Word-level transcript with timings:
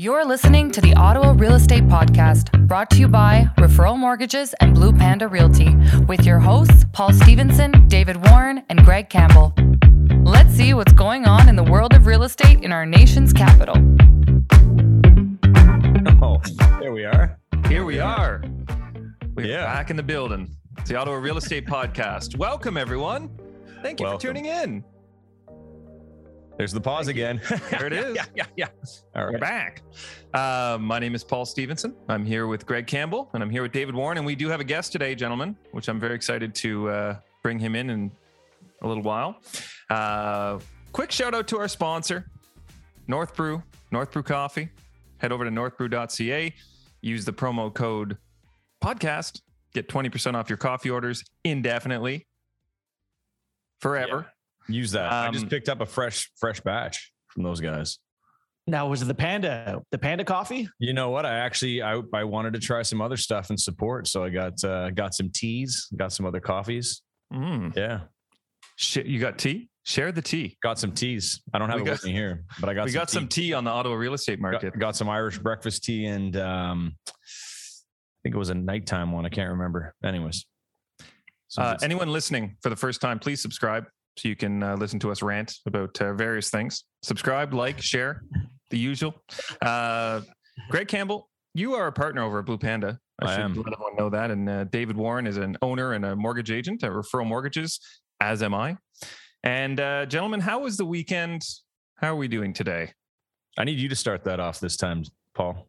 You're 0.00 0.24
listening 0.24 0.70
to 0.70 0.80
the 0.80 0.94
Ottawa 0.94 1.34
Real 1.36 1.52
Estate 1.52 1.86
Podcast, 1.86 2.66
brought 2.66 2.88
to 2.88 2.96
you 2.96 3.06
by 3.06 3.50
Referral 3.58 3.98
Mortgages 3.98 4.54
and 4.54 4.74
Blue 4.74 4.94
Panda 4.94 5.28
Realty, 5.28 5.76
with 6.08 6.24
your 6.24 6.38
hosts, 6.38 6.86
Paul 6.94 7.12
Stevenson, 7.12 7.86
David 7.86 8.16
Warren, 8.30 8.62
and 8.70 8.82
Greg 8.82 9.10
Campbell. 9.10 9.52
Let's 10.22 10.54
see 10.54 10.72
what's 10.72 10.94
going 10.94 11.26
on 11.26 11.50
in 11.50 11.56
the 11.56 11.62
world 11.62 11.92
of 11.92 12.06
real 12.06 12.22
estate 12.22 12.62
in 12.64 12.72
our 12.72 12.86
nation's 12.86 13.34
capital. 13.34 13.74
Oh, 16.22 16.40
there 16.80 16.94
we 16.94 17.04
are. 17.04 17.38
Here 17.68 17.84
we 17.84 18.00
are. 18.00 18.42
We're 19.34 19.48
Yeah. 19.48 19.66
back 19.66 19.90
in 19.90 19.96
the 19.98 20.02
building. 20.02 20.48
It's 20.78 20.88
the 20.88 20.96
Ottawa 20.96 21.16
Real 21.16 21.36
Estate 21.36 21.66
Podcast. 21.66 22.38
Welcome, 22.38 22.78
everyone. 22.78 23.28
Thank 23.82 24.00
you 24.00 24.04
Welcome. 24.06 24.18
for 24.18 24.26
tuning 24.28 24.46
in. 24.46 24.82
There's 26.60 26.72
the 26.72 26.80
pause 26.82 27.08
again. 27.08 27.40
There 27.70 27.86
it 27.86 27.94
is. 27.94 28.14
yeah, 28.14 28.26
yeah, 28.36 28.44
yeah. 28.54 28.68
All 29.16 29.24
We're 29.32 29.38
back. 29.38 29.80
Uh, 30.34 30.76
my 30.78 30.98
name 30.98 31.14
is 31.14 31.24
Paul 31.24 31.46
Stevenson. 31.46 31.96
I'm 32.06 32.22
here 32.22 32.48
with 32.48 32.66
Greg 32.66 32.86
Campbell, 32.86 33.30
and 33.32 33.42
I'm 33.42 33.48
here 33.48 33.62
with 33.62 33.72
David 33.72 33.94
Warren. 33.94 34.18
And 34.18 34.26
we 34.26 34.34
do 34.34 34.50
have 34.50 34.60
a 34.60 34.64
guest 34.64 34.92
today, 34.92 35.14
gentlemen, 35.14 35.56
which 35.72 35.88
I'm 35.88 35.98
very 35.98 36.14
excited 36.14 36.54
to 36.56 36.90
uh, 36.90 37.16
bring 37.42 37.58
him 37.58 37.74
in 37.74 37.88
in 37.88 38.10
a 38.82 38.86
little 38.86 39.02
while. 39.02 39.40
Uh, 39.88 40.58
quick 40.92 41.10
shout 41.10 41.34
out 41.34 41.48
to 41.48 41.58
our 41.58 41.66
sponsor, 41.66 42.30
North 43.08 43.34
Brew, 43.34 43.62
North 43.90 44.12
Brew 44.12 44.22
Coffee. 44.22 44.68
Head 45.16 45.32
over 45.32 45.46
to 45.46 45.50
northbrew.ca. 45.50 46.54
Use 47.00 47.24
the 47.24 47.32
promo 47.32 47.72
code 47.72 48.18
podcast. 48.84 49.40
Get 49.72 49.88
20% 49.88 50.34
off 50.34 50.50
your 50.50 50.58
coffee 50.58 50.90
orders 50.90 51.24
indefinitely, 51.42 52.26
forever. 53.80 54.30
Use 54.72 54.92
that. 54.92 55.12
I 55.12 55.26
Um, 55.28 55.32
just 55.34 55.48
picked 55.48 55.68
up 55.68 55.80
a 55.80 55.86
fresh, 55.86 56.30
fresh 56.38 56.60
batch 56.60 57.12
from 57.28 57.42
those 57.42 57.60
guys. 57.60 57.98
Now 58.66 58.86
was 58.88 59.02
it 59.02 59.06
the 59.06 59.14
panda, 59.14 59.80
the 59.90 59.98
panda 59.98 60.24
coffee? 60.24 60.68
You 60.78 60.92
know 60.92 61.10
what? 61.10 61.24
I 61.26 61.34
actually 61.38 61.82
I, 61.82 62.00
I 62.14 62.24
wanted 62.24 62.52
to 62.52 62.60
try 62.60 62.82
some 62.82 63.00
other 63.00 63.16
stuff 63.16 63.50
and 63.50 63.58
support, 63.58 64.06
so 64.06 64.22
I 64.22 64.28
got 64.28 64.62
uh, 64.62 64.90
got 64.90 65.14
some 65.14 65.30
teas, 65.30 65.88
got 65.96 66.12
some 66.12 66.26
other 66.26 66.40
coffees. 66.40 67.02
Mm. 67.32 67.74
Yeah, 67.76 68.00
Sh- 68.76 68.98
you 69.04 69.18
got 69.18 69.38
tea? 69.38 69.68
Share 69.84 70.12
the 70.12 70.22
tea. 70.22 70.56
got 70.62 70.78
some 70.78 70.92
teas. 70.92 71.40
I 71.54 71.58
don't 71.58 71.68
have 71.70 71.76
We 71.76 71.82
it 71.82 71.86
got- 71.86 71.92
with 71.92 72.04
me 72.04 72.12
here, 72.12 72.44
but 72.60 72.68
I 72.68 72.74
got 72.78 72.84
we 72.84 72.90
some 72.92 73.00
got 73.00 73.10
some 73.10 73.28
tea. 73.28 73.46
tea 73.48 73.52
on 73.54 73.64
the 73.64 73.70
Ottawa 73.70 73.94
real 73.96 74.14
estate 74.14 74.38
market. 74.40 74.72
Got, 74.74 74.78
got 74.78 74.96
some 74.96 75.08
Irish 75.08 75.38
breakfast 75.38 75.82
tea 75.84 76.04
and 76.06 76.36
um, 76.36 76.94
I 77.06 78.18
think 78.22 78.34
it 78.34 78.38
was 78.38 78.50
a 78.50 78.54
nighttime 78.54 79.10
one. 79.10 79.24
I 79.26 79.30
can't 79.30 79.50
remember. 79.50 79.94
Anyways, 80.04 80.44
so 81.48 81.62
Uh, 81.62 81.78
anyone 81.82 82.12
listening 82.12 82.56
for 82.62 82.68
the 82.68 82.76
first 82.76 83.00
time, 83.00 83.18
please 83.18 83.40
subscribe 83.40 83.86
so 84.20 84.28
you 84.28 84.36
can 84.36 84.62
uh, 84.62 84.76
listen 84.76 84.98
to 85.00 85.10
us 85.10 85.22
rant 85.22 85.54
about 85.64 85.98
uh, 86.02 86.12
various 86.12 86.50
things. 86.50 86.84
Subscribe, 87.02 87.54
like, 87.54 87.80
share, 87.80 88.22
the 88.68 88.78
usual. 88.78 89.14
Uh, 89.62 90.20
Greg 90.68 90.88
Campbell, 90.88 91.30
you 91.54 91.74
are 91.74 91.86
a 91.86 91.92
partner 91.92 92.22
over 92.22 92.40
at 92.40 92.44
Blue 92.44 92.58
Panda. 92.58 92.98
I, 93.22 93.26
I 93.26 93.30
should 93.34 93.44
am. 93.44 93.54
let 93.54 93.72
everyone 93.72 93.96
know 93.96 94.10
that. 94.10 94.30
And 94.30 94.46
uh, 94.46 94.64
David 94.64 94.96
Warren 94.98 95.26
is 95.26 95.38
an 95.38 95.56
owner 95.62 95.94
and 95.94 96.04
a 96.04 96.14
mortgage 96.14 96.50
agent 96.50 96.84
at 96.84 96.90
Referral 96.90 97.26
Mortgages, 97.26 97.80
as 98.20 98.42
am 98.42 98.54
I. 98.54 98.76
And 99.42 99.80
uh, 99.80 100.04
gentlemen, 100.04 100.40
how 100.40 100.60
was 100.60 100.76
the 100.76 100.84
weekend? 100.84 101.42
How 101.96 102.08
are 102.08 102.16
we 102.16 102.28
doing 102.28 102.52
today? 102.52 102.92
I 103.56 103.64
need 103.64 103.78
you 103.78 103.88
to 103.88 103.96
start 103.96 104.24
that 104.24 104.38
off 104.38 104.60
this 104.60 104.76
time, 104.76 105.04
Paul. 105.34 105.66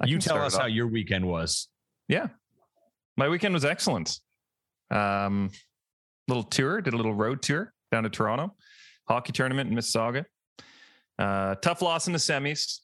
I 0.00 0.06
you 0.06 0.18
tell 0.18 0.40
us 0.40 0.56
how 0.56 0.66
your 0.66 0.86
weekend 0.86 1.26
was. 1.26 1.68
Yeah, 2.08 2.28
my 3.16 3.28
weekend 3.28 3.52
was 3.52 3.64
excellent. 3.64 4.20
Um, 4.92 5.50
little 6.28 6.42
tour, 6.42 6.80
did 6.80 6.94
a 6.94 6.96
little 6.96 7.14
road 7.14 7.42
tour 7.42 7.72
down 7.92 8.02
to 8.02 8.10
Toronto, 8.10 8.54
hockey 9.08 9.32
tournament 9.32 9.70
in 9.70 9.76
Mississauga. 9.76 10.24
Uh, 11.18 11.54
tough 11.56 11.82
loss 11.82 12.06
in 12.06 12.12
the 12.12 12.18
semis. 12.18 12.80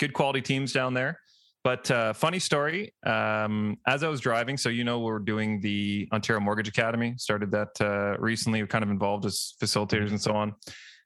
Good 0.00 0.12
quality 0.12 0.40
teams 0.40 0.72
down 0.72 0.94
there. 0.94 1.20
But 1.64 1.90
uh, 1.90 2.12
funny 2.12 2.38
story. 2.38 2.94
Um, 3.04 3.78
as 3.86 4.02
I 4.02 4.08
was 4.08 4.20
driving, 4.20 4.56
so 4.56 4.68
you 4.68 4.84
know 4.84 5.00
we're 5.00 5.18
doing 5.18 5.60
the 5.60 6.08
Ontario 6.12 6.40
Mortgage 6.40 6.68
Academy. 6.68 7.14
Started 7.18 7.50
that 7.50 7.68
uh, 7.80 8.16
recently. 8.18 8.62
We're 8.62 8.68
kind 8.68 8.84
of 8.84 8.90
involved 8.90 9.26
as 9.26 9.54
facilitators 9.60 10.10
and 10.10 10.20
so 10.20 10.32
on. 10.32 10.54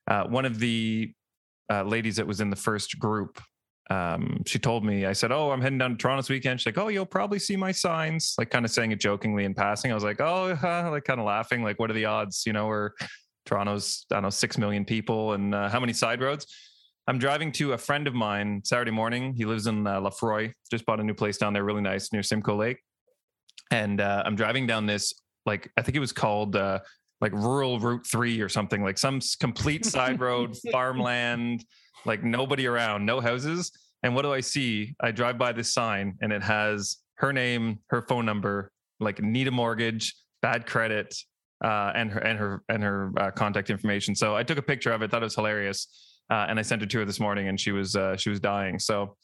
Uh, 0.06 0.25
one 0.25 0.44
of 0.44 0.59
the 0.59 1.12
uh, 1.71 1.82
ladies 1.84 2.16
that 2.16 2.26
was 2.26 2.41
in 2.41 2.50
the 2.50 2.56
first 2.56 2.98
group 2.98 3.41
um, 3.92 4.42
she 4.47 4.58
told 4.58 4.84
me, 4.84 5.04
I 5.04 5.12
said, 5.12 5.32
Oh, 5.32 5.50
I'm 5.50 5.60
heading 5.60 5.78
down 5.78 5.91
to 5.91 5.97
Toronto 5.97 6.22
this 6.22 6.30
weekend. 6.30 6.60
She's 6.60 6.66
like, 6.66 6.78
Oh, 6.78 6.88
you'll 6.88 7.04
probably 7.04 7.38
see 7.38 7.56
my 7.56 7.72
signs, 7.72 8.34
like 8.38 8.50
kind 8.50 8.64
of 8.64 8.70
saying 8.70 8.92
it 8.92 9.00
jokingly 9.00 9.44
in 9.44 9.54
passing. 9.54 9.91
I 9.91 9.94
was 9.94 10.04
like, 10.04 10.20
Oh, 10.20 10.54
huh, 10.60 10.88
like 10.91 11.04
kind 11.04 11.20
of 11.20 11.26
laughing, 11.26 11.62
like, 11.62 11.78
what 11.78 11.91
are 11.91 11.94
the 11.94 12.06
odds? 12.06 12.44
You 12.47 12.54
know, 12.54 12.66
where 12.66 12.94
Toronto's, 13.44 14.06
I 14.10 14.16
don't 14.16 14.22
know, 14.25 14.30
6 14.30 14.58
million 14.58 14.84
people 14.84 15.34
and 15.34 15.54
uh, 15.54 15.69
how 15.69 15.78
many 15.78 15.92
side 15.92 16.20
roads? 16.22 16.47
I'm 17.06 17.19
driving 17.19 17.53
to 17.53 17.72
a 17.72 17.78
friend 17.78 18.06
of 18.06 18.14
mine 18.14 18.62
Saturday 18.64 18.92
morning. 18.92 19.34
He 19.34 19.44
lives 19.44 19.66
in 19.66 19.86
uh, 19.86 20.00
Lefroy, 20.00 20.53
just 20.70 20.86
bought 20.86 21.00
a 21.00 21.04
new 21.04 21.14
place 21.14 21.36
down 21.36 21.53
there, 21.53 21.64
really 21.64 21.82
nice 21.82 22.12
near 22.12 22.22
Simcoe 22.22 22.56
Lake. 22.56 22.78
And 23.72 24.00
uh, 24.00 24.22
I'm 24.24 24.36
driving 24.36 24.66
down 24.66 24.86
this, 24.86 25.12
like, 25.44 25.70
I 25.76 25.82
think 25.82 25.97
it 25.97 26.00
was 26.00 26.12
called, 26.12 26.56
uh, 26.56 26.80
like 27.20 27.32
rural 27.32 27.78
route 27.78 28.06
three 28.06 28.41
or 28.41 28.48
something 28.48 28.82
like 28.82 28.98
some 28.98 29.20
complete 29.38 29.84
side 29.84 30.20
road 30.20 30.56
farmland 30.72 31.64
like 32.04 32.22
nobody 32.22 32.66
around, 32.66 33.06
no 33.06 33.20
houses. 33.20 33.72
And 34.02 34.14
what 34.14 34.22
do 34.22 34.32
I 34.32 34.40
see? 34.40 34.94
I 35.00 35.12
drive 35.12 35.38
by 35.38 35.52
this 35.52 35.72
sign 35.72 36.16
and 36.20 36.32
it 36.32 36.42
has 36.42 36.98
her 37.16 37.32
name, 37.32 37.78
her 37.88 38.02
phone 38.02 38.26
number, 38.26 38.72
like 39.00 39.20
need 39.22 39.48
a 39.48 39.50
mortgage, 39.50 40.14
bad 40.40 40.66
credit, 40.66 41.14
uh, 41.64 41.92
and 41.94 42.10
her 42.10 42.18
and 42.20 42.38
her 42.38 42.62
and 42.68 42.82
her 42.82 43.12
uh, 43.16 43.30
contact 43.30 43.70
information. 43.70 44.14
So 44.14 44.34
I 44.34 44.42
took 44.42 44.58
a 44.58 44.62
picture 44.62 44.92
of 44.92 45.02
it, 45.02 45.10
thought 45.10 45.22
it 45.22 45.24
was 45.24 45.36
hilarious, 45.36 45.86
uh, 46.30 46.46
and 46.48 46.58
I 46.58 46.62
sent 46.62 46.82
it 46.82 46.91
to 46.91 46.98
her 46.98 47.04
this 47.04 47.20
morning, 47.20 47.48
and 47.48 47.60
she 47.60 47.70
was 47.70 47.94
uh, 47.94 48.16
she 48.16 48.30
was 48.30 48.41
dying. 48.41 48.78
So 48.78 49.16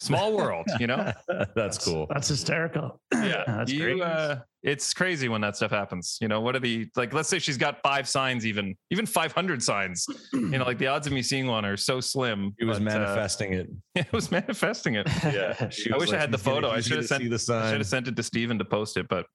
small 0.00 0.36
world, 0.36 0.66
you 0.78 0.86
know. 0.86 1.12
That's 1.56 1.78
cool. 1.84 2.06
That's 2.10 2.28
hysterical. 2.28 3.00
Yeah, 3.14 3.42
that's 3.46 3.72
you, 3.72 3.80
great. 3.82 4.00
Uh, 4.00 4.36
it's 4.62 4.92
crazy 4.94 5.28
when 5.28 5.40
that 5.40 5.56
stuff 5.56 5.70
happens. 5.70 6.18
You 6.20 6.28
know, 6.28 6.40
what 6.40 6.54
are 6.54 6.60
the 6.60 6.88
like? 6.96 7.12
Let's 7.12 7.28
say 7.28 7.38
she's 7.38 7.56
got 7.56 7.80
five 7.82 8.08
signs, 8.08 8.46
even 8.46 8.76
even 8.90 9.04
five 9.06 9.32
hundred 9.32 9.62
signs. 9.62 10.06
You 10.32 10.40
know, 10.58 10.64
like 10.64 10.78
the 10.78 10.86
odds 10.86 11.06
of 11.06 11.12
me 11.12 11.22
seeing 11.22 11.46
one 11.46 11.64
are 11.64 11.76
so 11.76 12.00
slim. 12.00 12.54
He 12.58 12.64
was 12.64 12.78
but, 12.78 12.88
uh, 12.88 12.98
manifesting 12.98 13.52
it. 13.54 13.68
it 13.94 14.12
was 14.12 14.30
manifesting 14.30 14.94
it. 14.94 15.08
Yeah. 15.24 15.54
I 15.92 15.96
wish 15.96 16.12
I 16.12 16.18
had 16.18 16.30
the 16.30 16.38
photo. 16.38 16.70
I 16.70 16.80
should 16.80 16.98
have 16.98 17.06
sent. 17.06 17.22
see 17.22 17.28
the 17.28 17.54
I 17.54 17.70
should 17.70 17.80
have 17.80 17.86
sent 17.86 18.06
it 18.06 18.14
to 18.16 18.22
Stephen 18.22 18.58
to 18.58 18.64
post 18.64 18.96
it, 18.96 19.08
but 19.08 19.26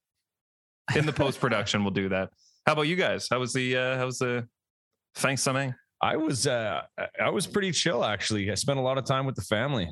in 0.96 1.06
the 1.06 1.14
post 1.14 1.40
production, 1.42 1.84
we'll 1.84 1.92
do 1.92 2.08
that. 2.10 2.30
How 2.66 2.74
about 2.74 2.84
you 2.84 2.96
guys? 2.96 3.28
How 3.30 3.40
was 3.40 3.52
the? 3.52 3.76
uh 3.76 3.98
How 3.98 4.06
was 4.06 4.20
the? 4.20 4.48
Thanks, 5.16 5.42
something. 5.42 5.74
I 6.02 6.16
was 6.18 6.48
uh 6.48 6.82
I- 6.98 7.08
I 7.26 7.30
was 7.30 7.46
pretty 7.48 7.72
chill 7.72 8.06
actually. 8.06 8.52
I 8.52 8.56
spent 8.56 8.80
a 8.80 8.82
lot 8.82 8.98
of 8.98 9.06
time 9.06 9.26
with 9.26 9.36
the 9.36 9.44
family. 9.44 9.92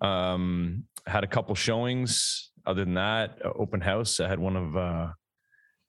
Um 0.00 0.84
had 1.06 1.24
a 1.24 1.26
couple 1.26 1.54
showings. 1.54 2.46
Other 2.66 2.84
than 2.84 2.94
that, 2.94 3.38
uh, 3.44 3.52
open 3.56 3.80
house. 3.80 4.20
I 4.20 4.28
had 4.28 4.38
one 4.38 4.56
of 4.56 4.76
uh 4.76 5.08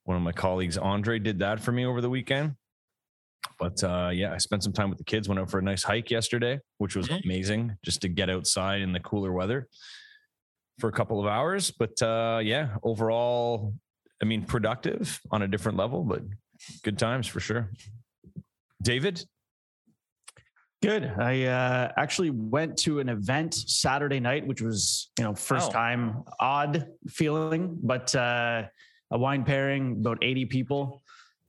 one 0.04 0.16
of 0.16 0.22
my 0.22 0.32
colleagues, 0.32 0.76
Andre, 0.78 1.18
did 1.18 1.38
that 1.40 1.60
for 1.60 1.70
me 1.72 1.84
over 1.86 2.00
the 2.00 2.10
weekend. 2.10 2.56
But 3.58 3.82
uh 3.84 4.10
yeah, 4.12 4.32
I 4.32 4.38
spent 4.38 4.62
some 4.64 4.72
time 4.72 4.88
with 4.88 4.98
the 4.98 5.04
kids, 5.04 5.28
went 5.28 5.38
out 5.40 5.50
for 5.50 5.58
a 5.58 5.62
nice 5.62 5.82
hike 5.82 6.10
yesterday, 6.10 6.60
which 6.78 6.96
was 6.96 7.08
Mhm. 7.08 7.24
amazing 7.24 7.76
just 7.84 8.00
to 8.02 8.08
get 8.08 8.30
outside 8.30 8.80
in 8.80 8.92
the 8.92 9.00
cooler 9.00 9.32
weather 9.32 9.68
for 10.80 10.88
a 10.88 10.92
couple 10.92 11.20
of 11.20 11.26
hours. 11.26 11.70
But 11.70 12.00
uh 12.02 12.40
yeah, 12.42 12.76
overall, 12.82 13.74
I 14.20 14.24
mean 14.24 14.44
productive 14.44 15.20
on 15.30 15.42
a 15.42 15.48
different 15.48 15.76
level, 15.78 16.04
but 16.04 16.22
good 16.82 16.98
times 16.98 17.26
for 17.26 17.40
sure. 17.40 17.70
David? 18.82 19.24
Good. 20.82 21.04
I 21.16 21.44
uh, 21.44 21.92
actually 21.96 22.30
went 22.30 22.76
to 22.78 22.98
an 22.98 23.08
event 23.08 23.54
Saturday 23.54 24.18
night, 24.18 24.44
which 24.44 24.60
was, 24.60 25.10
you 25.16 25.24
know, 25.24 25.32
first 25.32 25.68
Oh. 25.70 25.72
time 25.72 26.24
odd 26.40 26.88
feeling, 27.08 27.78
but 27.80 28.12
uh, 28.16 28.64
a 29.12 29.18
wine 29.18 29.44
pairing, 29.44 29.92
about 30.00 30.18
80 30.22 30.46
people, 30.46 31.02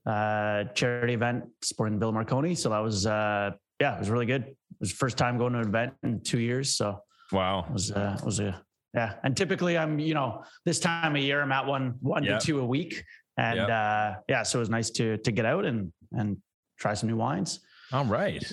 uh, 0.05 0.65
charity 0.75 1.13
event 1.13 1.45
supporting 1.63 1.97
Bill 1.97 2.11
Marconi. 2.11 2.53
So 2.53 2.69
that 2.69 2.77
was, 2.79 3.07
uh, 3.07 3.51
yeah, 3.79 3.95
it 3.95 3.99
was 3.99 4.11
really 4.11 4.27
good. 4.27 4.43
It 4.43 4.55
was 4.79 4.91
first 4.91 5.17
time 5.17 5.39
going 5.39 5.53
to 5.53 5.59
an 5.59 5.67
event 5.67 5.93
in 6.03 6.21
two 6.21 6.39
years. 6.39 6.75
So 6.75 6.99
Wow. 7.31 7.65
it 7.67 7.73
was, 7.73 7.91
uh, 7.91 8.17
it 8.19 8.23
was 8.23 8.39
a, 8.39 8.61
yeah. 8.93 9.15
And 9.23 9.35
typically 9.35 9.79
I'm, 9.79 9.97
you 9.97 10.13
know, 10.13 10.43
this 10.63 10.79
time 10.79 11.15
of 11.15 11.21
year, 11.23 11.41
I'm 11.41 11.51
at 11.51 11.65
one, 11.65 11.95
one 12.01 12.23
Yep. 12.23 12.39
to 12.39 12.45
two 12.45 12.59
a 12.59 12.65
week. 12.65 13.03
And 13.37 13.57
Yep. 13.57 13.69
uh, 13.69 14.13
yeah, 14.29 14.43
so 14.43 14.59
it 14.59 14.61
was 14.61 14.69
nice 14.69 14.91
to, 14.91 15.17
to 15.17 15.31
get 15.31 15.45
out 15.47 15.65
and, 15.65 15.91
and 16.11 16.37
try 16.77 16.93
some 16.93 17.09
new 17.09 17.17
wines. 17.17 17.61
All 17.91 18.05
right. 18.05 18.43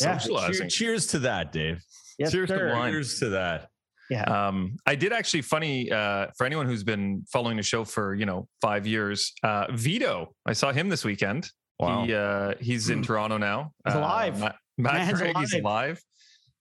Yeah. 0.00 0.18
Socializing. 0.18 0.68
Cheer- 0.68 0.88
cheers 0.88 1.06
to 1.08 1.18
that, 1.20 1.52
Dave. 1.52 1.82
Yes, 2.18 2.32
Cheers 2.32 2.48
to 2.50 2.72
wine. 2.74 2.92
Cheers 2.92 3.18
to 3.20 3.28
that. 3.30 3.68
Yeah. 4.10 4.24
Um, 4.24 4.76
I 4.86 4.94
did 4.96 5.12
actually 5.12 5.42
funny 5.42 5.90
uh, 5.90 6.26
for 6.36 6.44
anyone 6.44 6.66
who's 6.66 6.82
been 6.84 7.24
following 7.32 7.56
the 7.56 7.62
show 7.62 7.84
for 7.84 8.14
you 8.14 8.26
know 8.26 8.48
five 8.60 8.86
years. 8.86 9.32
Uh, 9.42 9.66
Vito, 9.72 10.34
I 10.46 10.52
saw 10.52 10.72
him 10.72 10.88
this 10.88 11.04
weekend. 11.04 11.50
Wow. 11.78 12.04
He 12.04 12.14
uh, 12.14 12.54
he's 12.60 12.90
in 12.90 13.02
Toronto 13.02 13.38
now. 13.38 13.72
He's 13.86 13.94
Uh, 13.94 13.98
alive. 14.00 14.38
Matt, 14.40 14.56
Matt 14.78 14.94
Man's 14.94 15.18
Craig, 15.20 15.36
he's 15.38 15.52
alive. 15.54 15.62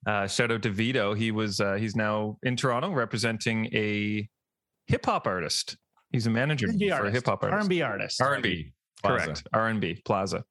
alive. 0.08 0.24
Uh, 0.24 0.28
shout 0.28 0.52
out 0.52 0.62
to 0.62 0.70
Vito. 0.70 1.14
He 1.14 1.32
was 1.32 1.60
uh, 1.60 1.74
he's 1.74 1.96
now 1.96 2.38
in 2.44 2.56
Toronto 2.56 2.92
representing 2.92 3.66
a 3.74 4.30
hip 4.88 5.06
hop 5.06 5.28
artist. 5.28 5.76
He's 6.12 6.26
a 6.26 6.30
manager 6.30 6.68
R&B 6.68 6.90
for 6.90 7.06
a 7.08 7.12
hip 7.12 7.26
hop 7.26 7.44
artist. 7.44 7.62
R&B 7.64 7.82
artist. 7.82 8.22
R&B. 8.22 8.72
Correct. 9.04 9.44
R&B 9.54 10.02
Plaza. 10.06 10.44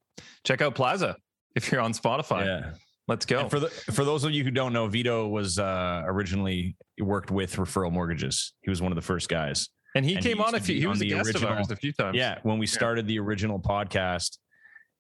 Check 0.45 0.61
out 0.63 0.75
Plaza 0.75 1.17
if 1.57 1.71
you're 1.73 1.81
on 1.81 1.93
Spotify. 1.93 2.45
Yeah. 2.47 2.71
Let's 3.07 3.25
go. 3.25 3.41
And 3.41 3.51
for 3.51 3.59
the 3.61 3.69
for 3.69 4.05
those 4.05 4.25
of 4.25 4.33
you 4.33 4.45
who 4.45 4.51
don't 4.51 4.73
know, 4.75 4.87
Vito 4.87 5.27
was 5.29 5.59
uh, 5.59 6.03
originally 6.05 6.77
worked 7.01 7.31
with 7.31 7.57
Referral 7.57 7.91
Mortgages. 7.91 8.53
He 8.63 8.69
was 8.71 8.83
one 8.83 8.93
of 8.93 8.97
the 8.97 9.03
first 9.03 9.29
guys. 9.31 9.69
And 9.95 10.05
he 10.05 10.15
And 10.15 10.23
came 10.23 10.37
used 10.37 10.49
on 10.49 10.55
a 10.55 10.61
few. 10.61 10.79
He 10.79 10.87
was 10.87 10.99
a 10.99 11.05
the 11.05 11.09
guest 11.11 11.27
original- 11.29 11.53
of 11.53 11.57
ours 11.59 11.71
a 11.71 11.77
few 11.77 11.93
times. 11.93 12.17
Yeah, 12.19 12.39
when 12.43 12.59
we 12.59 12.67
started 12.67 13.07
the 13.07 13.19
original 13.19 13.59
podcast 13.59 14.37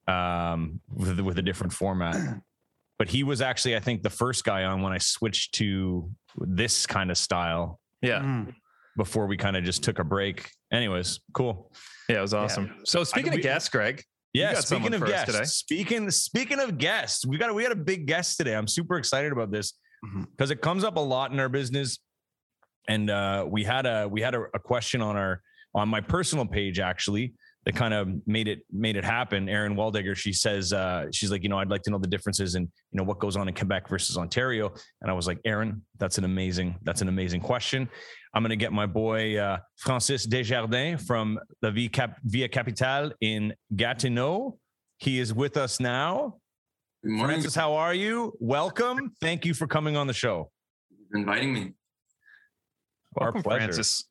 um, 0.06 0.80
with 0.88 1.20
with 1.20 1.38
a 1.38 1.42
different 1.42 1.72
format. 1.72 2.16
But 2.98 3.08
he 3.08 3.22
was 3.22 3.40
actually, 3.40 3.76
I 3.76 3.80
think, 3.80 4.02
the 4.02 4.10
first 4.10 4.44
guy 4.44 4.64
on 4.64 4.82
when 4.82 4.92
I 4.92 4.98
switched 4.98 5.54
to 5.56 6.10
this 6.38 6.84
kind 6.86 7.10
of 7.12 7.18
style 7.18 7.78
yeah, 8.02 8.20
Mm. 8.20 8.54
before 8.96 9.26
we 9.26 9.36
kind 9.36 9.56
of 9.56 9.62
just 9.64 9.84
took 9.84 9.98
a 10.00 10.04
break. 10.04 10.50
Anyways, 10.72 11.20
cool. 11.32 11.70
yeah. 12.08 12.18
It 12.18 12.22
was 12.22 12.34
awesome. 12.34 12.74
So 12.84 13.04
speaking 13.04 13.30
we- 13.32 13.36
of 13.38 13.42
guests, 13.42 13.68
Greg, 13.68 14.02
Yeah, 14.38 14.60
speaking 14.60 14.94
of 14.94 15.04
guests, 15.04 15.32
today. 15.32 15.44
speaking 15.44 16.10
speaking 16.10 16.60
of 16.60 16.78
guests, 16.78 17.26
we 17.26 17.38
got 17.38 17.54
we 17.54 17.62
got 17.62 17.72
a 17.72 17.76
big 17.76 18.06
guest 18.06 18.36
today. 18.36 18.54
I'm 18.54 18.68
super 18.68 18.96
excited 18.96 19.32
about 19.32 19.50
this 19.50 19.74
because 20.30 20.50
it 20.50 20.60
comes 20.62 20.84
up 20.84 20.96
a 20.96 21.00
lot 21.00 21.32
in 21.32 21.40
our 21.40 21.48
business. 21.48 21.98
And 22.88 23.10
uh, 23.10 23.46
we 23.48 23.64
had 23.64 23.84
a 23.84 24.08
we 24.08 24.20
had 24.22 24.34
a, 24.34 24.44
a 24.54 24.58
question 24.58 25.02
on 25.02 25.16
our 25.16 25.42
on 25.74 25.88
my 25.88 26.00
personal 26.00 26.46
page 26.46 26.78
actually 26.78 27.34
that 27.68 27.76
kind 27.76 27.92
of 27.92 28.08
made 28.26 28.48
it 28.48 28.60
made 28.72 28.96
it 28.96 29.04
happen. 29.04 29.46
Erin 29.46 29.76
Waldecker, 29.76 30.16
she 30.16 30.32
says 30.32 30.72
uh, 30.72 31.04
she's 31.12 31.30
like, 31.30 31.42
you 31.42 31.50
know, 31.50 31.58
I'd 31.58 31.68
like 31.68 31.82
to 31.82 31.90
know 31.90 31.98
the 31.98 32.08
differences 32.08 32.54
in 32.54 32.62
you 32.62 32.96
know 32.96 33.02
what 33.02 33.18
goes 33.18 33.36
on 33.36 33.46
in 33.46 33.52
Quebec 33.52 33.90
versus 33.90 34.16
Ontario. 34.16 34.72
And 35.02 35.10
I 35.10 35.12
was 35.12 35.26
like, 35.26 35.38
Erin, 35.44 35.82
that's 35.98 36.16
an 36.16 36.24
amazing 36.24 36.76
that's 36.82 37.02
an 37.02 37.08
amazing 37.08 37.42
question. 37.42 37.86
I'm 38.32 38.42
gonna 38.42 38.56
get 38.56 38.72
my 38.72 38.86
boy 38.86 39.36
uh, 39.36 39.58
Francis 39.76 40.24
Desjardins 40.24 41.04
from 41.04 41.38
the 41.60 41.70
Via, 41.70 41.90
Cap- 41.90 42.18
Via 42.24 42.48
Capitale 42.48 43.12
in 43.20 43.52
Gatineau. 43.76 44.56
He 44.96 45.18
is 45.18 45.34
with 45.34 45.58
us 45.58 45.78
now. 45.78 46.38
Good 47.04 47.12
morning. 47.12 47.34
Francis, 47.34 47.54
how 47.54 47.74
are 47.74 47.92
you? 47.92 48.32
Welcome. 48.40 49.12
Thank 49.20 49.44
you 49.44 49.52
for 49.52 49.66
coming 49.66 49.94
on 49.94 50.06
the 50.06 50.14
show. 50.14 50.50
for 51.10 51.18
inviting 51.18 51.52
me. 51.52 51.74
Our 53.18 53.26
welcome, 53.26 53.42
pleasure. 53.42 53.64
Francis. 53.64 54.04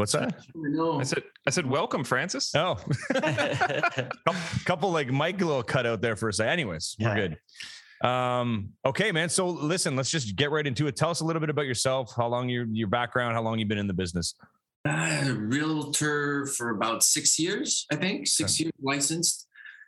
What's 0.00 0.12
that? 0.12 0.46
No, 0.54 0.98
I 0.98 1.02
said, 1.02 1.22
I 1.46 1.50
said, 1.50 1.66
welcome, 1.66 2.04
Francis. 2.04 2.54
Oh, 2.54 2.76
couple, 3.12 4.34
couple 4.64 4.90
like 4.92 5.12
Mike 5.12 5.38
little 5.40 5.62
cut 5.62 5.84
out 5.84 6.00
there 6.00 6.16
for 6.16 6.30
a 6.30 6.32
second. 6.32 6.52
Anyways, 6.54 6.96
we're 6.98 7.14
good. 7.14 8.08
Um, 8.08 8.70
okay, 8.86 9.12
man. 9.12 9.28
So 9.28 9.46
listen, 9.48 9.96
let's 9.96 10.10
just 10.10 10.36
get 10.36 10.50
right 10.50 10.66
into 10.66 10.86
it. 10.86 10.96
Tell 10.96 11.10
us 11.10 11.20
a 11.20 11.24
little 11.26 11.38
bit 11.38 11.50
about 11.50 11.66
yourself, 11.66 12.14
how 12.16 12.28
long 12.28 12.48
your 12.48 12.64
your 12.72 12.88
background, 12.88 13.34
how 13.34 13.42
long 13.42 13.58
you've 13.58 13.68
been 13.68 13.76
in 13.76 13.86
the 13.88 13.92
business. 13.92 14.34
uh, 14.88 15.34
realtor 15.36 16.46
for 16.46 16.70
about 16.70 17.02
six 17.02 17.38
years, 17.38 17.86
I 17.92 17.96
think. 17.96 18.26
Six 18.26 18.58
years 18.58 18.72
licensed. 18.80 19.46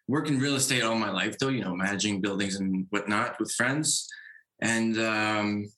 Work 0.08 0.28
in 0.28 0.38
real 0.40 0.56
estate 0.56 0.82
all 0.82 0.96
my 0.96 1.10
life, 1.10 1.38
though. 1.38 1.48
You 1.48 1.64
know, 1.64 1.74
managing 1.74 2.20
buildings 2.20 2.56
and 2.56 2.86
whatnot 2.90 3.40
with 3.40 3.50
friends, 3.50 4.10
and 4.60 4.98
um, 4.98 5.72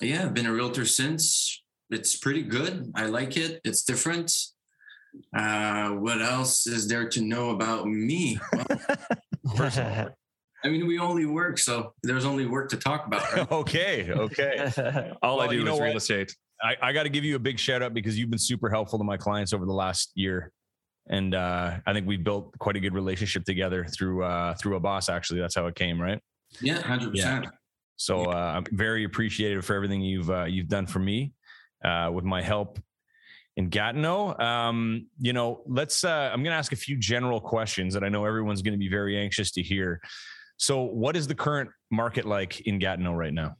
yeah, 0.00 0.24
I've 0.24 0.34
been 0.34 0.46
a 0.46 0.52
realtor 0.52 0.86
since. 0.86 1.60
It's 1.90 2.16
pretty 2.16 2.42
good. 2.42 2.90
I 2.94 3.06
like 3.06 3.36
it. 3.36 3.60
It's 3.64 3.82
different. 3.84 4.32
Uh, 5.36 5.90
what 5.90 6.20
else 6.20 6.66
is 6.66 6.88
there 6.88 7.08
to 7.08 7.20
know 7.20 7.50
about 7.50 7.86
me? 7.86 8.38
Well, 9.58 10.10
I 10.64 10.70
mean, 10.70 10.86
we 10.86 10.98
only 10.98 11.26
work, 11.26 11.58
so 11.58 11.92
there's 12.02 12.24
only 12.24 12.46
work 12.46 12.70
to 12.70 12.78
talk 12.78 13.06
about. 13.06 13.32
Right? 13.32 13.46
okay, 13.52 14.10
okay. 14.10 15.12
All 15.22 15.40
I 15.40 15.48
do 15.48 15.56
you 15.56 15.64
know 15.64 15.74
is 15.74 15.80
real 15.80 15.88
what? 15.90 15.96
estate. 15.96 16.34
I, 16.62 16.76
I 16.80 16.92
got 16.92 17.02
to 17.02 17.10
give 17.10 17.24
you 17.24 17.36
a 17.36 17.38
big 17.38 17.58
shout 17.58 17.82
out 17.82 17.92
because 17.92 18.18
you've 18.18 18.30
been 18.30 18.38
super 18.38 18.70
helpful 18.70 18.98
to 18.98 19.04
my 19.04 19.18
clients 19.18 19.52
over 19.52 19.66
the 19.66 19.72
last 19.72 20.12
year. 20.14 20.52
And 21.10 21.34
uh, 21.34 21.76
I 21.86 21.92
think 21.92 22.06
we 22.06 22.16
built 22.16 22.58
quite 22.58 22.76
a 22.76 22.80
good 22.80 22.94
relationship 22.94 23.44
together 23.44 23.84
through 23.84 24.24
uh, 24.24 24.54
through 24.54 24.76
a 24.76 24.80
boss. 24.80 25.10
Actually, 25.10 25.40
that's 25.40 25.54
how 25.54 25.66
it 25.66 25.74
came, 25.74 26.00
right? 26.00 26.18
Yeah, 26.62 26.80
hundred 26.80 27.10
percent. 27.10 27.46
So 27.96 28.24
uh, 28.24 28.54
I'm 28.56 28.64
very 28.72 29.04
appreciative 29.04 29.66
for 29.66 29.76
everything 29.76 30.00
you've 30.00 30.30
uh, 30.30 30.44
you've 30.44 30.68
done 30.68 30.86
for 30.86 30.98
me 30.98 31.34
uh, 31.84 32.10
with 32.12 32.24
my 32.24 32.42
help 32.42 32.78
in 33.56 33.68
Gatineau. 33.68 34.36
Um, 34.38 35.06
you 35.20 35.32
know, 35.32 35.62
let's. 35.66 36.04
Uh, 36.04 36.30
I'm 36.32 36.42
going 36.42 36.52
to 36.52 36.58
ask 36.58 36.72
a 36.72 36.76
few 36.76 36.96
general 36.96 37.40
questions 37.40 37.94
that 37.94 38.02
I 38.02 38.08
know 38.08 38.24
everyone's 38.24 38.62
going 38.62 38.72
to 38.72 38.78
be 38.78 38.88
very 38.88 39.18
anxious 39.18 39.50
to 39.52 39.62
hear. 39.62 40.00
So, 40.56 40.82
what 40.82 41.16
is 41.16 41.26
the 41.26 41.34
current 41.34 41.70
market 41.90 42.24
like 42.24 42.60
in 42.62 42.78
Gatineau 42.78 43.14
right 43.14 43.34
now? 43.34 43.56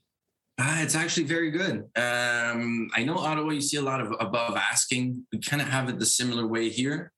Uh, 0.57 0.79
it's 0.81 0.95
actually 0.95 1.25
very 1.25 1.51
good. 1.51 1.79
Um, 1.97 2.89
I 2.95 3.03
know 3.03 3.19
Ottawa, 3.19 3.51
you 3.51 3.61
see 3.61 3.77
a 3.77 3.83
lot 3.83 4.01
of 4.01 4.15
above 4.21 4.57
asking. 4.57 5.27
We 5.33 5.41
kind 5.41 5.61
of 5.61 5.69
have 5.69 5.89
it 5.89 5.99
the 5.99 6.07
similar 6.07 6.47
way 6.47 6.69
here, 6.69 7.13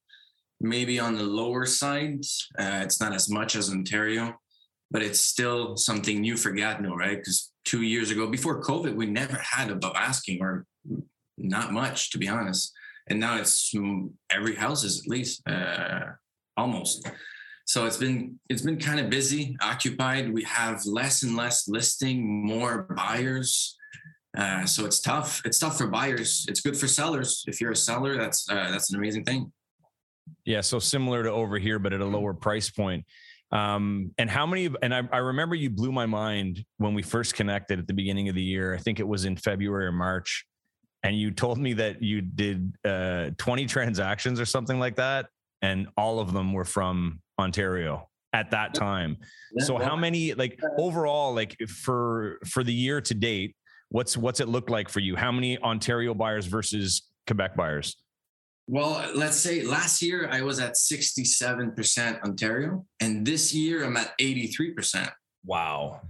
maybe 0.59 0.99
on 0.99 1.15
the 1.15 1.23
lower 1.23 1.67
side. 1.67 2.21
Uh, 2.57 2.81
it's 2.83 2.99
not 2.99 3.13
as 3.13 3.29
much 3.29 3.55
as 3.55 3.69
Ontario, 3.69 4.35
but 4.89 5.03
it's 5.03 5.21
still 5.21 5.77
something 5.77 6.19
new 6.19 6.35
for 6.35 6.51
Gatineau, 6.51 6.95
right? 6.95 7.17
Because 7.17 7.51
two 7.63 7.83
years 7.83 8.09
ago, 8.09 8.27
before 8.27 8.59
COVID, 8.63 8.95
we 8.95 9.05
never 9.05 9.37
had 9.37 9.69
above 9.69 9.93
asking 9.95 10.41
or 10.41 10.65
not 11.37 11.71
much, 11.71 12.11
to 12.11 12.17
be 12.17 12.27
honest. 12.27 12.73
And 13.09 13.19
now 13.19 13.37
it's 13.37 13.73
every 14.31 14.55
house 14.55 14.83
is 14.83 15.01
at 15.01 15.07
least 15.07 15.47
uh, 15.47 16.01
almost. 16.57 17.09
So 17.65 17.85
it's 17.85 17.97
been 17.97 18.39
it's 18.49 18.61
been 18.61 18.79
kind 18.79 18.99
of 18.99 19.09
busy, 19.09 19.57
occupied. 19.61 20.33
We 20.33 20.43
have 20.43 20.85
less 20.85 21.23
and 21.23 21.35
less 21.35 21.67
listing, 21.67 22.45
more 22.45 22.83
buyers. 22.95 23.77
Uh, 24.37 24.65
so 24.65 24.85
it's 24.85 24.99
tough. 25.01 25.41
It's 25.45 25.59
tough 25.59 25.77
for 25.77 25.87
buyers. 25.87 26.45
It's 26.47 26.61
good 26.61 26.77
for 26.77 26.87
sellers. 26.87 27.43
If 27.47 27.59
you're 27.59 27.71
a 27.71 27.75
seller, 27.75 28.17
that's 28.17 28.49
uh, 28.49 28.71
that's 28.71 28.91
an 28.91 28.97
amazing 28.97 29.25
thing. 29.25 29.51
Yeah, 30.45 30.61
so 30.61 30.79
similar 30.79 31.23
to 31.23 31.31
over 31.31 31.57
here, 31.59 31.79
but 31.79 31.93
at 31.93 32.01
a 32.01 32.05
lower 32.05 32.33
price 32.33 32.69
point. 32.69 33.05
Um, 33.51 34.11
and 34.17 34.29
how 34.29 34.45
many? 34.45 34.69
And 34.81 34.93
I, 34.93 35.01
I 35.11 35.17
remember 35.17 35.55
you 35.55 35.69
blew 35.69 35.91
my 35.91 36.05
mind 36.05 36.63
when 36.77 36.93
we 36.93 37.01
first 37.01 37.35
connected 37.35 37.79
at 37.79 37.87
the 37.87 37.93
beginning 37.93 38.29
of 38.29 38.35
the 38.35 38.43
year. 38.43 38.73
I 38.73 38.77
think 38.77 38.99
it 38.99 39.07
was 39.07 39.25
in 39.25 39.35
February 39.35 39.87
or 39.87 39.91
March, 39.91 40.45
and 41.07 41.17
you 41.17 41.31
told 41.31 41.57
me 41.57 41.71
that 41.71 42.03
you 42.03 42.19
did 42.19 42.75
uh, 42.83 43.29
20 43.37 43.65
transactions 43.65 44.41
or 44.41 44.45
something 44.45 44.77
like 44.77 44.97
that, 44.97 45.27
and 45.61 45.87
all 45.95 46.19
of 46.19 46.33
them 46.33 46.51
were 46.51 46.65
from 46.65 47.21
Ontario 47.39 48.09
at 48.33 48.51
that 48.51 48.73
time. 48.73 49.15
So 49.59 49.77
how 49.77 49.95
many? 49.95 50.33
Like 50.33 50.59
overall, 50.77 51.33
like 51.33 51.55
for 51.69 52.39
for 52.45 52.61
the 52.61 52.73
year 52.73 52.99
to 52.99 53.13
date, 53.13 53.55
what's 53.87 54.17
what's 54.17 54.41
it 54.41 54.49
look 54.49 54.69
like 54.69 54.89
for 54.89 54.99
you? 54.99 55.15
How 55.15 55.31
many 55.31 55.57
Ontario 55.59 56.13
buyers 56.13 56.45
versus 56.45 57.03
Quebec 57.25 57.55
buyers? 57.55 57.95
Well, 58.67 59.09
let's 59.15 59.37
say 59.37 59.63
last 59.63 60.01
year 60.01 60.27
I 60.29 60.41
was 60.41 60.59
at 60.59 60.73
67% 60.73 62.21
Ontario, 62.21 62.85
and 62.99 63.25
this 63.25 63.53
year 63.53 63.85
I'm 63.85 63.95
at 63.95 64.11
83%. 64.19 65.09
Wow. 65.45 66.01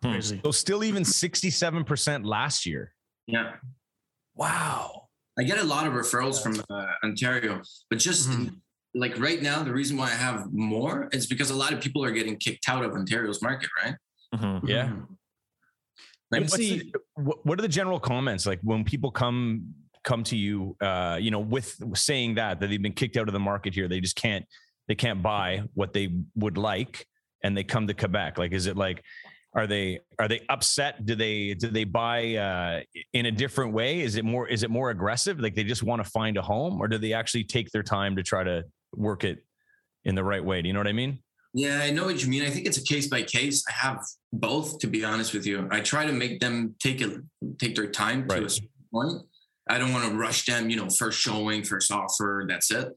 Crazy. 0.00 0.40
So 0.42 0.52
still 0.52 0.84
even 0.84 1.02
67% 1.02 2.24
last 2.24 2.64
year. 2.64 2.94
Yeah. 3.26 3.56
Wow. 4.34 5.08
I 5.38 5.42
get 5.44 5.58
a 5.58 5.64
lot 5.64 5.86
of 5.86 5.92
referrals 5.94 6.42
from 6.42 6.62
uh, 6.70 6.86
Ontario, 7.04 7.62
but 7.88 7.98
just 7.98 8.28
Mhm. 8.28 8.56
like 8.94 9.18
right 9.18 9.40
now, 9.42 9.62
the 9.62 9.72
reason 9.72 9.96
why 9.96 10.06
I 10.06 10.14
have 10.14 10.52
more 10.52 11.08
is 11.12 11.26
because 11.26 11.50
a 11.50 11.54
lot 11.54 11.72
of 11.72 11.80
people 11.80 12.04
are 12.04 12.10
getting 12.10 12.36
kicked 12.36 12.68
out 12.68 12.84
of 12.84 12.92
Ontario's 12.92 13.40
market, 13.40 13.70
right? 13.82 13.94
Mhm. 14.34 14.68
Yeah. 14.68 14.86
Mhm. 14.88 15.06
Like, 16.30 16.42
What's 16.42 16.56
the- 16.56 16.92
what, 17.14 17.44
what 17.46 17.58
are 17.58 17.62
the 17.62 17.68
general 17.68 18.00
comments 18.00 18.46
like 18.46 18.60
when 18.62 18.84
people 18.84 19.10
come 19.10 19.74
come 20.04 20.24
to 20.24 20.36
you 20.36 20.76
uh 20.80 21.16
you 21.20 21.30
know 21.30 21.38
with 21.38 21.80
saying 21.94 22.34
that 22.34 22.58
that 22.58 22.66
they've 22.68 22.82
been 22.82 22.92
kicked 22.92 23.16
out 23.16 23.28
of 23.28 23.32
the 23.32 23.38
market 23.38 23.72
here 23.72 23.86
they 23.86 24.00
just 24.00 24.16
can't 24.16 24.44
they 24.88 24.96
can't 24.96 25.22
buy 25.22 25.62
what 25.74 25.92
they 25.92 26.08
would 26.34 26.58
like 26.58 27.06
and 27.44 27.56
they 27.56 27.62
come 27.62 27.86
to 27.86 27.94
Quebec 27.94 28.36
like 28.36 28.50
is 28.52 28.66
it 28.66 28.76
like 28.76 29.04
are 29.54 29.66
they 29.66 30.00
are 30.18 30.28
they 30.28 30.40
upset 30.48 31.04
do 31.04 31.14
they 31.14 31.54
do 31.54 31.68
they 31.68 31.84
buy 31.84 32.34
uh 32.36 32.80
in 33.12 33.26
a 33.26 33.30
different 33.30 33.72
way 33.72 34.00
is 34.00 34.16
it 34.16 34.24
more 34.24 34.48
is 34.48 34.62
it 34.62 34.70
more 34.70 34.90
aggressive 34.90 35.40
like 35.40 35.54
they 35.54 35.64
just 35.64 35.82
want 35.82 36.02
to 36.02 36.10
find 36.10 36.36
a 36.36 36.42
home 36.42 36.80
or 36.80 36.88
do 36.88 36.98
they 36.98 37.12
actually 37.12 37.44
take 37.44 37.70
their 37.70 37.82
time 37.82 38.16
to 38.16 38.22
try 38.22 38.42
to 38.42 38.64
work 38.94 39.24
it 39.24 39.44
in 40.04 40.14
the 40.14 40.24
right 40.24 40.44
way 40.44 40.62
do 40.62 40.68
you 40.68 40.72
know 40.72 40.80
what 40.80 40.88
i 40.88 40.92
mean 40.92 41.18
Yeah, 41.54 41.80
I 41.82 41.90
know 41.90 42.06
what 42.06 42.22
you 42.22 42.30
mean. 42.30 42.44
I 42.44 42.50
think 42.50 42.66
it's 42.66 42.78
a 42.78 42.82
case 42.82 43.08
by 43.08 43.22
case. 43.24 43.62
I 43.68 43.72
have 43.72 44.00
both, 44.32 44.78
to 44.78 44.86
be 44.86 45.04
honest 45.04 45.34
with 45.34 45.44
you. 45.44 45.68
I 45.70 45.80
try 45.80 46.06
to 46.06 46.12
make 46.12 46.40
them 46.40 46.74
take 46.80 47.02
it, 47.02 47.12
take 47.58 47.74
their 47.76 47.90
time 47.90 48.26
to 48.28 48.44
a 48.46 48.48
certain 48.48 48.70
point. 48.90 49.20
I 49.68 49.76
don't 49.76 49.92
want 49.92 50.08
to 50.08 50.16
rush 50.16 50.46
them. 50.46 50.70
You 50.70 50.76
know, 50.76 50.88
first 50.88 51.20
showing, 51.20 51.62
first 51.62 51.92
offer. 51.92 52.46
That's 52.48 52.70
it. 52.70 52.88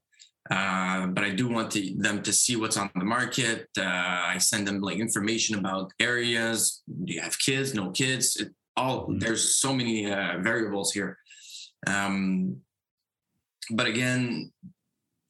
Uh, 0.50 1.08
but 1.08 1.24
I 1.24 1.32
do 1.32 1.48
want 1.48 1.72
to, 1.72 1.96
them 1.98 2.22
to 2.22 2.32
see 2.32 2.56
what's 2.56 2.78
on 2.78 2.92
the 2.96 3.06
market. 3.06 3.68
Uh, 3.78 3.84
I 3.84 4.38
send 4.38 4.68
them 4.68 4.80
like 4.80 5.00
information 5.00 5.58
about 5.58 5.92
areas. 6.00 6.84
Do 7.06 7.14
you 7.14 7.22
have 7.22 7.38
kids? 7.40 7.74
No 7.74 7.90
kids? 7.92 8.38
It, 8.38 8.54
all 8.78 9.08
Mhm. 9.08 9.20
there's 9.22 9.56
so 9.56 9.74
many 9.74 10.12
uh, 10.12 10.40
variables 10.42 10.92
here. 10.92 11.18
Um, 11.88 12.58
but 13.72 13.88
again, 13.88 14.52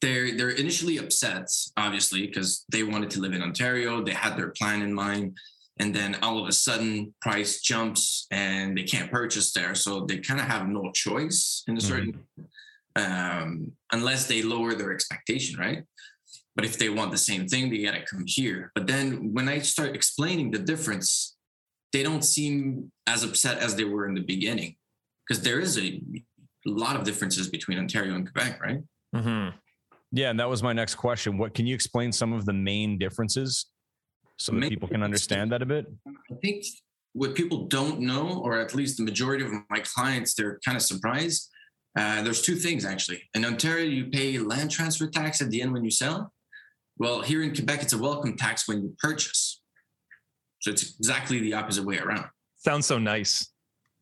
they're 0.02 0.36
they're 0.36 0.50
initially 0.50 0.98
upset, 0.98 1.48
obviously, 1.76 2.26
because 2.26 2.64
they 2.70 2.82
wanted 2.82 3.10
to 3.10 3.20
live 3.20 3.32
in 3.32 3.42
Ontario. 3.42 4.04
They 4.04 4.12
had 4.12 4.36
their 4.36 4.50
plan 4.50 4.82
in 4.82 4.92
mind, 4.92 5.38
and 5.78 5.94
then 5.94 6.16
all 6.22 6.38
of 6.42 6.46
a 6.48 6.52
sudden, 6.52 7.14
price 7.22 7.62
jumps 7.62 8.26
and 8.30 8.76
they 8.76 8.82
can't 8.82 9.10
purchase 9.10 9.52
there. 9.52 9.74
So 9.74 10.04
they 10.04 10.18
kind 10.18 10.40
of 10.40 10.46
have 10.46 10.68
no 10.68 10.92
choice 10.92 11.62
in 11.68 11.78
a 11.78 11.80
certain, 11.80 12.12
um, 12.96 13.72
unless 13.92 14.26
they 14.26 14.42
lower 14.42 14.74
their 14.74 14.92
expectation, 14.92 15.58
right? 15.58 15.84
But 16.54 16.64
if 16.64 16.78
they 16.78 16.88
want 16.88 17.10
the 17.10 17.18
same 17.18 17.46
thing, 17.46 17.70
they 17.70 17.82
gotta 17.82 18.02
come 18.10 18.24
here. 18.26 18.72
But 18.74 18.86
then 18.86 19.32
when 19.34 19.48
I 19.48 19.58
start 19.58 19.94
explaining 19.94 20.50
the 20.50 20.58
difference, 20.58 21.36
they 21.92 22.02
don't 22.02 22.24
seem 22.24 22.90
as 23.06 23.22
upset 23.22 23.58
as 23.58 23.76
they 23.76 23.84
were 23.84 24.08
in 24.08 24.14
the 24.14 24.22
beginning. 24.22 24.76
Because 25.26 25.42
there 25.42 25.60
is 25.60 25.78
a 25.78 26.00
lot 26.64 26.96
of 26.96 27.04
differences 27.04 27.48
between 27.48 27.78
Ontario 27.78 28.14
and 28.14 28.30
Quebec, 28.30 28.60
right? 28.60 28.82
Mm-hmm. 29.14 29.56
Yeah, 30.12 30.30
and 30.30 30.40
that 30.40 30.48
was 30.48 30.62
my 30.62 30.72
next 30.72 30.94
question. 30.94 31.36
What 31.36 31.52
can 31.52 31.66
you 31.66 31.74
explain 31.74 32.12
some 32.12 32.32
of 32.32 32.46
the 32.46 32.52
main 32.52 32.96
differences 32.96 33.66
so 34.38 34.52
that 34.52 34.68
people 34.68 34.88
can 34.88 35.02
understand 35.02 35.52
that 35.52 35.62
a 35.62 35.66
bit? 35.66 35.86
I 36.06 36.34
think 36.42 36.64
what 37.12 37.34
people 37.34 37.66
don't 37.66 38.00
know, 38.00 38.40
or 38.42 38.60
at 38.60 38.74
least 38.74 38.98
the 38.98 39.04
majority 39.04 39.44
of 39.44 39.50
my 39.68 39.80
clients, 39.80 40.34
they're 40.34 40.58
kind 40.64 40.76
of 40.76 40.82
surprised. 40.82 41.50
Uh, 41.96 42.22
there's 42.22 42.42
two 42.42 42.56
things 42.56 42.84
actually. 42.84 43.22
In 43.34 43.44
Ontario, 43.44 43.86
you 43.86 44.06
pay 44.06 44.38
land 44.38 44.70
transfer 44.70 45.06
tax 45.06 45.40
at 45.40 45.50
the 45.50 45.62
end 45.62 45.72
when 45.72 45.84
you 45.84 45.90
sell. 45.90 46.32
Well, 46.98 47.22
here 47.22 47.42
in 47.42 47.54
Quebec, 47.54 47.82
it's 47.82 47.92
a 47.92 47.98
welcome 47.98 48.36
tax 48.36 48.68
when 48.68 48.82
you 48.82 48.94
purchase. 48.98 49.60
So 50.60 50.70
it's 50.70 50.96
exactly 50.98 51.40
the 51.40 51.54
opposite 51.54 51.84
way 51.84 51.98
around. 51.98 52.26
Sounds 52.58 52.86
so 52.86 52.98
nice. 52.98 53.50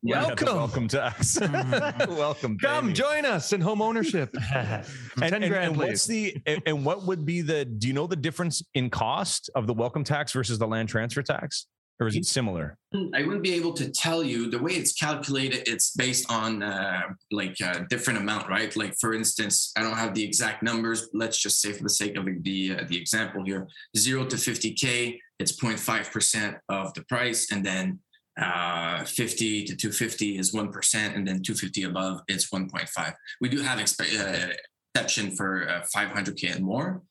Yeah, 0.01 0.27
Welcome. 0.27 0.47
welcome 0.55 0.87
tax. 0.87 1.39
welcome. 2.09 2.59
Come 2.59 2.87
baby. 2.87 2.93
join 2.93 3.25
us 3.25 3.53
in 3.53 3.61
home 3.61 3.81
ownership. 3.81 4.35
and, 4.53 4.83
10 5.17 5.33
and- 5.33 5.49
grand, 5.49 5.63
and 5.71 5.77
what's 5.77 6.05
the 6.05 6.37
and, 6.45 6.61
and 6.67 6.85
what 6.85 7.03
would 7.05 7.25
be 7.25 7.41
the 7.41 7.65
do 7.65 7.87
you 7.87 7.93
know 7.93 8.05
the 8.05 8.15
difference 8.15 8.61
in 8.75 8.89
cost 8.91 9.49
of 9.55 9.65
the 9.65 9.73
welcome 9.73 10.03
tax 10.03 10.31
versus 10.31 10.59
the 10.59 10.67
land 10.67 10.89
transfer 10.89 11.23
tax 11.23 11.65
or 11.99 12.07
is 12.07 12.15
it 12.15 12.25
similar 12.25 12.77
I 13.13 13.23
wouldn't 13.23 13.43
be 13.43 13.53
able 13.53 13.73
to 13.73 13.89
tell 13.89 14.23
you 14.23 14.49
the 14.49 14.59
way 14.59 14.73
it's 14.73 14.93
calculated. 14.93 15.67
It's 15.67 15.91
based 15.91 16.31
on 16.31 16.63
uh, 16.63 17.01
like 17.31 17.57
a 17.61 17.85
different 17.89 18.19
amount, 18.19 18.47
right? 18.49 18.75
Like 18.75 18.95
for 18.99 19.13
instance, 19.13 19.71
I 19.77 19.81
don't 19.81 19.97
have 19.97 20.13
the 20.13 20.23
exact 20.23 20.63
numbers. 20.63 21.09
Let's 21.13 21.37
just 21.37 21.61
say, 21.61 21.73
for 21.73 21.83
the 21.83 21.89
sake 21.89 22.15
of 22.17 22.25
the 22.25 22.77
uh, 22.77 22.83
the 22.87 22.97
example 22.97 23.43
here, 23.43 23.67
zero 23.97 24.25
to 24.25 24.35
50k, 24.35 25.19
it's 25.39 25.59
0.5 25.59 26.11
percent 26.11 26.57
of 26.69 26.93
the 26.93 27.03
price, 27.03 27.51
and 27.51 27.65
then 27.65 27.99
uh, 28.41 29.03
50 29.05 29.65
to 29.65 29.75
250 29.75 30.37
is 30.37 30.53
one 30.53 30.71
percent, 30.71 31.15
and 31.15 31.27
then 31.27 31.41
250 31.41 31.83
above 31.83 32.21
it's 32.27 32.49
1.5. 32.49 33.13
We 33.41 33.49
do 33.49 33.61
have 33.61 33.79
expe- 33.79 34.19
uh, 34.19 34.53
exception 34.93 35.35
for 35.35 35.67
uh, 35.67 35.81
500k 35.93 36.55
and 36.55 36.63
more, 36.63 37.01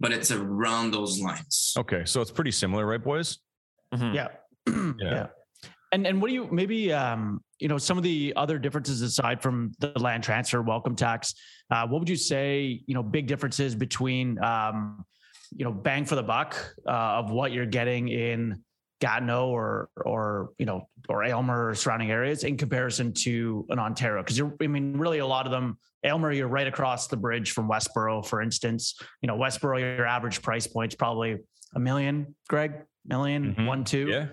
but 0.00 0.12
it's 0.12 0.30
around 0.30 0.92
those 0.92 1.20
lines. 1.20 1.74
okay 1.76 2.02
so 2.04 2.20
it's 2.20 2.30
pretty 2.30 2.50
similar 2.50 2.86
right 2.86 3.02
boys 3.02 3.38
Mhm. 3.94 4.14
yeah. 4.14 4.28
Yeah. 4.98 5.10
yeah. 5.10 5.26
And 5.92 6.06
and 6.06 6.20
what 6.20 6.28
do 6.28 6.34
you 6.34 6.48
maybe 6.50 6.92
um 6.92 7.40
you 7.58 7.68
know 7.68 7.78
some 7.78 7.96
of 7.96 8.04
the 8.04 8.34
other 8.36 8.58
differences 8.58 9.00
aside 9.00 9.40
from 9.40 9.72
the 9.78 9.92
land 9.98 10.22
transfer 10.22 10.60
welcome 10.60 10.94
tax, 10.94 11.34
uh, 11.70 11.86
what 11.86 12.00
would 12.00 12.08
you 12.08 12.16
say 12.16 12.82
you 12.86 12.94
know 12.94 13.02
big 13.02 13.26
differences 13.26 13.74
between 13.74 14.42
um 14.44 15.04
you 15.50 15.64
know 15.64 15.72
bang 15.72 16.04
for 16.04 16.14
the 16.14 16.22
buck 16.22 16.56
uh, 16.86 17.20
of 17.20 17.30
what 17.30 17.52
you're 17.52 17.66
getting 17.66 18.08
in 18.08 18.62
Gatineau 19.00 19.48
or 19.48 19.88
or 19.96 20.50
you 20.58 20.66
know 20.66 20.88
or 21.08 21.24
Aylmer 21.24 21.68
or 21.70 21.74
surrounding 21.74 22.10
areas 22.10 22.44
in 22.44 22.56
comparison 22.58 23.12
to 23.14 23.64
an 23.70 23.78
Ontario 23.78 24.22
because 24.22 24.36
you're 24.36 24.54
I 24.60 24.66
mean 24.66 24.98
really 24.98 25.18
a 25.20 25.26
lot 25.26 25.46
of 25.46 25.52
them 25.52 25.78
Aylmer 26.04 26.32
you're 26.32 26.48
right 26.48 26.66
across 26.66 27.06
the 27.08 27.16
bridge 27.16 27.52
from 27.52 27.68
Westboro 27.68 28.26
for 28.26 28.42
instance 28.42 29.00
you 29.22 29.26
know 29.26 29.36
Westboro 29.36 29.80
your 29.80 30.06
average 30.06 30.42
price 30.42 30.66
point's 30.66 30.94
probably 30.94 31.38
a 31.74 31.80
million 31.80 32.34
Greg 32.48 32.72
million 33.08 33.54
Mhm. 33.54 33.66
one 33.66 33.84
two 33.84 34.06
yeah 34.08 34.26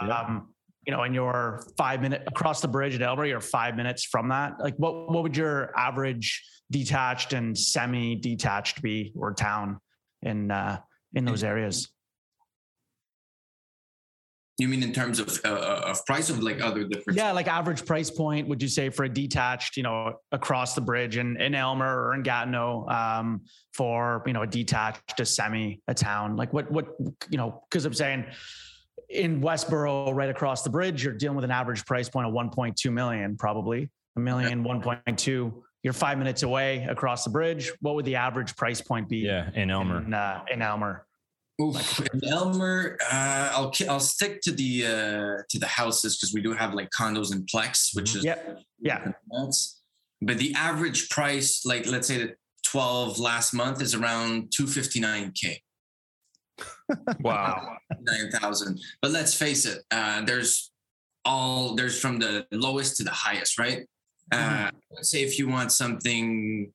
um, 0.00 0.08
Yeah. 0.08 0.40
you 0.86 0.92
know, 0.92 1.02
and 1.02 1.14
you're 1.14 1.62
five 1.76 2.00
minute 2.00 2.22
across 2.26 2.60
the 2.60 2.68
bridge 2.68 2.94
at 2.94 3.02
Aylmer, 3.02 3.26
you're 3.26 3.40
five 3.40 3.76
minutes 3.76 4.04
from 4.04 4.28
that. 4.28 4.58
Like, 4.58 4.74
what 4.76 5.10
what 5.10 5.22
would 5.22 5.36
your 5.36 5.76
average 5.78 6.42
detached 6.70 7.32
and 7.34 7.56
semi 7.56 8.16
detached 8.16 8.82
be 8.82 9.12
or 9.14 9.34
town 9.34 9.78
in 10.22 10.50
uh, 10.50 10.80
in 11.14 11.24
those 11.24 11.44
areas? 11.44 11.90
You 14.58 14.66
mean 14.66 14.82
in 14.82 14.92
terms 14.92 15.20
of 15.20 15.40
uh, 15.44 15.82
of 15.86 16.04
price 16.04 16.30
of 16.30 16.42
like 16.42 16.60
other 16.60 16.82
different? 16.82 17.16
Yeah, 17.16 17.30
like 17.30 17.46
average 17.46 17.86
price 17.86 18.10
point. 18.10 18.48
Would 18.48 18.60
you 18.60 18.66
say 18.68 18.90
for 18.90 19.04
a 19.04 19.08
detached, 19.08 19.76
you 19.76 19.84
know, 19.84 20.14
across 20.32 20.74
the 20.74 20.80
bridge 20.80 21.16
in 21.16 21.40
in 21.40 21.54
Aylmer 21.54 22.08
or 22.08 22.14
in 22.14 22.24
Gatineau, 22.24 22.84
um, 22.88 23.42
for 23.72 24.24
you 24.26 24.32
know 24.32 24.42
a 24.42 24.48
detached, 24.48 25.20
a 25.20 25.24
semi, 25.24 25.80
a 25.86 25.94
town? 25.94 26.34
Like, 26.34 26.52
what 26.52 26.68
what 26.72 26.86
you 27.30 27.38
know? 27.38 27.62
Because 27.70 27.84
I'm 27.84 27.94
saying 27.94 28.24
in 29.08 29.40
Westboro, 29.40 30.12
right 30.12 30.28
across 30.28 30.62
the 30.62 30.70
bridge, 30.70 31.04
you're 31.04 31.14
dealing 31.14 31.36
with 31.36 31.44
an 31.44 31.52
average 31.52 31.86
price 31.86 32.08
point 32.08 32.26
of 32.26 32.34
1.2 32.34 32.92
million, 32.92 33.36
probably 33.36 33.88
a 34.16 34.20
million, 34.20 34.64
1.2. 34.64 35.52
You're 35.84 35.92
five 35.92 36.18
minutes 36.18 36.42
away 36.42 36.84
across 36.90 37.22
the 37.22 37.30
bridge. 37.30 37.72
What 37.80 37.94
would 37.94 38.04
the 38.04 38.16
average 38.16 38.56
price 38.56 38.80
point 38.80 39.08
be? 39.08 39.18
yeah 39.18 39.50
in 39.54 39.70
aylmer 39.70 40.04
In, 40.04 40.12
uh, 40.12 40.42
in 40.52 40.62
Aylmer. 40.62 41.06
Oof. 41.60 42.00
Aylmer, 42.24 42.96
uh, 43.10 43.50
I'll 43.52 43.72
I'll 43.88 43.98
stick 44.00 44.40
to 44.42 44.52
the 44.52 44.86
uh, 44.86 45.42
to 45.48 45.58
the 45.58 45.66
houses 45.66 46.16
because 46.16 46.32
we 46.32 46.40
do 46.40 46.52
have 46.52 46.72
like 46.74 46.88
condos 46.90 47.32
and 47.32 47.46
plex, 47.52 47.94
which 47.96 48.14
is 48.14 48.24
Yep. 48.24 48.60
Yeah. 48.80 49.12
nuts. 49.32 49.82
But 50.22 50.38
the 50.38 50.54
average 50.54 51.08
price, 51.10 51.64
like 51.64 51.86
let's 51.86 52.06
say 52.06 52.18
the 52.18 52.34
12 52.64 53.18
last 53.18 53.52
month, 53.54 53.80
is 53.82 53.94
around 53.94 54.50
259k, 54.56 55.56
Wow. 57.20 57.76
9,000. 58.00 58.80
But 59.02 59.10
let's 59.12 59.34
face 59.34 59.64
it, 59.66 59.82
uh, 59.90 60.22
there's 60.24 60.70
all 61.24 61.74
there's 61.74 61.98
from 62.00 62.18
the 62.18 62.46
lowest 62.52 62.96
to 62.98 63.04
the 63.04 63.10
highest, 63.10 63.58
right? 63.58 63.86
Uh, 64.30 64.70
let's 64.92 65.10
say 65.10 65.22
if 65.22 65.38
you 65.38 65.48
want 65.48 65.72
something 65.72 66.70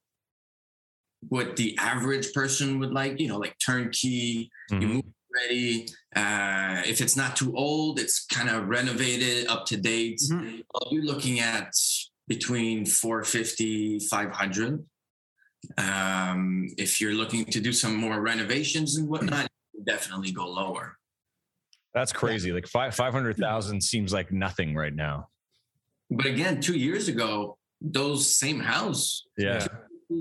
what 1.30 1.56
the 1.56 1.78
average 1.78 2.34
person 2.34 2.80
would 2.80 2.92
like, 2.92 3.20
you 3.20 3.28
know, 3.28 3.38
like 3.38 3.56
turnkey, 3.64 4.50
you 4.72 4.78
Mhm. 4.78 4.88
move 4.96 5.04
ready. 5.34 5.88
Uh, 6.16 6.84
if 6.86 7.02
it's 7.02 7.16
not 7.16 7.36
too 7.36 7.56
old, 7.56 8.00
it's 8.00 8.26
kind 8.26 8.50
of 8.50 8.68
renovated, 8.68 9.48
up 9.48 9.66
to 9.66 9.78
date. 9.78 10.20
Mhm. 10.32 10.64
Well, 10.74 10.90
you're 10.92 11.04
looking 11.06 11.40
at 11.40 11.72
between 12.28 12.86
450, 12.86 14.00
500. 14.00 14.86
Um, 15.78 16.68
if 16.78 17.00
you're 17.02 17.14
looking 17.14 17.46
to 17.46 17.60
do 17.60 17.72
some 17.74 17.96
more 17.96 18.22
renovations 18.22 18.98
and 18.98 19.08
whatnot, 19.08 19.48
definitely 19.86 20.32
go 20.32 20.48
lower. 20.48 20.98
that's 21.96 22.12
crazy 22.12 22.52
like 22.52 22.68
five 22.68 22.96
500000 22.96 23.80
seems 23.80 24.12
like 24.12 24.32
nothing 24.32 24.74
right 24.74 24.96
now 24.96 25.28
But 26.10 26.26
again, 26.26 26.60
two 26.60 26.76
years 26.78 27.08
ago, 27.08 27.58
those 27.82 28.36
same 28.36 28.60
house, 28.60 29.24
yeah 29.38 29.68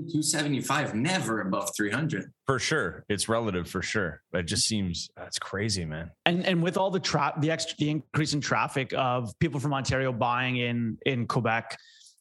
275, 0.01 0.95
never 0.95 1.41
above 1.41 1.69
300. 1.75 2.31
for 2.45 2.59
sure 2.59 3.05
it's 3.09 3.29
relative 3.29 3.69
for 3.69 3.81
sure 3.81 4.21
it 4.33 4.43
just 4.43 4.65
seems 4.65 5.09
that's 5.15 5.39
crazy 5.39 5.85
man 5.85 6.11
And 6.25 6.45
and 6.45 6.61
with 6.61 6.77
all 6.77 6.91
the 6.91 6.99
trap, 6.99 7.41
the 7.41 7.51
extra, 7.51 7.75
the 7.79 7.89
increase 7.89 8.33
in 8.33 8.41
traffic 8.41 8.93
of 8.95 9.31
people 9.39 9.59
from 9.59 9.73
Ontario 9.73 10.11
buying 10.11 10.57
in 10.57 10.97
in 11.05 11.27
Quebec, 11.27 11.77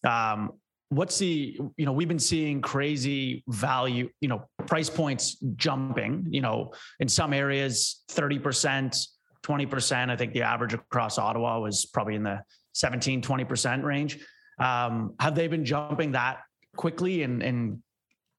um, 0.07 0.51
what's 0.91 1.19
the 1.19 1.59
you 1.77 1.87
know 1.87 1.93
we've 1.93 2.09
been 2.09 2.19
seeing 2.19 2.61
crazy 2.61 3.43
value, 3.49 4.09
you 4.21 4.29
know, 4.29 4.47
price 4.67 4.91
points 4.91 5.37
jumping. 5.57 6.27
You 6.31 6.41
know, 6.43 6.73
in 7.01 7.09
some 7.09 7.33
areas, 7.33 8.03
thirty 8.09 8.39
percent, 8.39 8.97
twenty 9.43 9.67
percent. 9.67 10.11
I 10.11 10.17
think 10.17 10.33
the 10.33 10.43
average 10.43 10.75
across 10.75 11.19
Ottawa 11.19 11.59
was 11.61 11.87
probably 11.87 12.15
in 12.15 12.23
the 12.23 12.43
17, 12.75 13.23
20 13.23 13.45
percent 13.45 13.85
range. 13.85 14.19
Um, 14.59 15.15
have 15.19 15.35
they 15.35 15.49
been 15.49 15.65
jumping 15.65 16.13
that 16.13 16.39
quickly 16.77 17.23
and 17.23 17.43
in 17.43 17.83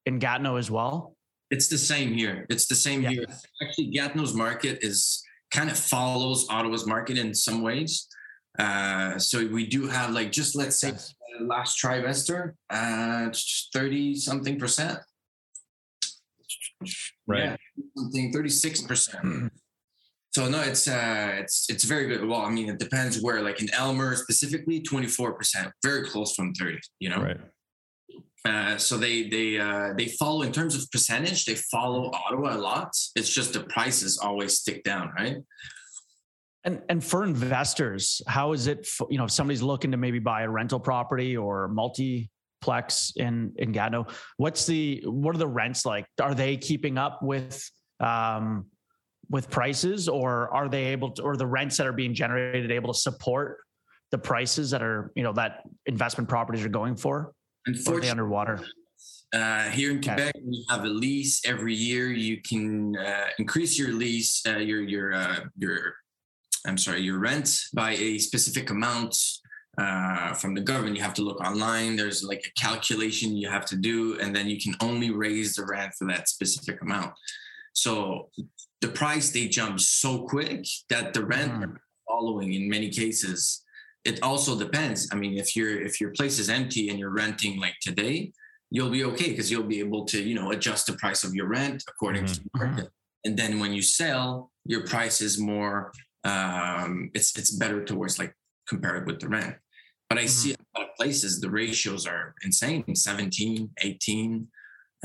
in 0.06 0.20
Gatineau 0.20 0.58
as 0.58 0.70
well? 0.70 1.16
It's 1.50 1.68
the 1.68 1.78
same 1.78 2.14
here. 2.14 2.46
It's 2.50 2.68
the 2.68 2.76
same 2.76 3.02
Yeah. 3.04 3.10
here. 3.10 3.26
Actually, 3.62 3.88
Gatineau's 3.92 4.34
market 4.34 4.80
is 4.82 5.24
kind 5.52 5.70
of 5.70 5.78
follows 5.78 6.48
Ottawa's 6.50 6.86
market 6.86 7.18
in 7.18 7.34
some 7.34 7.62
ways. 7.62 8.08
Uh, 8.60 9.18
so 9.20 9.46
we 9.48 9.66
do 9.68 9.88
have 9.88 10.12
like 10.12 10.32
just 10.32 10.56
let's 10.56 10.80
say 10.80 10.90
Yes. 10.90 11.14
last 11.42 11.82
trimester, 11.82 12.54
uh, 12.70 13.30
thirty 13.74 14.16
something 14.16 14.60
percent. 14.60 15.00
right 17.28 17.44
Yeah, 17.44 17.56
something 17.98 18.34
thirty 18.34 18.50
six 18.50 18.82
percent. 18.82 19.52
So 20.36 20.50
no, 20.50 20.62
it's 20.62 20.88
uh, 20.88 21.36
it's 21.38 21.70
it's 21.70 21.84
very 21.84 22.08
good. 22.08 22.26
Well, 22.26 22.42
I 22.42 22.50
mean, 22.50 22.68
it 22.70 22.80
depends 22.80 23.22
where. 23.22 23.42
Like 23.42 23.62
in 23.62 23.70
Aylmer 23.80 24.16
specifically, 24.16 24.82
twenty 24.82 25.08
four 25.08 25.34
percent, 25.34 25.72
very 25.84 26.08
close 26.08 26.34
from 26.36 26.54
thirty. 26.54 26.80
You 27.00 27.10
know, 27.10 27.22
right 27.22 27.38
uh, 28.46 28.78
so 28.78 28.98
they 28.98 29.30
they 29.30 29.58
uh, 29.58 29.94
they 29.96 30.08
follow 30.08 30.42
in 30.42 30.52
terms 30.52 30.76
of 30.76 30.90
percentage. 30.92 31.46
They 31.46 31.56
follow 31.56 32.12
Ottawa 32.12 32.56
a 32.56 32.60
lot. 32.60 32.92
It's 33.16 33.30
just 33.30 33.54
the 33.54 33.62
prices 33.62 34.18
always 34.18 34.60
stick 34.60 34.84
down, 34.84 35.12
right? 35.18 35.38
And 36.66 36.82
and 36.90 37.04
for 37.04 37.24
investors, 37.24 38.22
how 38.28 38.52
is 38.52 38.68
it? 38.68 38.86
For, 38.86 39.08
you 39.10 39.18
know, 39.18 39.26
if 39.26 39.32
somebody's 39.32 39.62
looking 39.62 39.92
to 39.92 39.98
maybe 39.98 40.20
buy 40.20 40.42
a 40.42 40.50
rental 40.50 40.80
property 40.80 41.38
or 41.38 41.70
multiplex 41.70 43.14
in 43.16 43.54
in 43.58 43.72
Gatineau, 43.72 44.08
what's 44.36 44.66
the 44.66 45.02
what 45.06 45.36
are 45.36 45.40
the 45.40 45.48
rents 45.48 45.86
like? 45.86 46.06
Are 46.22 46.36
they 46.36 46.58
keeping 46.58 46.98
up 46.98 47.24
with 47.24 47.70
um, 48.02 48.66
with 49.30 49.50
prices, 49.50 50.10
or 50.10 50.54
are 50.54 50.68
they 50.68 50.88
able 50.88 51.12
to, 51.12 51.22
or 51.22 51.38
the 51.38 51.48
rents 51.48 51.78
that 51.78 51.88
are 51.88 51.94
being 51.94 52.14
generated 52.14 52.72
able 52.72 52.92
to 52.92 53.00
support 53.00 53.60
the 54.12 54.18
prices 54.18 54.72
that 54.72 54.84
are 54.84 55.14
you 55.16 55.24
know 55.24 55.32
that 55.32 55.64
investment 55.86 56.28
properties 56.28 56.66
are 56.66 56.70
going 56.70 56.98
for? 56.98 57.34
Or 57.66 57.72
are 57.72 57.74
they 57.74 57.80
Unfortunately, 57.80 58.10
underwater? 58.10 58.60
Uh, 59.34 59.70
here 59.70 59.92
in 59.92 60.02
Quebec, 60.02 60.36
we 60.46 60.66
have 60.70 60.84
a 60.84 60.88
lease 60.90 61.42
every 61.46 61.74
year. 61.74 62.12
You 62.12 62.42
can 62.42 62.96
uh, 62.98 63.28
increase 63.40 63.80
your 63.80 63.94
lease, 63.94 64.44
uh, 64.48 64.58
your 64.58 64.82
your 64.82 65.14
uh, 65.14 65.40
your, 65.58 65.96
I'm 66.68 66.78
sorry, 66.78 67.02
your 67.02 67.18
rent 67.20 67.60
by 67.74 67.92
a 67.94 68.20
specific 68.20 68.70
amount 68.70 69.18
uh, 69.80 70.34
from 70.36 70.54
the 70.54 70.62
government. 70.62 70.96
You 70.96 71.02
have 71.02 71.16
to 71.16 71.24
look 71.24 71.42
online. 71.42 71.96
There's 71.96 72.24
like 72.24 72.46
a 72.46 72.62
calculation 72.62 73.36
you 73.36 73.50
have 73.50 73.66
to 73.68 73.76
do, 73.76 74.20
and 74.20 74.36
then 74.36 74.48
you 74.48 74.60
can 74.62 74.76
only 74.82 75.10
raise 75.10 75.56
the 75.56 75.66
rent 75.66 75.94
for 75.98 76.06
that 76.10 76.30
specific 76.30 76.82
amount. 76.82 77.14
So 77.74 78.30
the 78.82 78.90
price 78.90 79.32
they 79.32 79.48
jump 79.48 79.80
so 79.80 80.28
quick 80.28 80.66
that 80.90 81.14
the 81.14 81.26
rent 81.26 81.54
Mhm. 81.54 81.78
following 82.08 82.54
in 82.54 82.70
many 82.70 82.90
cases. 82.90 83.63
It 84.06 84.22
also 84.22 84.58
depends. 84.58 85.08
I 85.12 85.16
mean, 85.16 85.38
if 85.38 85.56
your 85.56 85.82
if 85.82 86.02
your 86.02 86.12
place 86.12 86.38
is 86.40 86.50
empty 86.50 86.90
and 86.90 87.00
you're 87.00 87.10
renting 87.24 87.60
like 87.60 87.76
today, 87.82 88.34
you'll 88.70 88.90
be 88.90 89.04
okay 89.06 89.30
because 89.30 89.50
you'll 89.50 89.64
be 89.76 89.80
able 89.80 90.04
to 90.06 90.22
you 90.22 90.36
know 90.36 90.52
adjust 90.52 90.88
the 90.88 90.94
price 90.94 91.24
of 91.24 91.34
your 91.34 91.48
rent 91.48 91.84
according 91.88 92.26
to 92.26 92.34
the 92.44 92.50
market. 92.56 92.90
And 93.26 93.38
then 93.38 93.60
when 93.62 93.72
you 93.72 93.82
sell, 93.82 94.52
your 94.66 94.86
price 94.86 95.22
is 95.22 95.40
more. 95.40 95.92
Um, 96.26 97.10
it's 97.14 97.38
it's 97.38 97.52
better 97.52 97.84
towards 97.84 98.20
like 98.20 98.36
compared 98.68 99.08
with 99.08 99.20
the 99.20 99.30
rent. 99.30 99.56
But 100.10 100.18
I 100.18 100.26
see 100.26 100.52
a 100.54 100.80
lot 100.80 100.90
of 100.90 100.96
places 100.96 101.40
the 101.40 101.50
ratios 101.50 102.06
are 102.06 102.36
insane 102.44 102.96
17, 102.96 103.70
18. 103.82 104.48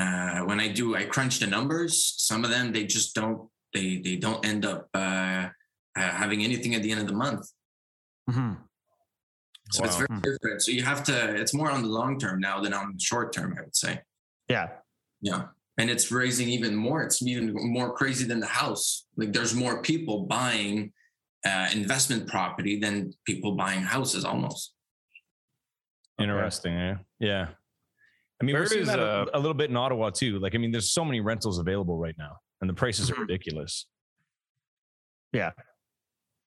Uh, 0.00 0.40
when 0.40 0.60
I 0.60 0.68
do, 0.68 0.94
I 0.96 1.04
crunch 1.04 1.38
the 1.38 1.46
numbers. 1.46 2.14
Some 2.18 2.44
of 2.44 2.50
them 2.50 2.72
they 2.72 2.84
just 2.84 3.14
don't 3.14 3.48
they 3.72 3.98
they 3.98 4.16
don't 4.16 4.44
end 4.44 4.66
up 4.66 4.88
uh, 4.94 5.48
uh, 5.96 6.10
having 6.22 6.42
anything 6.42 6.74
at 6.74 6.82
the 6.82 6.90
end 6.90 7.00
of 7.00 7.06
the 7.06 7.14
month. 7.14 7.46
Mhm. 8.30 8.58
So 9.70 9.84
it's 9.84 9.96
very 9.96 10.20
different. 10.22 10.62
So 10.62 10.70
you 10.72 10.82
have 10.82 11.02
to. 11.04 11.34
It's 11.36 11.52
more 11.54 11.70
on 11.70 11.82
the 11.82 11.88
long 11.88 12.18
term 12.18 12.40
now 12.40 12.60
than 12.60 12.72
on 12.72 12.92
the 12.94 13.00
short 13.00 13.32
term. 13.32 13.54
I 13.58 13.62
would 13.62 13.76
say. 13.76 14.00
Yeah. 14.48 14.68
Yeah. 15.20 15.46
And 15.78 15.90
it's 15.90 16.10
raising 16.10 16.48
even 16.48 16.74
more. 16.74 17.02
It's 17.02 17.22
even 17.22 17.52
more 17.54 17.92
crazy 17.94 18.26
than 18.26 18.40
the 18.40 18.46
house. 18.46 19.06
Like 19.16 19.32
there's 19.32 19.54
more 19.54 19.82
people 19.82 20.26
buying 20.26 20.92
uh, 21.46 21.68
investment 21.72 22.26
property 22.28 22.80
than 22.80 23.12
people 23.24 23.52
buying 23.56 23.82
houses 23.82 24.24
almost. 24.24 24.74
Interesting. 26.18 26.74
Yeah. 26.74 26.96
Yeah. 27.20 27.46
I 28.40 28.44
mean, 28.44 28.54
Where 28.54 28.62
we're 28.62 28.68
seeing 28.68 28.82
is, 28.82 28.88
that 28.88 28.98
a, 28.98 29.02
uh, 29.02 29.26
a 29.34 29.38
little 29.38 29.54
bit 29.54 29.70
in 29.70 29.76
Ottawa 29.76 30.10
too. 30.10 30.38
Like, 30.38 30.54
I 30.54 30.58
mean, 30.58 30.70
there's 30.70 30.90
so 30.92 31.04
many 31.04 31.20
rentals 31.20 31.58
available 31.58 31.98
right 31.98 32.14
now, 32.18 32.36
and 32.60 32.70
the 32.70 32.74
prices 32.74 33.10
are 33.10 33.14
Mhm. 33.14 33.20
ridiculous. 33.20 33.86
Yeah. 35.32 35.50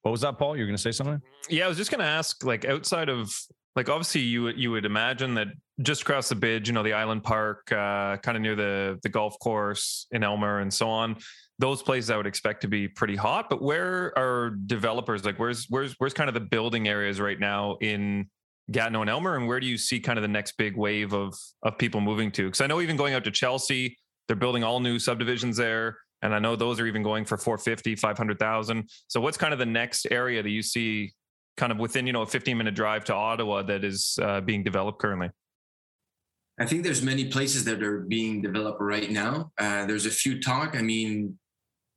What 0.02 0.12
was 0.12 0.22
that, 0.22 0.38
Paul? 0.38 0.58
You're 0.58 0.66
going 0.66 0.78
to 0.78 0.82
say 0.82 0.92
something? 0.92 1.22
Yeah, 1.50 1.66
I 1.66 1.68
was 1.68 1.78
just 1.78 1.92
going 1.92 2.00
to 2.00 2.06
ask, 2.06 2.44
like, 2.44 2.66
outside 2.66 3.10
of, 3.10 3.34
like, 3.76 3.88
obviously, 3.88 4.22
you 4.22 4.50
you 4.50 4.72
would 4.72 4.86
imagine 4.86 5.36
that 5.36 5.48
just 5.82 6.02
across 6.02 6.30
the 6.30 6.36
bridge, 6.36 6.68
you 6.68 6.74
know, 6.74 6.84
the 6.84 6.94
Island 6.94 7.24
Park, 7.24 7.72
uh, 7.72 8.18
kind 8.18 8.36
of 8.36 8.42
near 8.42 8.56
the 8.56 9.00
the 9.04 9.10
golf 9.10 9.38
course 9.40 10.08
in 10.12 10.24
Aylmer, 10.24 10.60
and 10.60 10.74
so 10.74 10.90
on. 10.90 11.18
Those 11.60 11.84
places 11.84 12.10
I 12.10 12.18
would 12.18 12.26
expect 12.26 12.62
to 12.62 12.68
be 12.68 12.88
pretty 12.88 13.16
hot. 13.16 13.50
But 13.50 13.62
where 13.62 14.18
are 14.18 14.56
developers? 14.66 15.24
Like, 15.24 15.38
where's 15.38 15.68
where's 15.70 15.94
where's 16.00 16.14
kind 16.14 16.28
of 16.28 16.34
the 16.34 16.42
building 16.42 16.88
areas 16.88 17.22
right 17.22 17.40
now 17.40 17.78
in 17.82 18.30
Gatineau 18.72 19.02
and 19.02 19.10
Aylmer, 19.10 19.38
and 19.38 19.48
where 19.48 19.60
do 19.60 19.68
you 19.68 19.78
see 19.78 20.00
kind 20.00 20.18
of 20.18 20.24
the 20.24 20.28
next 20.30 20.58
big 20.58 20.76
wave 20.76 21.14
of 21.14 21.36
of 21.64 21.78
people 21.78 22.02
moving 22.02 22.32
to? 22.32 22.46
Because 22.46 22.62
I 22.62 22.68
know 22.68 22.82
even 22.82 22.98
going 22.98 23.14
out 23.14 23.24
to 23.26 23.32
Chelsea, 23.32 23.98
they're 24.28 24.36
building 24.36 24.64
all 24.64 24.80
new 24.80 24.98
subdivisions 24.98 25.58
there. 25.58 25.98
And 26.22 26.36
I 26.36 26.40
know 26.40 26.56
those 26.56 26.80
are 26.80 26.88
even 26.88 27.04
going 27.04 27.26
for 27.26 27.38
450, 27.38 27.96
500,000. 27.96 28.90
So 29.08 29.22
what's 29.22 29.38
kind 29.38 29.54
of 29.54 29.60
the 29.60 29.66
next 29.66 30.08
area 30.12 30.44
that 30.44 30.50
you 30.50 30.62
see 30.62 31.14
kind 31.58 31.72
of 31.72 31.80
within, 31.80 32.08
you 32.08 32.14
know, 32.14 32.22
a 32.22 32.28
15 32.28 32.58
minute 32.58 32.76
drive 32.76 33.06
to 33.06 33.14
Ottawa 33.14 33.64
that 33.64 33.84
is 33.84 34.20
uh, 34.22 34.42
being 34.42 34.64
developed 34.64 35.00
currently? 35.00 35.30
I 36.60 36.66
think 36.66 36.84
there's 36.84 37.02
many 37.02 37.26
places 37.26 37.64
that 37.66 37.82
are 37.82 38.02
being 38.02 38.42
developed 38.42 38.82
right 38.82 39.10
now. 39.10 39.52
Uh, 39.58 39.86
there's 39.86 40.06
a 40.06 40.12
few 40.12 40.40
talk. 40.42 40.76
I 40.76 40.82
mean, 40.82 41.40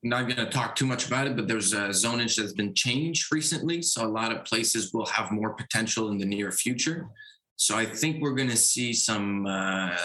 not 0.03 0.23
going 0.23 0.37
to 0.37 0.47
talk 0.47 0.77
too 0.77 0.87
much 0.87 1.07
about 1.07 1.27
it, 1.27 1.35
but 1.35 1.49
there's 1.49 1.73
a 1.73 1.89
zonage 1.89 2.37
that's 2.37 2.53
been 2.53 2.75
changed 2.75 3.33
recently. 3.33 3.83
So 3.83 4.07
a 4.07 4.09
lot 4.09 4.33
of 4.33 4.45
places 4.45 4.93
will 4.93 5.07
have 5.07 5.33
more 5.33 5.55
potential 5.55 6.11
in 6.11 6.19
the 6.19 6.27
near 6.27 6.53
future. 6.53 7.09
So 7.57 7.77
I 7.77 7.87
think 7.87 8.23
we're 8.23 8.35
going 8.35 8.51
to 8.51 8.57
see 8.57 8.93
some 8.93 9.47
uh, 9.47 9.97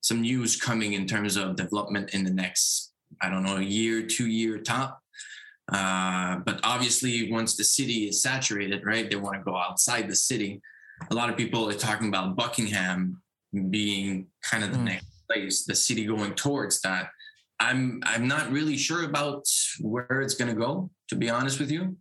some 0.00 0.20
news 0.20 0.54
coming 0.54 0.92
in 0.92 1.06
terms 1.06 1.36
of 1.36 1.56
development 1.56 2.10
in 2.14 2.22
the 2.22 2.30
next, 2.30 2.92
I 3.22 3.30
don't 3.30 3.42
know, 3.44 3.56
a 3.56 3.62
year, 3.62 4.02
two 4.06 4.26
year 4.26 4.58
top. 4.58 5.00
Uh, 5.72 6.36
but 6.46 6.60
obviously, 6.62 7.30
once 7.32 7.56
the 7.56 7.64
city 7.64 8.08
is 8.08 8.22
saturated, 8.22 8.84
right, 8.84 9.10
they 9.10 9.16
want 9.16 9.36
to 9.36 9.42
go 9.42 9.56
outside 9.56 10.08
the 10.08 10.14
city. 10.14 10.60
A 11.10 11.14
lot 11.14 11.28
of 11.28 11.36
people 11.36 11.68
are 11.68 11.72
talking 11.74 12.08
about 12.08 12.36
Buckingham 12.36 13.20
being 13.70 14.26
kind 14.42 14.62
of 14.64 14.72
the 14.72 14.78
Mm. 14.78 14.84
next 14.84 15.06
place, 15.28 15.64
the 15.64 15.74
city 15.74 16.04
going 16.06 16.34
towards 16.34 16.80
that. 16.82 17.10
I'm 17.58 18.00
I'm 18.04 18.28
not 18.28 18.50
really 18.52 18.76
sure 18.76 19.04
about 19.04 19.44
where 19.80 20.20
it's 20.20 20.34
going 20.34 20.54
to 20.54 20.60
go. 20.60 20.90
To 21.08 21.16
be 21.16 21.30
honest 21.30 21.58
with 21.58 21.70
you, 21.70 21.96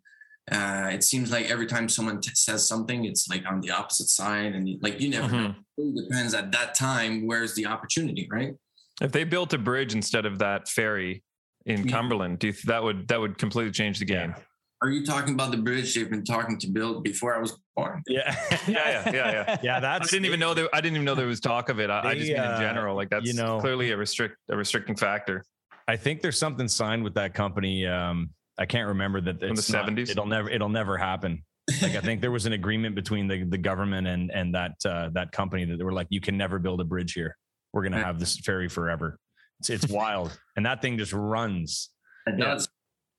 uh, 0.51 0.89
it 0.91 1.03
seems 1.03 1.31
like 1.31 1.49
every 1.49 1.65
time 1.65 1.87
someone 1.89 2.19
t- 2.21 2.29
says 2.35 2.67
something, 2.67 3.05
it's 3.05 3.27
like 3.29 3.43
on 3.47 3.61
the 3.61 3.71
opposite 3.71 4.09
side, 4.09 4.53
and 4.53 4.67
like 4.81 4.99
you 5.01 5.09
never 5.09 5.29
know. 5.31 5.49
Mhm. 5.49 5.55
It 5.59 5.65
really 5.77 6.03
depends 6.07 6.33
at 6.33 6.51
that 6.51 6.75
time. 6.75 7.25
Where's 7.25 7.55
the 7.55 7.65
opportunity, 7.65 8.27
right? 8.29 8.53
If 9.01 9.11
they 9.11 9.23
built 9.23 9.53
a 9.53 9.57
bridge 9.57 9.93
instead 9.93 10.25
of 10.25 10.39
that 10.39 10.67
ferry 10.67 11.23
in 11.65 11.87
Yeah. 11.87 11.95
Cumberland, 11.95 12.39
do 12.39 12.47
you 12.47 12.53
th- 12.53 12.65
that 12.65 12.83
would 12.83 13.07
that 13.09 13.19
would 13.19 13.37
completely 13.37 13.71
change 13.71 13.99
the 13.99 14.05
game? 14.05 14.35
Are 14.81 14.89
you 14.89 15.05
talking 15.05 15.33
about 15.33 15.51
the 15.51 15.57
bridge 15.57 15.95
they've 15.95 16.09
been 16.09 16.23
talking 16.25 16.57
to 16.59 16.67
build 16.67 17.03
before 17.03 17.35
I 17.35 17.39
was 17.39 17.57
born? 17.75 18.03
Yeah. 18.07 18.35
Yeah, 18.67 18.89
yeah, 18.89 19.11
yeah, 19.13 19.31
yeah. 19.31 19.57
yeah. 19.81 19.95
I 19.95 19.99
didn't 19.99 20.25
even 20.25 20.39
know 20.39 20.53
that. 20.53 20.69
I 20.73 20.81
didn't 20.81 20.95
even 20.95 21.05
know 21.05 21.15
there 21.15 21.27
was 21.27 21.39
talk 21.39 21.69
of 21.69 21.79
it. 21.79 21.89
I, 21.89 21.99
I 22.09 22.13
just 22.15 22.27
mean 22.27 22.37
in 22.37 22.41
uh, 22.43 22.59
general, 22.59 22.95
like 22.95 23.09
that's 23.09 23.25
you 23.25 23.33
know- 23.33 23.59
clearly 23.59 23.91
a 23.91 23.97
restrict 23.97 24.37
a 24.49 24.55
restricting 24.57 24.95
factor. 24.95 25.43
I 25.87 25.97
think 25.97 26.21
there's 26.21 26.37
something 26.39 26.67
signed 26.67 27.03
with 27.03 27.13
that 27.13 27.33
company. 27.35 27.85
Um, 27.85 28.31
I 28.57 28.65
can't 28.65 28.87
remember 28.87 29.21
that. 29.21 29.43
In 29.43 29.53
the 29.53 29.61
70s? 29.61 30.09
It'll 30.09 30.25
never. 30.25 30.49
It'll 30.49 30.69
never 30.69 30.97
happen. 30.97 31.43
Like 31.81 31.95
I 31.95 32.01
think 32.01 32.21
there 32.21 32.31
was 32.31 32.45
an 32.45 32.53
agreement 32.53 32.95
between 32.95 33.27
the 33.27 33.43
the 33.43 33.57
government 33.57 34.07
and 34.07 34.31
and 34.31 34.53
that 34.55 34.73
uh, 34.85 35.09
that 35.13 35.31
company 35.31 35.65
that 35.65 35.77
they 35.77 35.83
were 35.83 35.93
like, 35.93 36.07
you 36.09 36.21
can 36.21 36.37
never 36.37 36.59
build 36.59 36.79
a 36.81 36.83
bridge 36.83 37.13
here. 37.13 37.35
We're 37.75 37.83
gonna 37.83 38.01
have 38.01 38.19
this 38.19 38.39
ferry 38.39 38.69
forever. 38.69 39.19
It's 39.59 39.69
it's 39.69 39.87
wild, 39.89 40.35
and 40.55 40.65
that 40.65 40.81
thing 40.81 40.97
just 40.97 41.11
runs 41.13 41.89
It 42.25 42.37
does. 42.39 42.67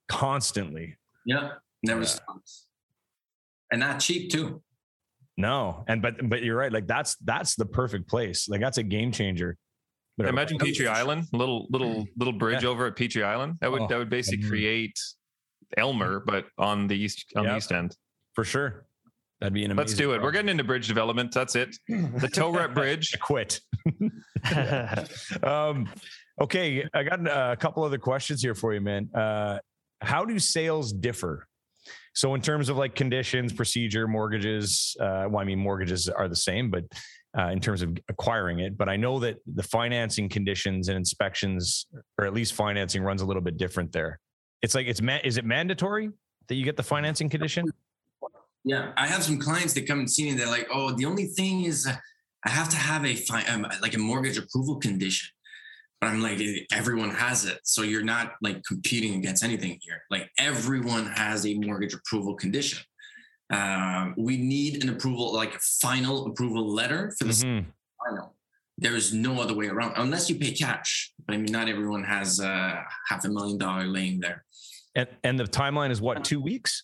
constantly. 0.09 0.95
Yeah, 1.25 1.51
never 1.83 2.01
Yeah. 2.01 2.07
stops. 2.07 2.65
And 3.71 3.81
not 3.81 3.99
cheap 3.99 4.31
too. 4.31 4.63
No, 5.37 5.83
and 5.87 6.01
but 6.01 6.27
but 6.27 6.41
you're 6.41 6.57
right. 6.57 6.71
Like 6.71 6.87
that's 6.87 7.15
that's 7.17 7.55
the 7.55 7.67
perfect 7.67 8.09
place. 8.09 8.49
Like 8.49 8.59
that's 8.59 8.79
a 8.79 8.83
game 8.83 9.11
changer. 9.11 9.55
But 10.17 10.25
Imagine 10.25 10.57
Petrie 10.57 10.87
Island, 10.87 11.27
little 11.31 11.67
little 11.69 12.07
little 12.17 12.33
bridge 12.33 12.65
over 12.65 12.87
at 12.87 12.95
Petrie 12.95 13.23
Island. 13.23 13.57
That 13.61 13.71
would 13.71 13.83
Oh, 13.83 13.87
that 13.87 13.97
would 13.99 14.09
basically 14.09 14.43
mm. 14.43 14.49
create 14.49 14.97
Aylmer, 15.77 16.23
but 16.25 16.45
on 16.57 16.87
the 16.87 16.95
east 16.97 17.25
on 17.35 17.45
the 17.45 17.55
east 17.57 17.71
end. 17.71 17.95
for 18.33 18.43
sure. 18.43 18.86
That'd 19.39 19.53
be 19.53 19.63
an 19.63 19.71
amazing. 19.71 19.87
Let's 19.87 19.93
do 19.93 20.13
it. 20.13 20.21
We're 20.21 20.31
getting 20.31 20.49
into 20.49 20.63
bridge 20.63 20.87
development. 20.87 21.31
That's 21.31 21.55
it. 21.55 21.77
The 21.87 22.27
tow 22.27 22.49
rep 22.49 22.73
bridge. 22.73 23.15
quit. 23.21 23.59
um, 25.43 25.89
okay, 26.41 26.87
I 26.93 27.03
got 27.03 27.27
uh, 27.27 27.49
a 27.51 27.57
couple 27.57 27.83
other 27.83 27.99
questions 27.99 28.41
here 28.41 28.55
for 28.55 28.73
you, 28.73 28.81
man. 28.81 29.09
Uh, 29.13 29.59
how 30.01 30.25
do 30.25 30.39
sales 30.39 30.91
differ? 30.91 31.47
So, 32.13 32.33
in 32.33 32.41
terms 32.41 32.69
of 32.69 32.77
like 32.77 32.95
conditions, 32.95 33.53
procedure, 33.53 34.07
mortgages, 34.07 34.95
uh, 34.99 35.27
well, 35.29 35.39
I 35.39 35.43
mean, 35.43 35.59
mortgages 35.59 36.09
are 36.09 36.27
the 36.27 36.35
same, 36.35 36.71
but 36.71 36.85
uh, 37.37 37.49
in 37.49 37.59
terms 37.59 37.83
of 37.83 37.95
acquiring 38.09 38.59
it, 38.59 38.75
but 38.75 38.89
I 38.89 38.95
know 38.95 39.19
that 39.19 39.37
the 39.45 39.61
financing 39.61 40.27
conditions 40.27 40.89
and 40.89 40.97
inspections, 40.97 41.85
or 42.17 42.25
at 42.25 42.33
least 42.33 42.53
financing, 42.53 43.03
runs 43.03 43.21
a 43.21 43.25
little 43.25 43.43
bit 43.43 43.57
different 43.57 43.91
there. 43.91 44.19
It's 44.63 44.73
like 44.73 44.87
it's 44.87 45.01
ma- 45.01 45.19
is 45.23 45.37
it 45.37 45.45
mandatory 45.45 46.09
that 46.47 46.55
you 46.55 46.65
get 46.65 46.75
the 46.75 46.83
financing 46.83 47.29
condition? 47.29 47.65
Yeah, 48.67 48.91
I 48.97 49.07
have 49.07 49.23
some 49.23 49.39
clients 49.39 49.73
that 49.75 49.87
come 49.87 49.99
and 49.99 50.11
see 50.11 50.25
me. 50.25 50.33
They're 50.37 50.47
like, 50.57 50.67
"Oh, 50.73 50.91
the 50.91 51.05
only 51.05 51.27
thing 51.27 51.63
is, 51.63 51.87
uh, 51.87 51.95
I 52.45 52.49
have 52.49 52.69
to 52.69 52.77
have 52.77 53.05
a 53.05 53.15
fi- 53.15 53.45
um, 53.45 53.65
like 53.81 53.93
a 53.95 53.97
mortgage 53.99 54.37
approval 54.37 54.75
condition." 54.77 55.29
But 56.01 56.07
I'm 56.07 56.21
like, 56.21 56.39
"Eh, 56.39 56.59
everyone 56.71 57.11
has 57.11 57.45
it, 57.45 57.59
so 57.63 57.81
you're 57.81 58.03
not 58.03 58.33
like 58.41 58.63
competing 58.65 59.13
against 59.15 59.41
anything 59.43 59.79
here. 59.81 60.01
Like 60.11 60.29
everyone 60.37 61.05
has 61.07 61.45
a 61.45 61.53
mortgage 61.55 61.93
approval 61.93 62.35
condition. 62.35 62.79
Um, 63.51 64.13
we 64.17 64.35
need 64.37 64.83
an 64.83 64.89
approval, 64.89 65.33
like 65.33 65.55
a 65.55 65.59
final 65.59 66.27
approval 66.27 66.67
letter 66.79 67.15
for 67.17 67.23
the 67.25 67.31
Mhm. 67.33 67.65
final. 68.03 68.35
There's 68.77 69.13
no 69.13 69.39
other 69.41 69.53
way 69.55 69.67
around, 69.67 69.93
unless 69.95 70.29
you 70.29 70.35
pay 70.35 70.51
cash. 70.51 71.13
But 71.25 71.33
I 71.35 71.37
mean, 71.37 71.51
not 71.51 71.67
everyone 71.69 72.03
has 72.03 72.39
uh, 72.41 72.83
half 73.09 73.23
a 73.23 73.29
million 73.29 73.57
dollar 73.57 73.87
laying 73.87 74.19
there. 74.19 74.43
And 74.95 75.07
and 75.23 75.39
the 75.39 75.45
timeline 75.45 75.91
is 75.91 76.01
what 76.01 76.23
two 76.25 76.41
weeks? 76.41 76.83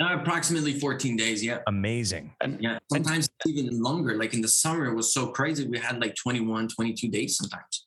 Uh, 0.00 0.16
approximately 0.20 0.78
14 0.78 1.16
days. 1.16 1.44
Yeah. 1.44 1.58
Amazing. 1.66 2.32
Yeah, 2.60 2.78
sometimes 2.92 3.28
even 3.46 3.82
longer. 3.82 4.14
Like 4.16 4.32
in 4.32 4.40
the 4.40 4.46
summer, 4.48 4.86
it 4.86 4.94
was 4.94 5.12
so 5.12 5.26
crazy. 5.26 5.66
We 5.66 5.78
had 5.78 6.00
like 6.00 6.14
21, 6.14 6.68
22 6.68 7.08
days 7.08 7.36
sometimes. 7.36 7.86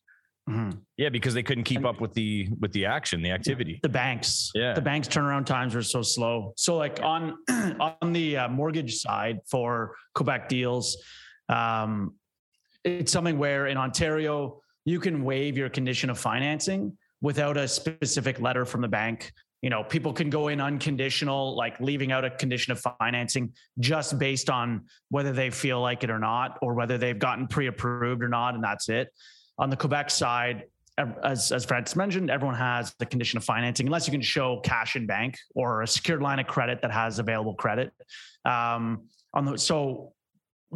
Mhm. 0.50 0.82
Yeah, 0.98 1.08
because 1.08 1.34
they 1.34 1.44
couldn't 1.44 1.64
keep 1.64 1.86
up 1.86 2.02
with 2.02 2.14
the 2.14 2.50
with 2.60 2.74
the 2.74 2.86
action, 2.86 3.22
the 3.22 3.32
activity. 3.32 3.80
the 3.84 3.88
banks 3.90 4.52
Yeah. 4.56 4.74
the 4.74 4.82
banks 4.82 5.08
turnaround 5.08 5.46
times 5.46 5.74
were 5.76 5.84
so 5.84 6.02
slow 6.02 6.54
so 6.58 6.76
like 6.78 7.00
on 7.04 7.38
on 8.02 8.12
the 8.12 8.38
uh, 8.38 8.50
mortgage 8.50 8.96
side 8.96 9.40
for 9.50 9.96
quebec 10.16 10.50
deals 10.50 10.98
um 11.48 12.16
it's 12.84 13.12
something 13.12 13.38
where 13.38 13.68
in 13.68 13.78
Ontario 13.78 14.62
you 14.84 15.00
can 15.00 15.24
waive 15.24 15.58
your 15.58 15.70
condition 15.70 16.10
of 16.10 16.18
financing 16.18 16.98
without 17.22 17.56
a 17.56 17.68
specific 17.68 18.42
letter 18.42 18.66
from 18.66 18.82
the 18.82 18.88
bank. 18.88 19.32
You 19.62 19.70
know, 19.70 19.84
people 19.84 20.12
can 20.12 20.30
go 20.30 20.48
in 20.48 20.60
unconditional, 20.60 21.56
like 21.56 21.80
leaving 21.80 22.12
out 22.12 22.26
a 22.26 22.32
condition 22.32 22.72
of 22.72 22.84
financing 23.00 23.54
just 23.80 24.18
based 24.18 24.50
on 24.50 24.86
whether 25.10 25.32
they 25.32 25.52
feel 25.52 25.80
like 25.80 26.04
it 26.04 26.10
or 26.10 26.20
not, 26.20 26.58
or 26.62 26.74
whether 26.74 26.98
they've 26.98 27.20
gotten 27.20 27.48
pre-approved 27.48 28.24
or 28.24 28.30
not, 28.30 28.56
and 28.56 28.64
that's 28.64 28.90
it. 28.90 29.10
On 29.60 29.70
the 29.70 29.78
Quebec 29.78 30.10
side, 30.10 30.64
as 31.24 31.52
as 31.52 31.66
Francis 31.66 31.96
mentioned, 31.96 32.30
everyone 32.30 32.56
has 32.56 32.94
the 33.00 33.06
condition 33.06 33.38
of 33.38 33.44
financing 33.44 33.86
unless 33.86 34.08
you 34.08 34.12
can 34.12 34.22
show 34.22 34.60
cash 34.62 34.96
in 34.96 35.06
bank 35.06 35.38
or 35.56 35.82
a 35.82 35.88
secured 35.88 36.22
line 36.22 36.40
of 36.40 36.48
credit 36.48 36.82
that 36.82 36.92
has 36.92 37.20
available 37.20 37.54
credit. 37.54 37.92
Um, 38.46 39.08
on 39.34 39.46
the 39.46 39.58
so 39.58 40.14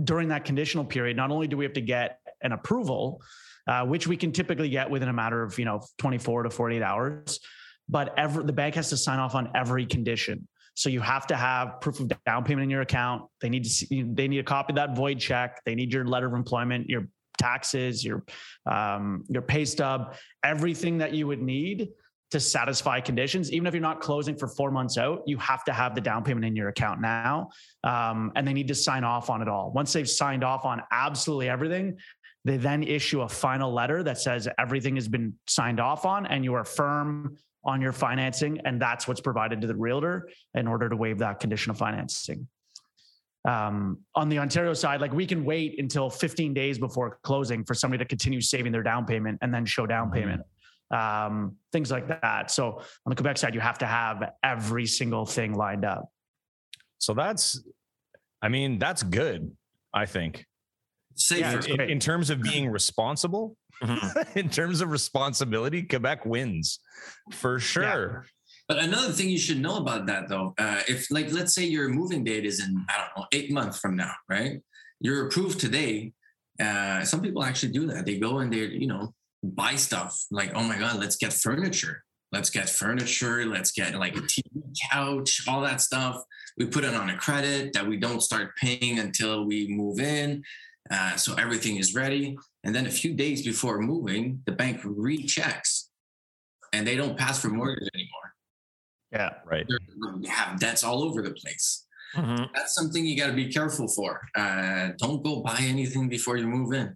during 0.03 0.29
that 0.29 0.45
conditional 0.45 0.85
period, 0.85 1.17
not 1.17 1.31
only 1.31 1.47
do 1.47 1.57
we 1.57 1.65
have 1.65 1.73
to 1.73 1.81
get 1.81 2.19
an 2.41 2.51
approval, 2.51 3.21
uh, 3.67 3.85
which 3.85 4.07
we 4.07 4.17
can 4.17 4.31
typically 4.31 4.69
get 4.69 4.89
within 4.89 5.09
a 5.09 5.13
matter 5.13 5.43
of 5.43 5.57
you 5.59 5.65
know 5.65 5.81
24 5.97 6.43
to 6.43 6.49
48 6.49 6.81
hours, 6.81 7.39
but 7.87 8.13
every, 8.17 8.43
the 8.43 8.53
bank 8.53 8.75
has 8.75 8.89
to 8.89 8.97
sign 8.97 9.19
off 9.19 9.35
on 9.35 9.49
every 9.55 9.85
condition. 9.85 10.47
So 10.73 10.89
you 10.89 10.99
have 10.99 11.25
to 11.27 11.35
have 11.35 11.79
proof 11.79 11.99
of 12.01 12.11
down 12.25 12.43
payment 12.43 12.63
in 12.63 12.69
your 12.69 12.81
account. 12.81 13.23
They 13.39 13.49
need 13.49 13.63
to 13.63 13.69
see, 13.69 14.03
they 14.03 14.27
need 14.27 14.39
a 14.39 14.43
copy 14.43 14.73
of 14.73 14.75
that 14.75 14.95
void 14.95 15.19
check. 15.19 15.61
They 15.65 15.73
need 15.73 15.93
your 15.93 16.05
letter 16.05 16.27
of 16.27 16.33
employment, 16.33 16.89
your 16.89 17.07
taxes, 17.37 18.03
your 18.03 18.23
um, 18.65 19.23
your 19.29 19.41
pay 19.41 19.65
stub, 19.65 20.15
everything 20.43 20.97
that 20.97 21.13
you 21.13 21.27
would 21.27 21.41
need 21.41 21.89
to 22.31 22.39
satisfy 22.39 22.99
conditions. 22.99 23.51
Even 23.51 23.67
if 23.67 23.73
you're 23.73 23.81
not 23.81 24.01
closing 24.01 24.35
for 24.35 24.47
four 24.47 24.71
months 24.71 24.97
out, 24.97 25.21
you 25.25 25.37
have 25.37 25.63
to 25.63 25.71
have 25.71 25.95
the 25.95 26.01
down 26.01 26.23
payment 26.23 26.45
in 26.45 26.55
your 26.55 26.69
account 26.69 26.99
now, 26.99 27.49
um, 27.83 28.31
and 28.35 28.47
they 28.47 28.53
need 28.53 28.67
to 28.67 28.75
sign 28.75 29.03
off 29.03 29.29
on 29.29 29.41
it 29.41 29.47
all. 29.47 29.71
Once 29.71 29.93
they've 29.93 30.09
signed 30.09 30.43
off 30.43 30.65
on 30.65 30.81
absolutely 30.91 31.47
everything, 31.47 31.97
they 32.43 32.57
then 32.57 32.83
issue 32.83 33.21
a 33.21 33.29
final 33.29 33.71
letter 33.71 34.03
that 34.03 34.17
says 34.17 34.47
everything 34.59 34.95
has 34.95 35.07
been 35.07 35.33
signed 35.47 35.79
off 35.79 36.05
on, 36.05 36.25
and 36.25 36.43
you 36.43 36.53
are 36.53 36.65
firm 36.65 37.37
on 37.65 37.81
your 37.81 37.91
financing, 37.91 38.59
and 38.65 38.81
that's 38.81 39.07
what's 39.07 39.21
provided 39.21 39.61
to 39.61 39.67
the 39.67 39.75
realtor 39.75 40.29
in 40.53 40.67
order 40.67 40.89
to 40.89 40.95
waive 40.95 41.19
that 41.19 41.39
condition 41.39 41.71
of 41.71 41.77
financing. 41.77 42.47
Um, 43.45 43.99
on 44.15 44.29
the 44.29 44.39
Ontario 44.39 44.73
side, 44.73 45.01
like 45.01 45.13
we 45.13 45.27
can 45.27 45.45
wait 45.45 45.79
until 45.79 46.09
15 46.09 46.53
days 46.53 46.79
before 46.79 47.19
closing 47.21 47.63
for 47.63 47.75
somebody 47.75 48.03
to 48.03 48.07
continue 48.07 48.41
saving 48.41 48.71
their 48.71 48.81
down 48.81 49.05
payment 49.05 49.37
and 49.41 49.53
then 49.53 49.65
show 49.65 49.85
down 49.85 50.07
mm-hmm. 50.07 50.15
payment, 50.15 50.41
um, 50.91 51.55
things 51.71 51.91
like 51.91 52.07
that. 52.07 52.49
So 52.49 52.79
on 52.79 53.09
the 53.09 53.15
Quebec 53.15 53.37
side, 53.37 53.53
you 53.53 53.59
have 53.59 53.77
to 53.79 53.85
have 53.85 54.31
every 54.43 54.87
single 54.87 55.25
thing 55.25 55.53
lined 55.53 55.85
up. 55.85 56.09
So 56.97 57.13
that's, 57.13 57.61
I 58.41 58.49
mean, 58.49 58.79
that's 58.79 59.03
good. 59.03 59.51
I 59.95 60.05
think. 60.05 60.45
Yeah, 61.31 61.61
in, 61.65 61.79
in, 61.79 61.99
terms 61.99 62.29
of 62.29 62.41
being 62.41 62.69
responsible, 62.69 63.55
mm-hmm. 63.83 64.19
in 64.39 64.49
terms 64.49 64.81
of 64.81 64.89
responsibility, 64.89 65.83
Quebec 65.83 66.25
wins 66.25 66.79
for 67.31 67.59
sure. 67.59 68.25
But 68.67 68.79
another 68.79 69.11
thing 69.11 69.29
you 69.29 69.37
should 69.37 69.59
know 69.59 69.77
about 69.77 70.07
that, 70.07 70.27
though, 70.27 70.53
uh, 70.57 70.81
if 70.87 71.11
like 71.11 71.31
let's 71.31 71.53
say 71.53 71.65
your 71.65 71.89
moving 71.89 72.23
date 72.23 72.45
is 72.45 72.59
in 72.59 72.85
I 72.89 72.97
don't 72.97 73.17
know 73.17 73.27
eight 73.31 73.51
months 73.51 73.79
from 73.79 73.95
now, 73.95 74.13
right? 74.27 74.59
You're 74.99 75.27
approved 75.27 75.59
today. 75.59 76.13
Uh, 76.59 77.03
some 77.03 77.21
people 77.21 77.43
actually 77.43 77.73
do 77.73 77.85
that. 77.87 78.05
They 78.05 78.17
go 78.17 78.39
and 78.39 78.51
they 78.51 78.65
you 78.65 78.87
know 78.87 79.13
buy 79.43 79.75
stuff 79.75 80.19
like 80.31 80.51
oh 80.55 80.63
my 80.63 80.79
god, 80.79 80.99
let's 80.99 81.15
get 81.15 81.33
furniture. 81.33 82.03
Let's 82.31 82.49
get 82.49 82.67
furniture. 82.67 83.45
Let's 83.45 83.71
get 83.71 83.93
like 83.95 84.17
a 84.17 84.21
TV 84.21 84.43
couch, 84.91 85.43
all 85.47 85.61
that 85.61 85.79
stuff. 85.79 86.23
We 86.57 86.65
put 86.65 86.83
it 86.83 86.95
on 86.95 87.09
a 87.09 87.17
credit 87.17 87.73
that 87.73 87.87
we 87.87 87.97
don't 87.97 88.21
start 88.21 88.55
paying 88.57 88.99
until 88.99 89.45
we 89.45 89.67
move 89.67 89.99
in. 89.99 90.43
Uh, 90.89 91.15
so 91.15 91.33
everything 91.35 91.77
is 91.77 91.95
ready. 91.95 92.37
And 92.65 92.73
then 92.73 92.87
a 92.87 92.91
few 92.91 93.13
days 93.13 93.45
before 93.45 93.79
moving, 93.79 94.41
the 94.45 94.51
bank 94.51 94.81
rechecks 94.81 95.85
and 96.73 96.85
they 96.85 96.95
don't 96.95 97.17
pass 97.17 97.39
for 97.39 97.49
mortgage 97.49 97.87
anymore. 97.93 98.33
Yeah. 99.11 99.29
Right. 99.45 99.67
They 100.21 100.27
have 100.29 100.59
debts 100.59 100.83
all 100.83 101.03
over 101.03 101.21
the 101.21 101.31
place. 101.31 101.85
Mm-hmm. 102.15 102.45
That's 102.53 102.73
something 102.75 103.05
you 103.05 103.15
got 103.17 103.27
to 103.27 103.33
be 103.33 103.51
careful 103.51 103.87
for. 103.87 104.19
Uh, 104.35 104.89
don't 104.97 105.23
go 105.23 105.41
buy 105.41 105.59
anything 105.61 106.09
before 106.09 106.37
you 106.37 106.47
move 106.47 106.73
in. 106.73 106.95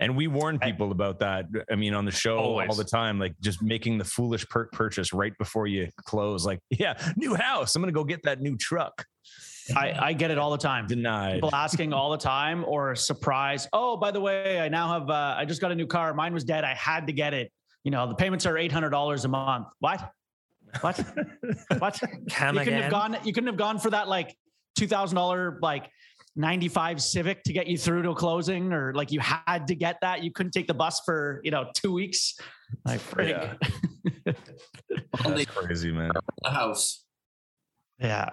And 0.00 0.16
we 0.16 0.28
warn 0.28 0.60
people 0.60 0.92
about 0.92 1.18
that. 1.18 1.46
I 1.70 1.74
mean, 1.74 1.92
on 1.92 2.04
the 2.04 2.12
show 2.12 2.38
Always. 2.38 2.68
all 2.70 2.76
the 2.76 2.84
time, 2.84 3.18
like 3.18 3.34
just 3.40 3.62
making 3.62 3.98
the 3.98 4.04
foolish 4.04 4.48
per- 4.48 4.68
purchase 4.72 5.12
right 5.12 5.36
before 5.38 5.66
you 5.66 5.88
close. 6.04 6.46
Like, 6.46 6.60
yeah, 6.70 6.94
new 7.16 7.34
house. 7.34 7.74
I'm 7.74 7.82
going 7.82 7.92
to 7.92 7.98
go 7.98 8.04
get 8.04 8.22
that 8.22 8.40
new 8.40 8.56
truck. 8.56 9.04
I, 9.76 10.08
I, 10.08 10.12
get 10.12 10.30
it 10.30 10.38
all 10.38 10.50
the 10.50 10.58
time. 10.58 10.86
Denied. 10.86 11.34
People 11.34 11.54
asking 11.54 11.92
all 11.92 12.10
the 12.10 12.18
time 12.18 12.64
or 12.64 12.94
surprise. 12.94 13.68
Oh, 13.72 13.96
by 13.96 14.10
the 14.10 14.20
way, 14.20 14.60
I 14.60 14.68
now 14.68 14.98
have, 14.98 15.10
uh, 15.10 15.34
I 15.36 15.44
just 15.44 15.60
got 15.60 15.72
a 15.72 15.74
new 15.74 15.86
car. 15.86 16.14
Mine 16.14 16.32
was 16.32 16.44
dead. 16.44 16.64
I 16.64 16.74
had 16.74 17.06
to 17.06 17.12
get 17.12 17.34
it. 17.34 17.52
You 17.84 17.90
know, 17.90 18.08
the 18.08 18.14
payments 18.14 18.46
are 18.46 18.54
$800 18.54 19.24
a 19.24 19.28
month. 19.28 19.66
What? 19.80 20.10
What? 20.80 20.98
what? 21.78 22.00
Come 22.30 22.56
you 22.56 22.60
couldn't 22.60 22.74
again? 22.74 22.82
have 22.82 22.90
gone. 22.90 23.16
You 23.24 23.32
couldn't 23.32 23.48
have 23.48 23.56
gone 23.56 23.78
for 23.78 23.90
that 23.90 24.08
like 24.08 24.36
two 24.76 24.86
thousand 24.86 25.16
dollar 25.16 25.58
like 25.62 25.90
ninety 26.36 26.68
five 26.68 27.02
Civic 27.02 27.42
to 27.44 27.52
get 27.52 27.66
you 27.66 27.78
through 27.78 28.02
to 28.02 28.10
a 28.10 28.14
closing, 28.14 28.72
or 28.72 28.92
like 28.94 29.10
you 29.10 29.20
had 29.20 29.66
to 29.68 29.74
get 29.74 29.98
that. 30.02 30.22
You 30.22 30.30
couldn't 30.30 30.52
take 30.52 30.66
the 30.66 30.74
bus 30.74 31.00
for 31.04 31.40
you 31.44 31.50
know 31.50 31.70
two 31.74 31.92
weeks. 31.92 32.38
Like 32.84 33.00
frig. 33.00 33.30
Yeah. 33.30 34.34
That's 35.24 35.46
crazy, 35.46 35.90
man. 35.90 36.12
The 36.42 36.50
house. 36.50 37.04
Yeah. 37.98 38.30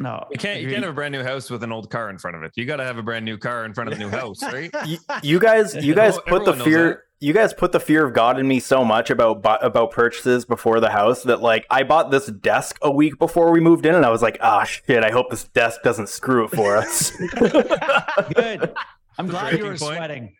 No, 0.00 0.26
you 0.30 0.38
can't. 0.38 0.60
You 0.60 0.68
can't 0.68 0.82
have 0.82 0.90
a 0.90 0.94
brand 0.94 1.12
new 1.12 1.22
house 1.22 1.48
with 1.50 1.62
an 1.62 1.70
old 1.70 1.88
car 1.88 2.10
in 2.10 2.18
front 2.18 2.36
of 2.36 2.42
it. 2.42 2.50
You 2.56 2.64
got 2.64 2.76
to 2.76 2.84
have 2.84 2.98
a 2.98 3.02
brand 3.02 3.24
new 3.24 3.38
car 3.38 3.64
in 3.64 3.72
front 3.74 3.92
of 3.92 3.98
the 3.98 4.04
new 4.04 4.10
house, 4.10 4.42
right? 4.52 4.70
you, 4.86 4.98
you 5.22 5.38
guys, 5.38 5.74
you 5.76 5.94
guys 5.94 6.18
put 6.26 6.44
the 6.44 6.52
fear. 6.54 7.04
You 7.20 7.32
guys 7.32 7.54
put 7.54 7.72
the 7.72 7.80
fear 7.80 8.04
of 8.04 8.12
God 8.12 8.38
in 8.38 8.46
me 8.46 8.60
so 8.60 8.84
much 8.84 9.08
about 9.08 9.46
about 9.64 9.92
purchases 9.92 10.44
before 10.44 10.80
the 10.80 10.90
house 10.90 11.22
that 11.22 11.40
like 11.40 11.64
I 11.70 11.84
bought 11.84 12.10
this 12.10 12.26
desk 12.26 12.76
a 12.82 12.90
week 12.90 13.18
before 13.18 13.52
we 13.52 13.60
moved 13.60 13.86
in, 13.86 13.94
and 13.94 14.04
I 14.04 14.10
was 14.10 14.20
like, 14.20 14.36
ah, 14.40 14.64
shit. 14.64 15.04
I 15.04 15.10
hope 15.10 15.30
this 15.30 15.44
desk 15.44 15.82
doesn't 15.82 16.08
screw 16.08 16.44
it 16.44 16.50
for 16.50 16.76
us. 16.76 17.12
Good. 18.34 18.74
I'm 19.16 19.28
glad 19.28 19.56
you 19.56 19.64
were 19.64 19.76
point. 19.76 19.96
sweating. 19.96 20.34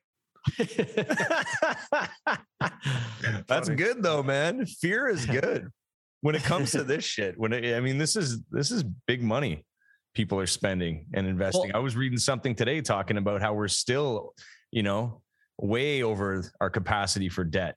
That's 3.46 3.68
good 3.70 4.02
though, 4.02 4.22
man. 4.22 4.66
Fear 4.66 5.08
is 5.08 5.24
good 5.24 5.70
when 6.24 6.34
it 6.34 6.42
comes 6.42 6.70
to 6.70 6.82
this 6.84 7.04
shit, 7.04 7.38
when 7.38 7.52
it, 7.52 7.76
I 7.76 7.80
mean, 7.80 7.98
this 7.98 8.16
is 8.16 8.40
this 8.50 8.70
is 8.70 8.82
big 9.06 9.22
money 9.22 9.62
people 10.14 10.40
are 10.40 10.46
spending 10.46 11.06
and 11.12 11.26
investing. 11.26 11.70
Well, 11.72 11.76
I 11.76 11.80
was 11.80 11.96
reading 11.96 12.18
something 12.18 12.54
today 12.54 12.80
talking 12.80 13.18
about 13.18 13.42
how 13.42 13.52
we're 13.52 13.68
still, 13.68 14.32
you 14.70 14.82
know, 14.82 15.20
way 15.58 16.02
over 16.02 16.50
our 16.62 16.70
capacity 16.70 17.28
for 17.28 17.44
debt 17.44 17.76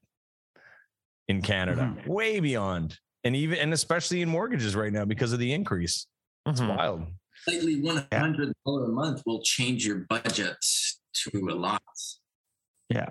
in 1.27 1.41
Canada, 1.41 1.93
mm-hmm. 1.93 2.09
way 2.09 2.39
beyond, 2.39 2.97
and 3.25 3.35
even 3.35 3.57
and 3.57 3.73
especially 3.73 4.21
in 4.21 4.29
mortgages 4.29 4.77
right 4.77 4.93
now 4.93 5.03
because 5.03 5.33
of 5.33 5.39
the 5.39 5.51
increase. 5.51 6.07
It's 6.45 6.61
mm-hmm. 6.61 6.77
wild. 6.77 7.05
Slightly 7.43 7.81
one 7.81 8.07
hundred 8.13 8.53
dollar 8.65 8.85
a 8.85 8.87
month 8.87 9.23
will 9.25 9.41
change 9.41 9.85
your 9.85 10.05
budget 10.09 10.55
to 11.15 11.49
a 11.49 11.53
lot. 11.53 11.81
Yeah. 12.87 13.09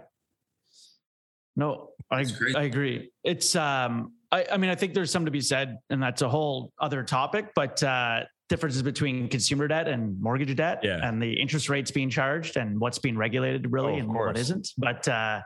No, 1.56 1.90
I 2.10 2.24
I 2.54 2.62
agree. 2.62 3.10
It's 3.22 3.54
um 3.54 4.12
I, 4.32 4.46
I 4.52 4.56
mean, 4.56 4.70
I 4.70 4.74
think 4.74 4.94
there's 4.94 5.10
something 5.10 5.26
to 5.26 5.32
be 5.32 5.40
said, 5.40 5.78
and 5.90 6.02
that's 6.02 6.22
a 6.22 6.28
whole 6.28 6.72
other 6.78 7.02
topic, 7.02 7.52
but 7.54 7.82
uh, 7.82 8.22
differences 8.48 8.82
between 8.82 9.28
consumer 9.28 9.68
debt 9.68 9.88
and 9.88 10.20
mortgage 10.20 10.54
debt 10.56 10.80
yeah. 10.82 11.00
and 11.02 11.20
the 11.20 11.32
interest 11.32 11.68
rates 11.68 11.90
being 11.90 12.10
charged 12.10 12.56
and 12.56 12.78
what's 12.80 12.98
being 12.98 13.16
regulated 13.16 13.70
really 13.72 13.94
oh, 13.94 13.98
and 13.98 14.08
course. 14.08 14.28
what 14.28 14.38
isn't. 14.38 14.68
But 14.78 15.06
uh, 15.08 15.40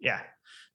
yeah, 0.00 0.20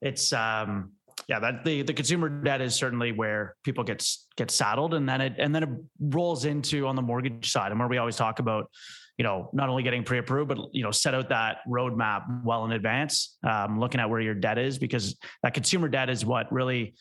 it's 0.00 0.32
um, 0.32 0.92
yeah, 1.28 1.38
that 1.40 1.64
the 1.64 1.82
the 1.82 1.94
consumer 1.94 2.28
debt 2.28 2.60
is 2.60 2.74
certainly 2.74 3.12
where 3.12 3.56
people 3.62 3.84
get 3.84 4.06
get 4.36 4.50
saddled, 4.50 4.94
and 4.94 5.08
then 5.08 5.20
it 5.20 5.34
and 5.38 5.54
then 5.54 5.62
it 5.62 5.68
rolls 6.00 6.44
into 6.44 6.86
on 6.86 6.96
the 6.96 7.02
mortgage 7.02 7.50
side, 7.50 7.70
and 7.70 7.78
where 7.78 7.88
we 7.88 7.98
always 7.98 8.16
talk 8.16 8.38
about 8.38 8.70
you 9.16 9.22
know, 9.22 9.48
not 9.52 9.68
only 9.68 9.82
getting 9.82 10.02
pre-approved, 10.02 10.48
but 10.48 10.58
you 10.72 10.82
know, 10.82 10.90
set 10.90 11.14
out 11.14 11.28
that 11.28 11.58
roadmap 11.68 12.42
well 12.42 12.64
in 12.64 12.72
advance, 12.72 13.36
um, 13.48 13.78
looking 13.78 14.00
at 14.00 14.10
where 14.10 14.20
your 14.20 14.34
debt 14.34 14.58
is, 14.58 14.78
because 14.78 15.16
that 15.42 15.54
consumer 15.54 15.88
debt 15.88 16.10
is 16.10 16.26
what 16.26 16.50
really 16.52 16.94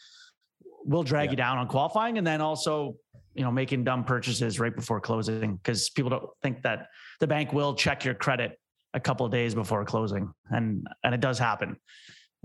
will 0.86 1.04
drag 1.04 1.26
yeah. 1.26 1.32
you 1.32 1.38
down 1.38 1.58
on 1.58 1.68
qualifying 1.68 2.18
and 2.18 2.26
then 2.26 2.42
also 2.42 2.96
you 3.34 3.44
know 3.44 3.52
making 3.52 3.84
dumb 3.84 4.04
purchases 4.04 4.60
right 4.60 4.76
before 4.76 5.00
closing 5.00 5.56
because 5.56 5.90
people 5.90 6.10
don't 6.10 6.30
think 6.42 6.62
that 6.62 6.88
the 7.20 7.28
bank 7.28 7.54
will 7.54 7.74
check 7.74 8.06
your 8.06 8.14
credit 8.14 8.60
a 8.94 9.00
couple 9.00 9.26
of 9.26 9.32
days 9.32 9.56
before 9.56 9.84
closing. 9.86 10.32
And 10.50 10.88
and 11.04 11.14
it 11.14 11.22
does 11.22 11.40
happen 11.40 11.78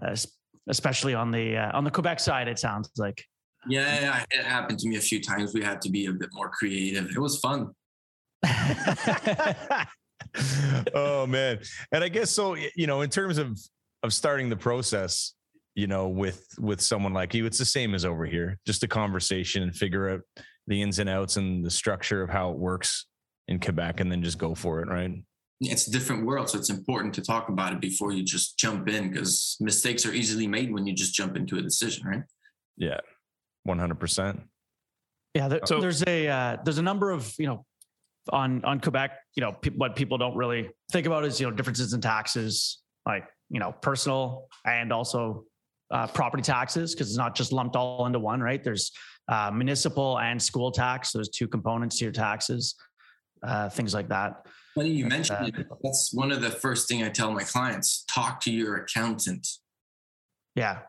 uh, 0.05 0.17
especially 0.69 1.15
on 1.15 1.31
the 1.31 1.57
uh, 1.57 1.77
on 1.77 1.85
the 1.85 1.91
quebec 1.91 2.21
side 2.21 2.49
it 2.49 2.59
sounds 2.59 2.91
like. 2.97 3.25
Yeah 3.69 4.25
it 4.31 4.45
happened 4.45 4.79
to 4.81 4.89
me 4.89 4.97
a 4.97 5.01
few 5.01 5.21
times. 5.21 5.53
We 5.53 5.63
had 5.63 5.83
to 5.83 5.91
be 5.91 6.07
a 6.07 6.13
bit 6.13 6.31
more 6.33 6.49
creative. 6.51 7.11
It 7.11 7.19
was 7.19 7.39
fun. 7.39 7.71
Oh 10.95 11.27
man. 11.27 11.61
And 11.93 12.05
i 12.05 12.09
guess 12.09 12.31
so 12.31 12.55
you 12.55 12.87
know 12.87 13.01
in 13.03 13.11
terms 13.11 13.39
of 13.39 13.59
of 14.03 14.13
starting 14.13 14.49
the 14.49 14.57
process 14.57 15.35
you 15.79 15.87
know, 15.87 16.09
with 16.09 16.45
with 16.59 16.81
someone 16.81 17.13
like 17.15 17.35
you. 17.35 17.47
It's 17.47 17.59
the 17.59 17.65
same 17.65 17.95
as 17.95 18.05
over 18.05 18.27
here, 18.27 18.59
just 18.67 18.83
a 18.83 18.89
conversation 18.89 19.63
and 19.63 19.73
figure 19.75 20.11
out 20.11 20.23
the 20.67 20.83
ins 20.83 20.99
and 20.99 21.09
outs 21.09 21.37
and 21.37 21.65
the 21.65 21.71
structure 21.71 22.21
of 22.21 22.29
how 22.29 22.51
it 22.51 22.59
works 22.59 23.07
in 23.47 23.61
Quebec, 23.61 24.01
and 24.01 24.11
then 24.11 24.21
just 24.21 24.39
go 24.39 24.57
for 24.57 24.81
it, 24.81 24.89
right? 24.89 25.13
it's 25.61 25.89
a 25.89 25.91
different 25.91 26.25
world. 26.25 26.49
So 26.51 26.59
it's 26.59 26.71
important 26.71 27.15
to 27.15 27.23
talk 27.23 27.49
about 27.49 27.73
it 27.73 27.81
before 27.81 28.13
you 28.13 28.23
just 28.25 28.59
jump 28.59 28.89
in 28.89 29.11
because 29.11 29.57
mistakes 29.61 30.05
are 30.07 30.13
easily 30.13 30.47
made 30.47 30.73
when 30.73 30.87
you 30.87 30.95
just 30.95 31.15
jump 31.15 31.37
into 31.37 31.59
a 31.59 31.63
decision, 31.63 32.07
right? 32.07 32.23
Yeah, 32.77 32.99
one 33.63 33.79
hundred 33.79 34.01
percent. 34.01 34.41
Yeah, 35.35 35.47
there, 35.47 35.61
so 35.65 35.81
there's 35.81 36.03
a 36.09 36.27
uh, 36.27 36.57
there's 36.65 36.79
a 36.79 36.83
number 36.83 37.13
of 37.13 37.33
you 37.39 37.47
know 37.47 37.65
on 38.31 38.65
on 38.65 38.81
Quebec, 38.81 39.13
you 39.37 39.43
know, 39.43 39.53
pe- 39.53 39.71
what 39.71 39.95
people 39.95 40.19
don't 40.19 40.37
really 40.37 40.71
think 40.91 41.07
about 41.07 41.25
is 41.25 41.41
you 41.41 41.49
know 41.49 41.55
differences 41.55 41.93
in 41.93 42.01
taxes, 42.01 42.83
like 43.07 43.25
you 43.49 43.61
know 43.61 43.71
personal 43.81 44.49
and 44.67 44.93
also 44.93 45.45
uh, 45.91 46.07
property 46.07 46.43
taxes 46.43 46.95
because 46.95 47.09
it's 47.09 47.17
not 47.17 47.35
just 47.35 47.53
lumped 47.53 47.77
all 47.77 48.07
into 48.07 48.19
one, 48.19 48.41
right? 48.41 48.63
There's 48.63 48.93
uh, 49.29 49.51
municipal 49.53 50.19
and 50.19 50.41
school 50.41 50.71
tax. 50.71 51.13
There's 51.13 51.29
two 51.29 51.49
components 51.49 51.99
to 51.99 52.05
your 52.05 52.13
taxes, 52.13 52.75
uh, 53.43 53.69
things 53.69 53.95
like 53.95 54.09
that. 54.09 54.47
Funny 54.75 54.91
you 54.91 55.07
mentioned 55.07 55.49
it. 55.49 55.67
That's 55.83 56.13
one 56.13 56.31
of 56.31 56.41
the 56.41 56.51
first 56.51 56.89
thing 56.89 57.03
I 57.03 57.09
tell 57.09 57.33
my 57.33 57.43
clients: 57.43 58.05
talk 58.09 58.41
to 58.43 58.51
your 58.51 58.77
accountant. 58.77 59.47
Yeah. 60.55 60.81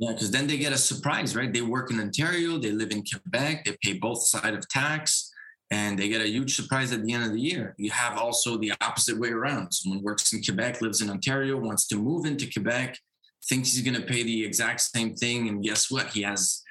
Yeah, 0.00 0.12
because 0.12 0.30
then 0.30 0.46
they 0.46 0.58
get 0.58 0.72
a 0.72 0.78
surprise, 0.78 1.34
right? 1.34 1.52
They 1.52 1.60
work 1.60 1.90
in 1.90 1.98
Ontario, 1.98 2.56
they 2.56 2.70
live 2.70 2.92
in 2.92 3.02
Quebec, 3.02 3.64
they 3.64 3.76
pay 3.82 3.98
both 3.98 4.22
side 4.22 4.54
of 4.54 4.68
tax, 4.68 5.28
and 5.72 5.98
they 5.98 6.08
get 6.08 6.20
a 6.20 6.28
huge 6.28 6.54
surprise 6.54 6.92
at 6.92 7.02
the 7.02 7.12
end 7.12 7.24
of 7.24 7.32
the 7.32 7.40
year. 7.40 7.74
You 7.78 7.90
have 7.90 8.16
also 8.16 8.56
the 8.56 8.72
opposite 8.80 9.18
way 9.18 9.30
around. 9.30 9.72
Someone 9.72 10.04
works 10.04 10.32
in 10.32 10.40
Quebec, 10.42 10.80
lives 10.80 11.02
in 11.02 11.10
Ontario, 11.10 11.58
wants 11.58 11.88
to 11.88 11.96
move 11.96 12.26
into 12.26 12.48
Quebec, 12.48 12.96
thinks 13.46 13.72
he's 13.72 13.82
going 13.82 14.00
to 14.00 14.06
pay 14.06 14.22
the 14.22 14.44
exact 14.44 14.80
same 14.80 15.14
thing, 15.14 15.48
and 15.48 15.62
guess 15.62 15.90
what? 15.90 16.08
He 16.08 16.22
has 16.22 16.62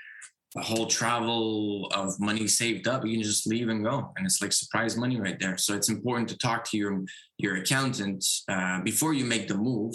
a 0.56 0.62
whole 0.62 0.88
travel 0.88 1.88
of 1.94 2.20
money 2.20 2.48
saved 2.48 2.88
up. 2.88 3.06
You 3.06 3.14
can 3.14 3.24
just 3.24 3.46
leave 3.48 3.70
and 3.70 3.84
go, 3.84 4.12
and 4.16 4.26
it's 4.26 4.42
like 4.42 4.54
surprise 4.54 4.96
money 4.98 5.20
right 5.20 5.40
there. 5.40 5.58
So 5.58 5.76
it's 5.76 5.90
important 5.90 6.30
to 6.30 6.38
talk 6.38 6.64
to 6.70 6.78
your 6.78 7.04
your 7.38 7.58
accountant 7.58 8.26
uh, 8.50 8.82
before 8.82 9.14
you 9.14 9.26
make 9.26 9.48
the 9.48 9.58
move, 9.58 9.94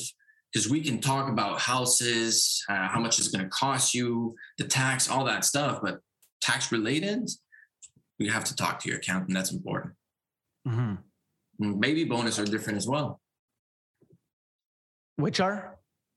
because 0.52 0.68
we 0.68 0.80
can 0.80 1.00
talk 1.00 1.28
about 1.28 1.61
houses, 1.61 2.62
uh, 2.68 2.88
how 2.88 3.00
much 3.00 3.18
it's 3.18 3.28
going 3.28 3.44
to 3.44 3.50
cost 3.50 3.94
you, 3.94 4.35
the 4.58 4.64
tax, 4.64 5.08
all 5.08 5.24
that 5.24 5.44
stuff, 5.44 5.80
but 5.82 6.00
tax 6.40 6.70
related, 6.70 7.28
you 8.18 8.30
have 8.30 8.44
to 8.44 8.54
talk 8.54 8.78
to 8.80 8.88
your 8.88 8.98
accountant. 8.98 9.35
That's 9.35 9.52
important. 9.52 9.94
Mm-hmm. 10.68 11.80
Baby 11.80 12.04
bonus 12.04 12.38
are 12.38 12.44
different 12.44 12.76
as 12.76 12.87
well. 12.87 13.20
Which 15.16 15.40
are? 15.40 15.71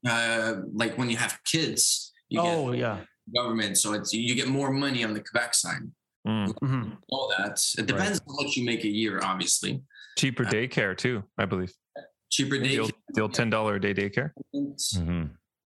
Uh, 0.07 0.61
like 0.73 0.97
when 0.97 1.09
you 1.09 1.17
have 1.17 1.39
kids. 1.45 2.11
You 2.29 2.41
oh 2.41 2.71
yeah 2.71 3.01
government, 3.33 3.77
so 3.77 3.93
it's 3.93 4.13
you 4.13 4.35
get 4.35 4.47
more 4.47 4.71
money 4.71 5.03
on 5.03 5.13
the 5.13 5.19
Quebec 5.19 5.53
side. 5.53 5.81
Mm. 6.27 6.53
Mm-hmm. 6.55 6.89
All 7.09 7.33
that 7.37 7.59
it 7.77 7.85
depends 7.85 8.19
right. 8.19 8.29
on 8.29 8.35
what 8.35 8.55
you 8.55 8.65
make 8.65 8.83
a 8.83 8.89
year, 8.89 9.19
obviously. 9.23 9.81
Cheaper 10.17 10.45
uh, 10.45 10.49
daycare 10.49 10.97
too, 10.97 11.23
I 11.37 11.45
believe. 11.45 11.71
Cheaper 12.31 12.55
daycare. 12.55 12.91
The 13.09 13.21
old 13.21 13.33
ten 13.33 13.49
dollar 13.49 13.75
a 13.75 13.81
day 13.81 13.93
daycare. 13.93 14.31
Mm-hmm. 14.55 15.23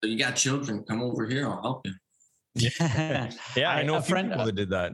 So 0.03 0.09
you 0.09 0.17
got 0.17 0.35
children, 0.35 0.83
come 0.83 1.01
over 1.01 1.27
here. 1.27 1.47
I'll 1.47 1.61
help 1.61 1.87
you. 1.87 1.93
Yeah, 2.55 3.31
yeah. 3.55 3.71
I, 3.71 3.79
I 3.79 3.83
know 3.83 3.95
a 3.95 4.01
friend 4.01 4.29
people 4.29 4.45
that 4.45 4.55
did 4.55 4.69
that. 4.69 4.91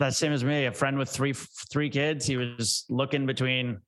That 0.00 0.14
same 0.14 0.32
as 0.32 0.44
me. 0.44 0.66
A 0.66 0.72
friend 0.72 0.98
with 0.98 1.10
three 1.10 1.34
three 1.70 1.90
kids. 1.90 2.26
He 2.26 2.36
was 2.36 2.84
looking 2.88 3.26
between 3.26 3.80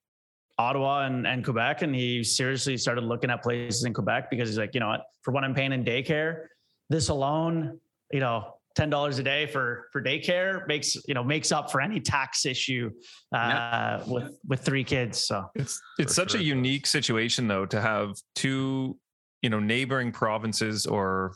Ottawa 0.61 1.07
and, 1.07 1.27
and 1.27 1.45
Quebec, 1.45 1.83
and 1.83 1.95
he 1.95 2.23
seriously 2.23 2.77
started 2.77 3.05
looking 3.05 3.31
at 3.31 3.43
places 3.43 3.85
in 3.85 3.95
Quebec 3.95 4.31
because 4.31 4.49
he's 4.49 4.59
like, 4.59 4.75
you 4.75 4.81
know 4.81 4.89
what, 4.89 5.05
for 5.23 5.33
what 5.33 5.43
I'm 5.45 5.55
paying 5.55 5.73
in 5.73 5.85
daycare, 5.85 6.47
this 6.89 7.09
alone 7.09 7.81
you 8.11 8.21
know, 8.21 8.55
ten 8.75 8.91
dollars 8.91 9.19
a 9.19 9.23
day 9.23 9.47
for 9.47 9.89
for 9.93 10.03
daycare 10.03 10.67
makes 10.67 10.97
you 11.07 11.15
know 11.15 11.25
makes 11.25 11.53
up 11.53 11.71
for 11.71 11.81
any 11.81 12.01
tax 12.01 12.47
issue 12.47 12.91
uh, 13.35 13.39
yeah. 13.39 14.03
with 14.07 14.39
with 14.47 14.61
three 14.61 14.85
kids. 14.85 15.25
So 15.25 15.47
it's 15.55 15.81
it's 15.99 16.15
such 16.15 16.33
sure. 16.33 16.41
a 16.41 16.43
unique 16.43 16.87
situation 16.87 17.49
though 17.49 17.67
to 17.67 17.81
have 17.81 18.17
two 18.35 18.99
you 19.43 19.51
know 19.51 19.61
neighboring 19.61 20.13
provinces 20.13 20.87
or 20.87 21.35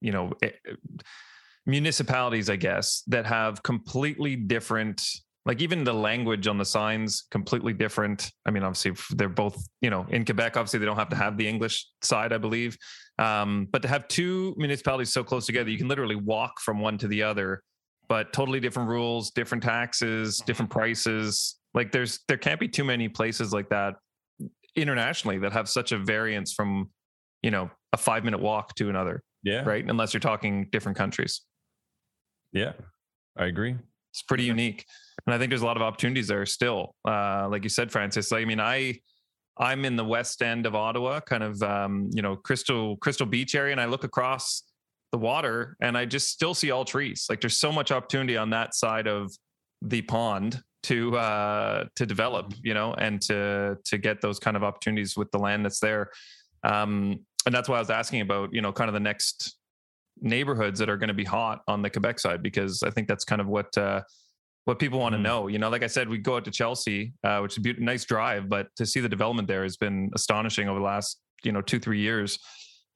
you 0.00 0.12
know 0.12 0.32
eh, 0.42 0.50
municipalities, 1.66 2.50
I 2.50 2.56
guess, 2.56 3.02
that 3.08 3.26
have 3.26 3.62
completely 3.62 4.36
different 4.36 5.02
like 5.46 5.62
even 5.62 5.84
the 5.84 5.92
language 5.92 6.46
on 6.46 6.58
the 6.58 6.64
signs 6.64 7.24
completely 7.30 7.72
different. 7.72 8.30
I 8.46 8.50
mean 8.50 8.62
obviously 8.62 8.92
they're 9.16 9.28
both 9.28 9.66
you 9.80 9.90
know 9.90 10.06
in 10.10 10.24
quebec 10.24 10.56
obviously 10.56 10.78
they 10.78 10.86
don't 10.86 10.98
have 10.98 11.08
to 11.10 11.16
have 11.16 11.36
the 11.36 11.48
english 11.48 11.86
side 12.02 12.32
i 12.32 12.38
believe. 12.38 12.76
Um, 13.18 13.68
but 13.70 13.82
to 13.82 13.88
have 13.88 14.08
two 14.08 14.54
municipalities 14.56 15.12
so 15.12 15.22
close 15.22 15.46
together 15.46 15.70
you 15.70 15.78
can 15.78 15.88
literally 15.88 16.16
walk 16.16 16.60
from 16.60 16.80
one 16.80 16.98
to 16.98 17.08
the 17.08 17.22
other 17.22 17.62
but 18.08 18.32
totally 18.32 18.60
different 18.60 18.88
rules 18.88 19.30
different 19.30 19.62
taxes 19.62 20.38
different 20.46 20.70
prices. 20.70 21.56
Like 21.72 21.92
there's 21.92 22.20
there 22.28 22.36
can't 22.36 22.58
be 22.58 22.68
too 22.68 22.84
many 22.84 23.08
places 23.08 23.52
like 23.52 23.68
that 23.70 23.94
internationally 24.76 25.38
that 25.38 25.52
have 25.52 25.68
such 25.68 25.92
a 25.92 25.98
variance 25.98 26.52
from 26.52 26.90
you 27.42 27.50
know 27.50 27.70
a 27.92 27.96
five 27.96 28.24
minute 28.24 28.40
walk 28.40 28.74
to 28.76 28.88
another 28.88 29.22
yeah. 29.42 29.62
right? 29.64 29.84
Unless 29.88 30.12
you're 30.12 30.20
talking 30.20 30.68
different 30.70 30.98
countries. 30.98 31.42
Yeah 32.52 32.72
i 33.36 33.46
agree 33.46 33.76
it's 34.10 34.22
pretty 34.22 34.44
unique 34.44 34.84
and 35.26 35.34
I 35.34 35.38
think 35.38 35.50
there's 35.50 35.62
a 35.62 35.66
lot 35.66 35.76
of 35.76 35.82
opportunities 35.82 36.28
there 36.28 36.44
still. 36.46 36.94
Uh, 37.06 37.48
like 37.50 37.62
you 37.62 37.68
said, 37.68 37.90
Francis. 37.90 38.30
Like, 38.32 38.42
I 38.42 38.44
mean, 38.44 38.60
I 38.60 39.00
I'm 39.58 39.84
in 39.84 39.96
the 39.96 40.04
west 40.04 40.42
end 40.42 40.66
of 40.66 40.74
Ottawa, 40.74 41.20
kind 41.20 41.42
of 41.42 41.62
um, 41.62 42.10
you 42.12 42.22
know 42.22 42.36
Crystal 42.36 42.96
Crystal 42.96 43.26
Beach 43.26 43.54
area, 43.54 43.72
and 43.72 43.80
I 43.80 43.86
look 43.86 44.04
across 44.04 44.62
the 45.12 45.18
water, 45.18 45.76
and 45.80 45.98
I 45.98 46.04
just 46.04 46.28
still 46.30 46.54
see 46.54 46.70
all 46.70 46.84
trees. 46.84 47.26
Like, 47.28 47.40
there's 47.40 47.56
so 47.56 47.72
much 47.72 47.90
opportunity 47.90 48.36
on 48.36 48.50
that 48.50 48.74
side 48.74 49.08
of 49.08 49.32
the 49.82 50.02
pond 50.02 50.62
to 50.84 51.16
uh, 51.16 51.84
to 51.96 52.06
develop, 52.06 52.54
you 52.62 52.74
know, 52.74 52.94
and 52.94 53.20
to 53.22 53.76
to 53.84 53.98
get 53.98 54.20
those 54.20 54.38
kind 54.38 54.56
of 54.56 54.64
opportunities 54.64 55.16
with 55.16 55.30
the 55.30 55.38
land 55.38 55.64
that's 55.64 55.80
there. 55.80 56.10
Um, 56.62 57.20
and 57.46 57.54
that's 57.54 57.68
why 57.68 57.76
I 57.76 57.80
was 57.80 57.90
asking 57.90 58.20
about, 58.20 58.52
you 58.52 58.60
know, 58.60 58.70
kind 58.70 58.88
of 58.88 58.94
the 58.94 59.00
next 59.00 59.56
neighborhoods 60.22 60.78
that 60.78 60.88
are 60.88 60.96
going 60.96 61.08
to 61.08 61.14
be 61.14 61.24
hot 61.24 61.60
on 61.68 61.82
the 61.82 61.90
Quebec 61.90 62.18
side, 62.18 62.42
because 62.42 62.82
I 62.82 62.90
think 62.90 63.08
that's 63.08 63.24
kind 63.24 63.40
of 63.40 63.46
what 63.46 63.76
uh, 63.76 64.02
what 64.64 64.78
people 64.78 64.98
want 64.98 65.14
to 65.14 65.18
mm. 65.18 65.22
know. 65.22 65.46
You 65.48 65.58
know, 65.58 65.68
like 65.68 65.82
I 65.82 65.86
said, 65.86 66.08
we 66.08 66.18
go 66.18 66.36
out 66.36 66.44
to 66.44 66.50
Chelsea, 66.50 67.12
uh, 67.24 67.40
which 67.40 67.52
is 67.52 67.58
a 67.58 67.60
be- 67.60 67.74
nice 67.78 68.04
drive, 68.04 68.48
but 68.48 68.68
to 68.76 68.86
see 68.86 69.00
the 69.00 69.08
development 69.08 69.48
there 69.48 69.62
has 69.62 69.76
been 69.76 70.10
astonishing 70.14 70.68
over 70.68 70.78
the 70.78 70.84
last, 70.84 71.20
you 71.42 71.52
know, 71.52 71.62
two, 71.62 71.78
three 71.78 72.00
years. 72.00 72.38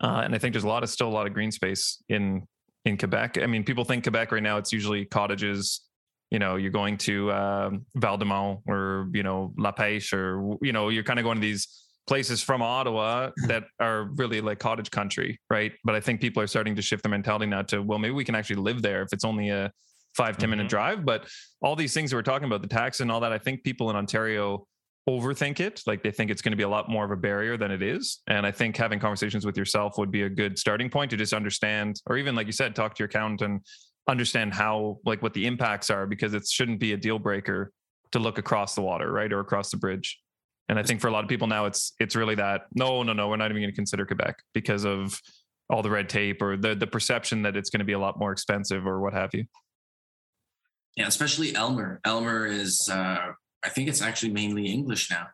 Uh, 0.02 0.22
and 0.24 0.34
I 0.34 0.38
think 0.38 0.52
there's 0.52 0.64
a 0.64 0.68
lot 0.68 0.82
of 0.82 0.90
still 0.90 1.08
a 1.08 1.10
lot 1.10 1.26
of 1.26 1.34
green 1.34 1.50
space 1.50 2.02
in 2.08 2.46
in 2.84 2.98
Quebec. 2.98 3.38
I 3.42 3.46
mean, 3.46 3.64
people 3.64 3.84
think 3.84 4.04
Quebec 4.04 4.32
right 4.32 4.42
now 4.42 4.58
it's 4.58 4.72
usually 4.72 5.04
cottages. 5.06 5.80
You 6.30 6.38
know, 6.38 6.56
you're 6.56 6.72
going 6.72 6.96
to 6.98 7.30
um, 7.32 7.86
Val-des-Monts 7.94 8.62
or 8.66 9.08
you 9.12 9.22
know 9.22 9.52
La 9.56 9.72
Pêche 9.72 10.12
or 10.12 10.58
you 10.62 10.72
know 10.72 10.88
you're 10.88 11.04
kind 11.04 11.18
of 11.18 11.24
going 11.24 11.36
to 11.36 11.40
these 11.40 11.83
places 12.06 12.42
from 12.42 12.60
Ottawa 12.62 13.30
that 13.46 13.64
are 13.80 14.10
really 14.16 14.40
like 14.40 14.58
cottage 14.58 14.90
country, 14.90 15.40
right? 15.50 15.72
But 15.84 15.94
I 15.94 16.00
think 16.00 16.20
people 16.20 16.42
are 16.42 16.46
starting 16.46 16.76
to 16.76 16.82
shift 16.82 17.02
their 17.02 17.10
mentality 17.10 17.46
now 17.46 17.62
to 17.62 17.80
well, 17.80 17.98
maybe 17.98 18.12
we 18.12 18.24
can 18.24 18.34
actually 18.34 18.56
live 18.56 18.82
there 18.82 19.02
if 19.02 19.12
it's 19.12 19.24
only 19.24 19.48
a 19.50 19.72
five 20.16 20.36
ten 20.36 20.48
mm-hmm. 20.48 20.58
minute 20.58 20.68
drive. 20.68 21.04
But 21.04 21.26
all 21.62 21.76
these 21.76 21.94
things 21.94 22.10
that 22.10 22.16
we're 22.16 22.22
talking 22.22 22.46
about, 22.46 22.62
the 22.62 22.68
tax 22.68 23.00
and 23.00 23.10
all 23.10 23.20
that, 23.20 23.32
I 23.32 23.38
think 23.38 23.64
people 23.64 23.90
in 23.90 23.96
Ontario 23.96 24.66
overthink 25.08 25.60
it. 25.60 25.82
Like 25.86 26.02
they 26.02 26.10
think 26.10 26.30
it's 26.30 26.42
going 26.42 26.52
to 26.52 26.56
be 26.56 26.62
a 26.62 26.68
lot 26.68 26.88
more 26.88 27.04
of 27.04 27.10
a 27.10 27.16
barrier 27.16 27.56
than 27.56 27.70
it 27.70 27.82
is. 27.82 28.20
And 28.26 28.46
I 28.46 28.50
think 28.50 28.76
having 28.76 28.98
conversations 28.98 29.44
with 29.44 29.56
yourself 29.56 29.98
would 29.98 30.10
be 30.10 30.22
a 30.22 30.30
good 30.30 30.58
starting 30.58 30.88
point 30.88 31.10
to 31.10 31.16
just 31.16 31.32
understand, 31.32 32.00
or 32.06 32.16
even 32.16 32.34
like 32.34 32.46
you 32.46 32.52
said, 32.52 32.74
talk 32.74 32.94
to 32.94 33.00
your 33.00 33.08
accountant 33.08 33.42
and 33.42 33.60
understand 34.08 34.54
how, 34.54 34.98
like 35.04 35.22
what 35.22 35.34
the 35.34 35.46
impacts 35.46 35.90
are, 35.90 36.06
because 36.06 36.32
it 36.32 36.46
shouldn't 36.46 36.80
be 36.80 36.92
a 36.92 36.96
deal 36.96 37.18
breaker 37.18 37.70
to 38.12 38.18
look 38.18 38.38
across 38.38 38.74
the 38.74 38.80
water, 38.80 39.12
right? 39.12 39.32
Or 39.32 39.40
across 39.40 39.70
the 39.70 39.76
bridge. 39.76 40.20
And 40.68 40.78
I 40.78 40.82
think 40.82 41.00
for 41.00 41.08
a 41.08 41.10
lot 41.10 41.24
of 41.24 41.28
people 41.28 41.46
now, 41.46 41.66
it's 41.66 41.92
it's 42.00 42.16
really 42.16 42.34
that 42.36 42.62
no, 42.74 43.02
no, 43.02 43.12
no, 43.12 43.28
we're 43.28 43.36
not 43.36 43.50
even 43.50 43.62
going 43.62 43.70
to 43.70 43.76
consider 43.76 44.06
Quebec 44.06 44.36
because 44.54 44.84
of 44.84 45.20
all 45.70 45.82
the 45.82 45.90
red 45.90 46.08
tape 46.08 46.40
or 46.40 46.56
the 46.56 46.74
the 46.74 46.86
perception 46.86 47.42
that 47.42 47.56
it's 47.56 47.70
going 47.70 47.80
to 47.80 47.84
be 47.84 47.92
a 47.92 47.98
lot 47.98 48.18
more 48.18 48.32
expensive 48.32 48.86
or 48.86 49.00
what 49.00 49.12
have 49.12 49.30
you. 49.34 49.44
Yeah, 50.96 51.08
especially 51.08 51.54
Aylmer. 51.56 52.00
Aylmer 52.06 52.46
is, 52.46 52.88
uh, 52.88 53.32
I 53.64 53.68
think 53.68 53.88
it's 53.88 54.00
actually 54.00 54.32
mainly 54.32 54.66
English 54.66 55.10
now. 55.10 55.26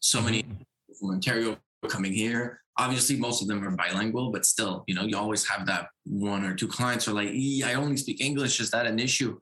So 0.00 0.20
many 0.20 0.44
mm-hmm. 0.44 0.62
from 0.98 1.10
Ontario 1.10 1.56
coming 1.88 2.12
here. 2.12 2.60
Obviously, 2.78 3.16
most 3.16 3.42
of 3.42 3.48
them 3.48 3.66
are 3.66 3.72
bilingual, 3.72 4.30
but 4.30 4.46
still, 4.46 4.84
you 4.86 4.94
know, 4.94 5.02
you 5.02 5.16
always 5.16 5.44
have 5.48 5.66
that 5.66 5.88
one 6.04 6.44
or 6.44 6.54
two 6.54 6.68
clients 6.68 7.04
who 7.04 7.10
are 7.10 7.14
like, 7.14 7.30
I 7.64 7.74
only 7.74 7.96
speak 7.96 8.20
English. 8.20 8.60
Is 8.60 8.70
that 8.70 8.86
an 8.86 9.00
issue? 9.00 9.36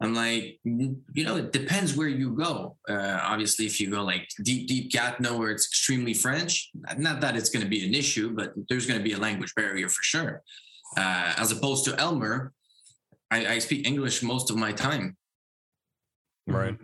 I'm 0.00 0.14
like, 0.14 0.58
mm, 0.66 0.96
you 1.14 1.24
know, 1.24 1.36
it 1.36 1.52
depends 1.52 1.96
where 1.96 2.08
you 2.08 2.36
go. 2.36 2.76
Uh, 2.88 3.18
obviously, 3.22 3.64
if 3.64 3.80
you 3.80 3.90
go 3.90 4.02
like 4.02 4.28
deep, 4.42 4.68
deep 4.68 4.92
Gatineau 4.92 5.38
where 5.38 5.50
it's 5.50 5.66
extremely 5.66 6.12
French, 6.12 6.70
not 6.98 7.20
that 7.22 7.36
it's 7.36 7.48
going 7.48 7.64
to 7.64 7.68
be 7.68 7.86
an 7.86 7.94
issue, 7.94 8.34
but 8.34 8.52
there's 8.68 8.86
going 8.86 8.98
to 9.00 9.04
be 9.04 9.12
a 9.12 9.18
language 9.18 9.54
barrier 9.54 9.88
for 9.88 10.02
sure. 10.02 10.42
Uh, 10.96 11.32
as 11.38 11.50
opposed 11.50 11.84
to 11.86 12.00
Aylmer, 12.00 12.52
I, 13.30 13.46
I 13.54 13.58
speak 13.58 13.86
English 13.86 14.22
most 14.22 14.50
of 14.50 14.56
my 14.56 14.72
time. 14.72 15.16
Right. 16.46 16.76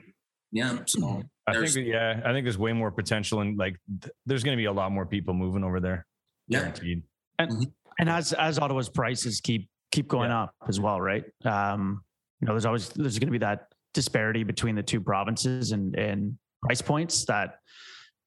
Yeah. 0.51 0.79
So 0.87 1.23
I 1.47 1.55
think 1.55 1.87
yeah, 1.87 2.21
I 2.25 2.33
think 2.33 2.45
there's 2.45 2.59
way 2.59 2.73
more 2.73 2.91
potential 2.91 3.41
and 3.41 3.57
like 3.59 3.77
th- 4.03 4.13
there's 4.27 4.43
going 4.43 4.57
to 4.57 4.61
be 4.61 4.67
a 4.67 4.73
lot 4.73 4.91
more 4.93 5.07
people 5.07 5.35
moving 5.35 5.65
over 5.65 5.81
there. 5.81 6.07
Yeah. 6.49 6.61
Guaranteed. 6.61 7.03
And 7.39 7.51
mm-hmm. 7.51 7.63
and 7.99 8.11
as 8.11 8.33
as 8.33 8.59
Ottawa's 8.59 8.89
prices 8.89 9.41
keep 9.41 9.69
keep 9.91 10.09
going 10.09 10.31
yeah. 10.31 10.45
up 10.45 10.55
as 10.69 10.81
well, 10.81 11.01
right? 11.01 11.25
Um, 11.45 12.03
you 12.43 12.47
know, 12.47 12.53
there's 12.55 12.67
always 12.67 12.89
there's 12.91 13.19
going 13.19 13.29
to 13.29 13.33
be 13.33 13.39
that 13.39 13.69
disparity 13.95 14.43
between 14.43 14.75
the 14.75 14.83
two 14.83 15.01
provinces 15.01 15.73
and 15.73 15.97
and 15.97 16.37
price 16.63 16.83
points 16.83 17.25
that 17.27 17.57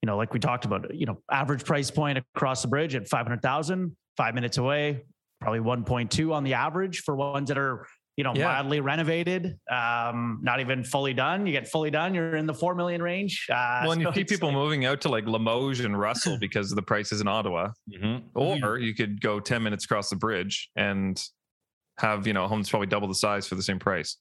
you 0.02 0.08
know, 0.08 0.18
like 0.18 0.34
we 0.34 0.40
talked 0.40 0.66
about, 0.66 0.94
you 0.94 1.06
know, 1.08 1.18
average 1.32 1.64
price 1.66 1.90
point 1.90 2.20
across 2.36 2.62
the 2.62 2.68
bridge 2.68 2.94
at 2.94 3.08
500,000, 3.08 3.96
five 4.18 4.36
minutes 4.36 4.58
away, 4.60 5.04
probably 5.42 5.60
1.2 5.62 6.32
on 6.32 6.44
the 6.44 6.54
average 6.54 7.00
for 7.00 7.16
ones 7.16 7.48
that 7.48 7.58
are, 7.58 7.88
you 8.16 8.24
know, 8.24 8.34
Yeah. 8.36 8.46
mildly 8.46 8.82
renovated, 8.82 9.58
um, 9.72 10.42
not 10.44 10.60
even 10.60 10.84
fully 10.84 11.16
done. 11.16 11.48
You 11.48 11.54
get 11.54 11.68
fully 11.68 11.90
done, 11.90 12.14
you're 12.14 12.36
in 12.36 12.46
the 12.46 12.54
4 12.54 12.76
million 12.76 13.02
range. 13.02 13.48
Uh, 13.50 13.80
well, 13.84 13.94
and 13.94 14.02
you 14.02 14.12
see 14.14 14.26
people 14.26 14.50
like- 14.50 14.56
moving 14.58 14.86
out 14.86 15.02
to 15.02 15.10
like 15.10 15.26
Limoges 15.26 15.84
and 15.86 15.98
Russell 15.98 16.38
because 16.40 16.72
of 16.72 16.76
the 16.76 16.84
prices 16.84 17.20
in 17.20 17.28
Ottawa. 17.28 17.70
Mhm. 17.92 18.26
Or 18.36 18.78
you 18.78 18.94
could 18.94 19.22
go 19.22 19.40
10 19.40 19.64
minutes 19.64 19.86
across 19.86 20.10
the 20.12 20.18
bridge 20.18 20.70
and 20.76 21.20
have, 21.98 22.28
you 22.28 22.34
know, 22.34 22.48
homes 22.48 22.70
probably 22.70 22.88
double 22.88 23.08
the 23.08 23.16
size 23.16 23.48
for 23.48 23.56
the 23.56 23.64
same 23.64 23.80
price. 23.80 24.18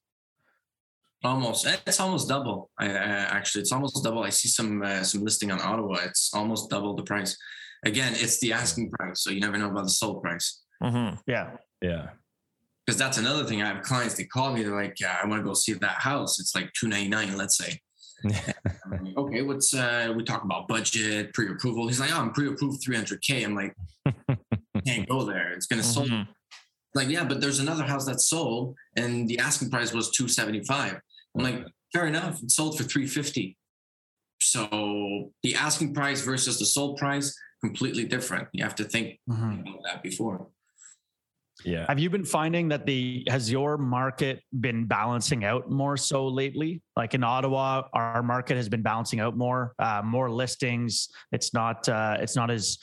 Almost, 1.22 1.66
it's 1.87 2.00
almost 2.00 2.28
double. 2.28 2.70
I, 2.78 2.87
I 2.87 2.88
actually, 2.90 3.62
it's 3.62 3.72
almost 3.72 4.02
double. 4.04 4.22
I 4.22 4.30
see 4.30 4.48
some 4.48 4.82
uh, 4.82 5.02
some 5.02 5.24
listing 5.24 5.50
on 5.50 5.60
Ottawa. 5.60 6.00
It's 6.04 6.34
almost 6.34 6.68
double 6.68 6.94
the 6.94 7.02
price. 7.02 7.37
Again, 7.84 8.12
it's 8.14 8.40
the 8.40 8.52
asking 8.52 8.90
price, 8.90 9.22
so 9.22 9.30
you 9.30 9.40
never 9.40 9.56
know 9.56 9.70
about 9.70 9.84
the 9.84 9.90
sold 9.90 10.22
price. 10.22 10.62
Mhm. 10.82 11.18
Yeah. 11.26 11.56
Yeah. 11.80 12.10
Because 12.84 12.98
that's 12.98 13.16
another 13.16 13.44
thing. 13.44 13.62
I 13.62 13.68
have 13.68 13.82
clients. 13.82 14.14
They 14.16 14.24
call 14.24 14.52
me. 14.52 14.62
They're 14.62 14.74
like, 14.76 15.00
"Yeah, 15.00 15.16
I 15.22 15.26
want 15.26 15.40
to 15.40 15.44
go 15.44 15.54
see 15.54 15.72
that 15.72 15.98
house. 16.02 16.38
It's 16.38 16.54
like 16.54 16.70
two 16.74 16.88
ninety 16.88 17.08
nine. 17.08 17.37
Let's 17.38 17.56
say." 17.56 17.80
I'm 18.24 18.90
like, 19.04 19.16
okay, 19.16 19.42
what's 19.42 19.72
uh? 19.74 20.12
We 20.14 20.24
talk 20.24 20.44
about 20.44 20.68
budget, 20.68 21.32
pre 21.32 21.48
approval. 21.50 21.88
He's 21.88 22.00
like, 22.00 22.10
"Oh, 22.12 22.20
I'm 22.20 22.32
pre 22.32 22.48
approved 22.48 22.82
three 22.84 22.96
hundred 22.96 23.22
k." 23.22 23.42
I'm 23.42 23.54
like, 23.54 23.74
"Can't 24.87 25.08
go 25.08 25.24
there. 25.24 25.52
It's 25.52 25.66
gonna 25.66 25.82
sold." 25.82 26.10
Like, 26.94 27.09
yeah, 27.09 27.24
but 27.24 27.40
there's 27.40 27.59
another 27.61 27.85
house 27.85 28.07
that 28.07 28.20
sold, 28.20 28.76
and 28.96 29.28
the 29.28 29.38
asking 29.38 29.70
price 29.70 29.92
was 29.92 30.11
two 30.11 30.28
seventy 30.28 30.62
five. 30.62 31.00
I'm 31.37 31.42
like, 31.42 31.64
fair 31.92 32.07
enough. 32.07 32.40
It 32.42 32.50
sold 32.52 32.76
for 32.78 32.85
350. 32.85 33.57
So 34.40 35.30
the 35.42 35.54
asking 35.57 35.94
price 35.94 36.20
versus 36.22 36.59
the 36.59 36.66
sold 36.66 36.96
price, 36.96 37.35
completely 37.62 38.04
different. 38.04 38.48
You 38.52 38.62
have 38.62 38.74
to 38.76 38.85
think 38.85 39.18
Mhm. 39.28 39.62
about 39.62 39.83
that 39.85 40.02
before. 40.02 40.48
Yeah. 41.64 41.87
Have 41.88 41.98
you 41.98 42.11
been 42.11 42.24
finding 42.24 42.68
that 42.68 42.85
the 42.85 43.24
has 43.28 43.50
your 43.50 43.78
market 43.78 44.42
been 44.61 44.87
balancing 44.87 45.44
out 45.44 45.70
more 45.70 45.96
so 45.96 46.26
lately? 46.28 46.83
Like 46.96 47.14
in 47.14 47.22
Ottawa, 47.24 47.88
our 47.92 48.22
market 48.22 48.57
has 48.57 48.68
been 48.68 48.83
balancing 48.83 49.20
out 49.20 49.37
more, 49.37 49.72
uh, 49.78 50.02
more 50.04 50.30
listings. 50.30 51.09
It's 51.33 51.54
not 51.54 51.88
uh, 51.88 52.16
it's 52.20 52.37
not 52.37 52.50
as 52.50 52.78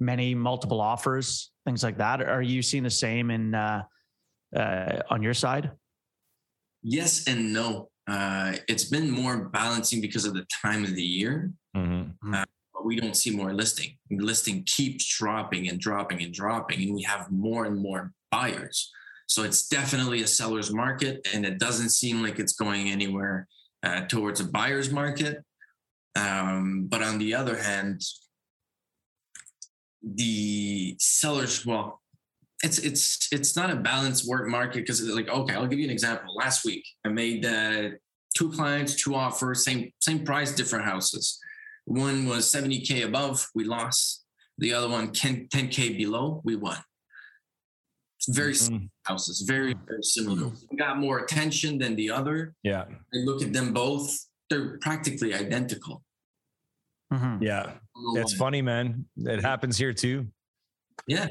many 0.00 0.34
multiple 0.34 0.80
offers, 0.80 1.50
things 1.66 1.82
like 1.82 1.98
that. 1.98 2.22
Are 2.22 2.40
you 2.40 2.62
seeing 2.62 2.84
the 2.84 2.90
same 2.90 3.30
in 3.30 3.54
uh, 3.54 3.82
uh, 4.54 5.02
on 5.10 5.22
your 5.22 5.34
side? 5.34 5.72
Yes 6.82 7.26
and 7.26 7.52
no. 7.52 7.90
Uh, 8.06 8.54
it's 8.68 8.84
been 8.84 9.10
more 9.10 9.48
balancing 9.48 10.00
because 10.00 10.24
of 10.24 10.32
the 10.32 10.46
time 10.62 10.84
of 10.84 10.94
the 10.94 11.02
year, 11.02 11.52
Mhm. 11.76 12.12
but 12.22 12.84
we 12.84 12.94
don't 13.00 13.16
see 13.16 13.30
more 13.34 13.52
listing. 13.52 13.98
Listing 14.10 14.62
keeps 14.64 15.04
dropping 15.18 15.68
and 15.68 15.80
dropping 15.80 16.22
and 16.22 16.32
dropping, 16.32 16.82
and 16.84 16.94
we 16.94 17.02
have 17.02 17.30
more 17.32 17.64
and 17.66 17.76
more 17.76 18.12
buyers. 18.30 18.92
So 19.26 19.42
it's 19.42 19.66
definitely 19.68 20.22
a 20.22 20.26
seller's 20.28 20.72
market, 20.72 21.26
and 21.34 21.44
it 21.44 21.58
doesn't 21.58 21.88
seem 21.90 22.22
like 22.22 22.38
it's 22.38 22.52
going 22.54 22.88
anywhere 22.90 23.48
uh, 23.82 24.02
towards 24.06 24.40
a 24.40 24.44
buyer's 24.44 24.90
market. 24.92 25.44
Um, 26.14 26.86
but 26.86 27.02
on 27.02 27.18
the 27.18 27.34
other 27.34 27.56
hand, 27.60 28.02
the 30.02 30.96
sellers, 30.98 31.64
well, 31.66 32.00
it's 32.62 32.78
it's 32.78 33.28
it's 33.32 33.54
not 33.56 33.70
a 33.70 33.76
balanced 33.76 34.26
work 34.28 34.48
market 34.48 34.80
because 34.80 35.02
like 35.02 35.28
okay, 35.28 35.54
I'll 35.54 35.66
give 35.66 35.78
you 35.78 35.84
an 35.84 35.90
example. 35.90 36.34
Last 36.36 36.64
week, 36.64 36.84
I 37.04 37.08
made 37.08 37.44
uh, 37.44 37.90
two 38.36 38.50
clients, 38.50 38.94
two 38.94 39.14
offers, 39.14 39.64
same 39.64 39.92
same 40.00 40.24
price, 40.24 40.54
different 40.54 40.84
houses. 40.86 41.38
One 41.84 42.26
was 42.26 42.50
70k 42.52 43.04
above, 43.04 43.46
we 43.54 43.64
lost. 43.64 44.24
The 44.58 44.72
other 44.72 44.88
one 44.88 45.12
10 45.12 45.48
10k 45.48 45.96
below, 45.98 46.40
we 46.44 46.56
won. 46.56 46.78
Very 48.28 48.54
similar 48.54 48.80
Mhm. 48.84 48.90
houses, 49.04 49.42
very 49.46 49.74
very 49.86 50.02
similar. 50.02 50.46
One 50.48 50.76
got 50.76 50.98
more 50.98 51.18
attention 51.18 51.78
than 51.78 51.94
the 51.94 52.10
other. 52.10 52.54
Yeah. 52.62 52.86
I 52.88 53.16
look 53.18 53.42
at 53.42 53.52
them 53.52 53.72
both; 53.72 54.10
they're 54.50 54.78
practically 54.78 55.32
identical. 55.34 56.02
Mhm. 57.12 57.42
Yeah. 57.42 57.78
It's 58.14 58.34
funny, 58.34 58.62
man. 58.62 59.04
It 59.16 59.40
happens 59.42 59.76
here 59.78 59.92
too. 59.92 60.26
Yeah, 61.06 61.26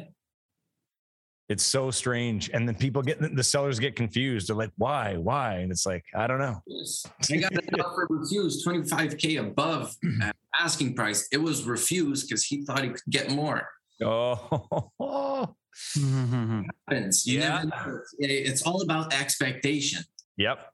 It's 1.49 1.63
so 1.63 1.91
strange. 1.91 2.49
And 2.54 2.67
then 2.67 2.75
people 2.75 3.01
get 3.01 3.19
the 3.36 3.43
sellers 3.43 3.80
get 3.80 3.95
confused. 3.95 4.47
They're 4.49 4.56
like, 4.56 4.71
why? 4.78 5.15
Why? 5.17 5.56
And 5.58 5.71
it's 5.71 5.86
like, 5.86 6.04
I 6.15 6.28
don't 6.28 6.39
know. 6.39 6.62
Yes. 6.67 7.06
I 7.32 7.38
got 7.38 7.51
an 7.54 7.82
offer 7.82 8.08
refused, 8.10 8.65
25K 8.65 9.39
above 9.39 9.95
asking 10.60 10.95
price. 10.95 11.28
It 11.32 11.38
was 11.38 11.63
refused 11.63 12.28
because 12.28 12.43
he 12.43 12.63
thought 12.63 12.84
he 12.84 12.89
could 12.89 13.01
get 13.10 13.32
more. 13.32 13.67
Oh, 14.04 15.56
Mhm. 15.97 16.65
Happens. 16.89 17.25
You 17.25 17.39
Yeah. 17.39 17.63
know. 17.63 17.99
It's 18.19 18.62
all 18.63 18.82
about 18.82 19.13
expectation. 19.13 20.04
yep. 20.38 20.69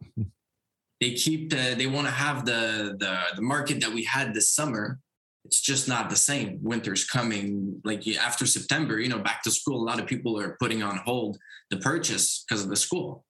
They 0.99 1.13
keep 1.15 1.49
the, 1.49 1.73
they 1.75 1.87
want 1.87 2.05
to 2.05 2.11
have 2.13 2.45
the, 2.45 2.95
the, 2.99 3.19
the 3.35 3.41
market 3.41 3.79
that 3.81 3.91
we 3.91 4.03
had 4.03 4.33
this 4.35 4.51
summer. 4.51 4.99
It's 5.45 5.61
just 5.61 5.87
not 5.87 6.09
the 6.09 6.15
same. 6.15 6.59
Winter's 6.61 7.03
coming. 7.05 7.81
Like 7.83 8.07
after 8.07 8.45
September, 8.45 8.99
you 8.99 9.09
know, 9.09 9.19
back 9.19 9.41
to 9.43 9.51
school, 9.51 9.81
a 9.81 9.85
lot 9.85 9.99
of 9.99 10.05
people 10.05 10.39
are 10.39 10.55
putting 10.59 10.83
on 10.83 10.97
hold 10.97 11.37
the 11.69 11.77
purchase 11.77 12.45
because 12.47 12.63
of 12.63 12.69
the 12.69 12.75
school. 12.75 13.25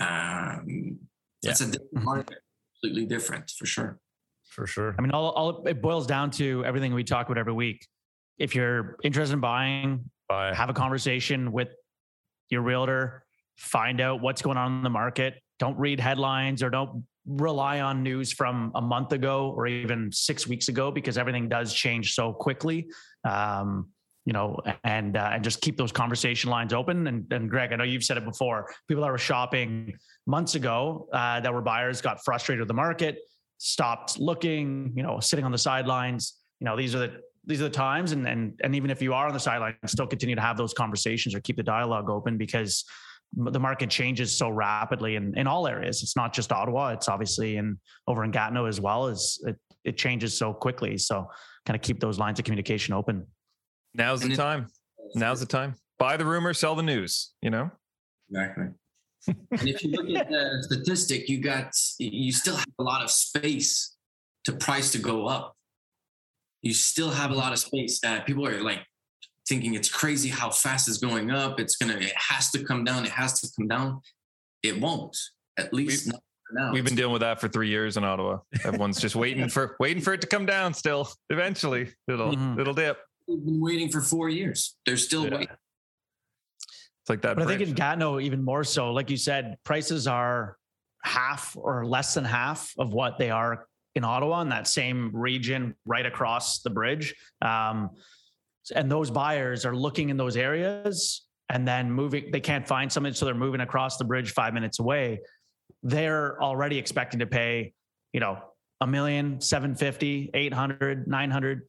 Um, 0.00 0.98
It's 1.42 1.60
a 1.60 1.66
different 1.66 2.04
market, 2.04 2.38
completely 2.80 3.06
different 3.06 3.50
for 3.58 3.66
sure. 3.66 3.98
For 4.48 4.66
sure. 4.66 4.94
I 4.98 5.02
mean, 5.02 5.10
all, 5.10 5.30
all 5.30 5.66
it 5.66 5.82
boils 5.82 6.06
down 6.06 6.30
to 6.32 6.64
everything 6.64 6.94
we 6.94 7.04
talk 7.04 7.26
about 7.26 7.38
every 7.38 7.52
week. 7.52 7.86
If 8.38 8.54
you're 8.54 8.96
interested 9.04 9.34
in 9.34 9.40
buying, 9.40 10.10
Bye. 10.28 10.54
have 10.54 10.70
a 10.70 10.72
conversation 10.74 11.52
with 11.52 11.68
your 12.50 12.62
realtor, 12.62 13.24
find 13.56 14.00
out 14.00 14.20
what's 14.20 14.42
going 14.42 14.56
on 14.56 14.78
in 14.78 14.82
the 14.82 14.90
market. 14.90 15.34
Don't 15.58 15.78
read 15.78 16.00
headlines 16.00 16.62
or 16.62 16.70
don't 16.70 17.04
rely 17.26 17.80
on 17.80 18.02
news 18.02 18.32
from 18.32 18.70
a 18.74 18.80
month 18.80 19.12
ago 19.12 19.52
or 19.56 19.66
even 19.66 20.12
six 20.12 20.46
weeks 20.46 20.68
ago 20.68 20.90
because 20.90 21.16
everything 21.16 21.48
does 21.48 21.72
change 21.72 22.14
so 22.14 22.32
quickly. 22.32 22.86
Um, 23.28 23.88
you 24.26 24.32
know, 24.32 24.58
and 24.84 25.18
uh, 25.18 25.30
and 25.34 25.44
just 25.44 25.60
keep 25.60 25.76
those 25.76 25.92
conversation 25.92 26.48
lines 26.48 26.72
open. 26.72 27.06
And, 27.06 27.30
and 27.30 27.50
Greg, 27.50 27.72
I 27.72 27.76
know 27.76 27.84
you've 27.84 28.04
said 28.04 28.16
it 28.16 28.24
before. 28.24 28.72
People 28.88 29.04
that 29.04 29.10
were 29.10 29.18
shopping 29.18 29.94
months 30.26 30.54
ago 30.54 31.08
uh, 31.12 31.40
that 31.40 31.52
were 31.52 31.60
buyers 31.60 32.00
got 32.00 32.24
frustrated 32.24 32.60
with 32.60 32.68
the 32.68 32.74
market, 32.74 33.18
stopped 33.58 34.18
looking. 34.18 34.94
You 34.96 35.02
know, 35.02 35.20
sitting 35.20 35.44
on 35.44 35.52
the 35.52 35.58
sidelines. 35.58 36.40
You 36.58 36.64
know, 36.64 36.74
these 36.74 36.94
are 36.94 37.00
the 37.00 37.20
these 37.46 37.60
are 37.60 37.64
the 37.64 37.70
times 37.70 38.12
and 38.12 38.26
and 38.26 38.58
and 38.62 38.74
even 38.74 38.90
if 38.90 39.02
you 39.02 39.12
are 39.12 39.26
on 39.26 39.34
the 39.34 39.40
sideline 39.40 39.74
still 39.86 40.06
continue 40.06 40.34
to 40.34 40.40
have 40.40 40.56
those 40.56 40.72
conversations 40.72 41.34
or 41.34 41.40
keep 41.40 41.56
the 41.56 41.62
dialogue 41.62 42.08
open 42.08 42.38
because 42.38 42.84
the 43.36 43.60
market 43.60 43.90
changes 43.90 44.36
so 44.36 44.48
rapidly 44.48 45.16
in, 45.16 45.36
in 45.36 45.46
all 45.46 45.66
areas 45.66 46.02
it's 46.02 46.16
not 46.16 46.32
just 46.32 46.52
ottawa 46.52 46.90
it's 46.90 47.08
obviously 47.08 47.56
in 47.56 47.78
over 48.06 48.24
in 48.24 48.30
gatineau 48.30 48.66
as 48.66 48.80
well 48.80 49.06
as 49.06 49.38
it, 49.46 49.56
it 49.84 49.96
changes 49.96 50.36
so 50.36 50.52
quickly 50.52 50.96
so 50.96 51.28
kind 51.66 51.74
of 51.74 51.82
keep 51.82 52.00
those 52.00 52.18
lines 52.18 52.38
of 52.38 52.44
communication 52.44 52.94
open 52.94 53.26
Now's 53.94 54.20
the 54.20 54.34
time. 54.34 54.66
Now's 55.14 55.40
the 55.40 55.46
time. 55.46 55.76
Buy 55.98 56.16
the 56.16 56.24
rumor, 56.24 56.52
sell 56.52 56.74
the 56.74 56.82
news, 56.82 57.32
you 57.40 57.50
know? 57.50 57.70
Exactly. 58.30 58.66
and 59.28 59.68
if 59.68 59.82
you 59.82 59.90
look 59.92 60.10
at 60.10 60.28
the 60.28 60.62
statistic, 60.62 61.28
you 61.28 61.38
got 61.40 61.72
you 61.98 62.32
still 62.32 62.56
have 62.56 62.66
a 62.78 62.82
lot 62.82 63.02
of 63.02 63.10
space 63.10 63.96
to 64.44 64.52
price 64.52 64.92
to 64.92 64.98
go 64.98 65.26
up. 65.26 65.56
You 66.60 66.74
still 66.74 67.10
have 67.10 67.30
a 67.30 67.34
lot 67.34 67.52
of 67.52 67.58
space 67.58 68.00
that 68.00 68.26
people 68.26 68.46
are 68.46 68.60
like 68.62 68.80
thinking 69.48 69.74
it's 69.74 69.88
crazy 69.88 70.28
how 70.28 70.50
fast 70.50 70.88
it's 70.88 70.98
going 70.98 71.30
up. 71.30 71.60
It's 71.60 71.76
gonna 71.76 71.94
it 71.96 72.12
has 72.16 72.50
to 72.52 72.64
come 72.64 72.84
down. 72.84 73.04
It 73.04 73.10
has 73.12 73.40
to 73.40 73.48
come 73.58 73.68
down. 73.68 74.00
It 74.62 74.80
won't. 74.80 75.16
At 75.58 75.72
least 75.72 76.08
not 76.08 76.20
for 76.48 76.54
now. 76.60 76.72
We've 76.72 76.84
been 76.84 76.94
dealing 76.94 77.12
with 77.12 77.20
that 77.22 77.40
for 77.40 77.48
three 77.48 77.68
years 77.68 77.96
in 77.96 78.04
Ottawa. 78.04 78.38
Everyone's 78.64 79.00
just 79.00 79.16
waiting 79.16 79.48
for 79.48 79.76
waiting 79.80 80.02
for 80.02 80.12
it 80.14 80.20
to 80.22 80.26
come 80.26 80.46
down 80.46 80.74
still. 80.74 81.08
Eventually 81.30 81.92
it'll 82.08 82.34
Mhm. 82.34 82.58
it'll 82.60 82.74
dip. 82.74 82.98
We've 83.28 83.44
been 83.44 83.60
waiting 83.60 83.90
for 83.90 84.00
four 84.00 84.28
years. 84.28 84.76
They're 84.86 84.96
still 84.96 85.24
Yeah. 85.24 85.30
waiting. 85.38 85.56
It's 87.02 87.10
like 87.10 87.20
that. 87.20 87.36
but 87.36 87.42
i 87.44 87.46
think 87.46 87.60
in 87.60 87.74
gatineau 87.74 88.18
even 88.18 88.42
more 88.42 88.64
so 88.64 88.90
like 88.90 89.10
you 89.10 89.18
said 89.18 89.58
prices 89.62 90.06
are 90.06 90.56
half 91.02 91.54
or 91.54 91.84
less 91.84 92.14
than 92.14 92.24
half 92.24 92.72
of 92.78 92.94
what 92.94 93.18
they 93.18 93.28
are 93.30 93.66
in 93.94 94.04
ottawa 94.04 94.40
in 94.40 94.48
that 94.48 94.66
same 94.66 95.10
region 95.14 95.74
right 95.84 96.06
across 96.06 96.62
the 96.62 96.70
bridge 96.70 97.14
um, 97.42 97.90
and 98.74 98.90
those 98.90 99.10
buyers 99.10 99.64
are 99.64 99.74
looking 99.74 100.10
in 100.10 100.16
those 100.16 100.36
areas 100.36 101.26
and 101.50 101.66
then 101.66 101.90
moving 101.90 102.30
they 102.32 102.40
can't 102.40 102.66
find 102.66 102.90
something 102.90 103.12
so 103.12 103.24
they're 103.24 103.34
moving 103.34 103.60
across 103.60 103.96
the 103.96 104.04
bridge 104.04 104.32
five 104.32 104.54
minutes 104.54 104.78
away. 104.78 105.20
They're 105.82 106.42
already 106.42 106.78
expecting 106.78 107.20
to 107.20 107.26
pay 107.26 107.72
you 108.12 108.20
know 108.20 108.38
a 108.80 108.86
million 108.86 109.40
750 109.40 110.30
800 110.34 111.06
900 111.06 111.62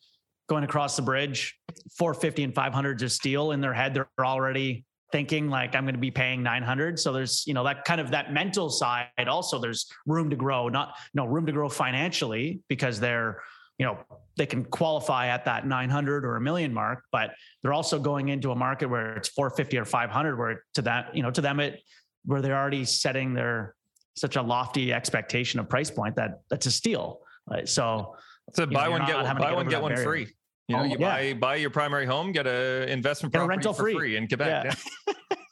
going 0.47 0.63
across 0.63 0.95
the 0.95 1.01
bridge. 1.01 1.57
450 1.97 2.43
and 2.43 2.55
500 2.55 2.99
just 2.99 3.15
steal 3.15 3.51
in 3.51 3.61
their 3.61 3.73
head. 3.73 3.93
They're 3.93 4.09
already 4.19 4.85
thinking 5.11 5.49
like 5.51 5.75
i'm 5.75 5.83
going 5.85 5.93
to 5.93 6.01
be 6.01 6.09
paying 6.09 6.41
900 6.41 6.99
so 6.99 7.13
there's 7.13 7.45
you 7.45 7.53
know 7.53 7.63
that 7.63 7.85
kind 7.85 8.01
of 8.01 8.09
that 8.09 8.33
mental 8.33 8.71
side 8.71 9.07
also 9.27 9.59
there's 9.59 9.85
room 10.07 10.31
to 10.31 10.35
grow 10.35 10.67
not 10.67 10.95
no 11.13 11.25
room 11.25 11.45
to 11.45 11.51
grow 11.51 11.69
financially 11.69 12.59
because 12.67 12.99
they're 12.99 13.39
you 13.77 13.85
know, 13.85 13.97
they 14.37 14.45
can 14.45 14.65
qualify 14.65 15.27
at 15.27 15.45
that 15.45 15.65
900 15.65 16.25
or 16.25 16.35
a 16.35 16.41
million 16.41 16.73
mark, 16.73 17.03
but 17.11 17.31
they're 17.61 17.73
also 17.73 17.99
going 17.99 18.29
into 18.29 18.51
a 18.51 18.55
market 18.55 18.87
where 18.87 19.15
it's 19.15 19.29
450 19.29 19.77
or 19.77 19.85
500, 19.85 20.37
where 20.37 20.63
to 20.73 20.81
that, 20.83 21.15
you 21.15 21.23
know, 21.23 21.31
to 21.31 21.41
them, 21.41 21.59
it, 21.59 21.81
where 22.25 22.41
they're 22.41 22.57
already 22.57 22.85
setting 22.85 23.33
their 23.33 23.75
such 24.15 24.35
a 24.35 24.41
lofty 24.41 24.93
expectation 24.93 25.59
of 25.59 25.69
price 25.69 25.91
point 25.91 26.15
that 26.15 26.41
that's 26.49 26.65
a 26.65 26.71
steal. 26.71 27.21
Uh, 27.51 27.65
so 27.65 28.15
it's 28.47 28.59
a 28.59 28.67
buy 28.67 28.85
know, 28.85 28.91
one, 28.91 29.05
get 29.05 29.15
one, 29.15 29.37
buy 29.37 29.53
one, 29.53 29.67
get 29.67 29.81
one 29.81 29.93
barrier. 29.93 30.05
free. 30.05 30.27
You 30.67 30.75
know, 30.75 30.81
oh, 30.81 30.85
you 30.85 30.97
yeah. 30.99 31.09
buy 31.09 31.33
buy 31.33 31.55
your 31.55 31.69
primary 31.69 32.05
home, 32.05 32.31
get 32.31 32.47
a 32.47 32.91
investment 32.91 33.33
get 33.33 33.39
property 33.39 33.53
a 33.53 33.57
rental 33.57 33.73
for 33.73 33.83
free. 33.83 33.93
free 33.93 34.15
in 34.15 34.27
Quebec. 34.27 34.75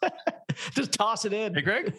Yeah. 0.01 0.09
Just 0.71 0.91
toss 0.91 1.25
it 1.25 1.33
in. 1.33 1.53
Hey, 1.53 1.61
Greg, 1.61 1.93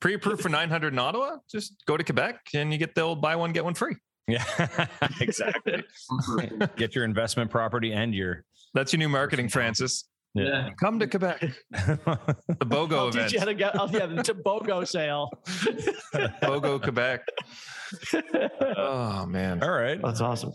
pre-approved 0.00 0.42
for 0.42 0.48
900 0.48 0.92
in 0.92 0.98
Ottawa. 0.98 1.36
Just 1.50 1.84
go 1.86 1.96
to 1.96 2.04
Quebec 2.04 2.40
and 2.54 2.72
you 2.72 2.78
get 2.78 2.94
the 2.94 3.00
old 3.02 3.20
buy 3.20 3.36
one 3.36 3.52
get 3.52 3.64
one 3.64 3.74
free. 3.74 3.96
Yeah, 4.26 4.86
exactly. 5.20 5.82
get 6.76 6.94
your 6.94 7.04
investment 7.04 7.50
property 7.50 7.92
and 7.92 8.14
your. 8.14 8.44
That's 8.74 8.92
your 8.92 8.98
new 8.98 9.08
marketing, 9.08 9.48
Francis. 9.48 10.04
Yeah. 10.34 10.70
Come 10.78 11.00
to 11.00 11.08
Quebec. 11.08 11.40
the 11.70 11.98
BOGO 12.60 12.92
I'll 12.92 13.08
event. 13.08 13.30
Teach 13.30 13.32
you 13.32 13.40
how 13.40 13.46
to 13.46 13.54
get, 13.54 13.72
oh, 13.74 13.88
yeah, 13.90 14.06
the 14.06 14.22
BOGO 14.22 14.86
sale. 14.86 15.28
BOGO 16.40 16.80
Quebec. 16.80 17.26
oh 18.76 19.26
man. 19.26 19.60
All 19.64 19.72
right. 19.72 20.00
That's 20.00 20.20
awesome. 20.20 20.52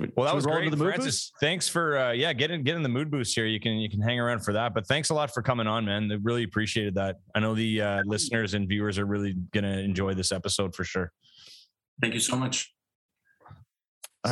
We, 0.00 0.10
well, 0.16 0.26
that 0.26 0.34
was 0.34 0.46
great. 0.46 0.68
The 0.68 0.76
Francis, 0.76 1.04
boost? 1.04 1.32
thanks 1.38 1.68
for 1.68 1.96
uh, 1.96 2.10
yeah, 2.10 2.32
getting 2.32 2.64
getting 2.64 2.82
the 2.82 2.88
mood 2.88 3.12
boost 3.12 3.36
here. 3.36 3.46
You 3.46 3.60
can 3.60 3.74
you 3.74 3.88
can 3.88 4.00
hang 4.00 4.18
around 4.18 4.40
for 4.40 4.52
that. 4.54 4.74
But 4.74 4.88
thanks 4.88 5.10
a 5.10 5.14
lot 5.14 5.32
for 5.32 5.42
coming 5.42 5.68
on, 5.68 5.84
man. 5.84 6.08
They 6.08 6.16
really 6.16 6.42
appreciated 6.42 6.96
that. 6.96 7.18
I 7.36 7.38
know 7.38 7.54
the 7.54 7.80
uh, 7.80 8.02
listeners 8.06 8.54
and 8.54 8.68
viewers 8.68 8.98
are 8.98 9.06
really 9.06 9.36
gonna 9.52 9.78
enjoy 9.78 10.14
this 10.14 10.32
episode 10.32 10.74
for 10.74 10.82
sure. 10.82 11.12
Thank 12.00 12.14
you 12.14 12.20
so 12.20 12.34
much 12.34 12.73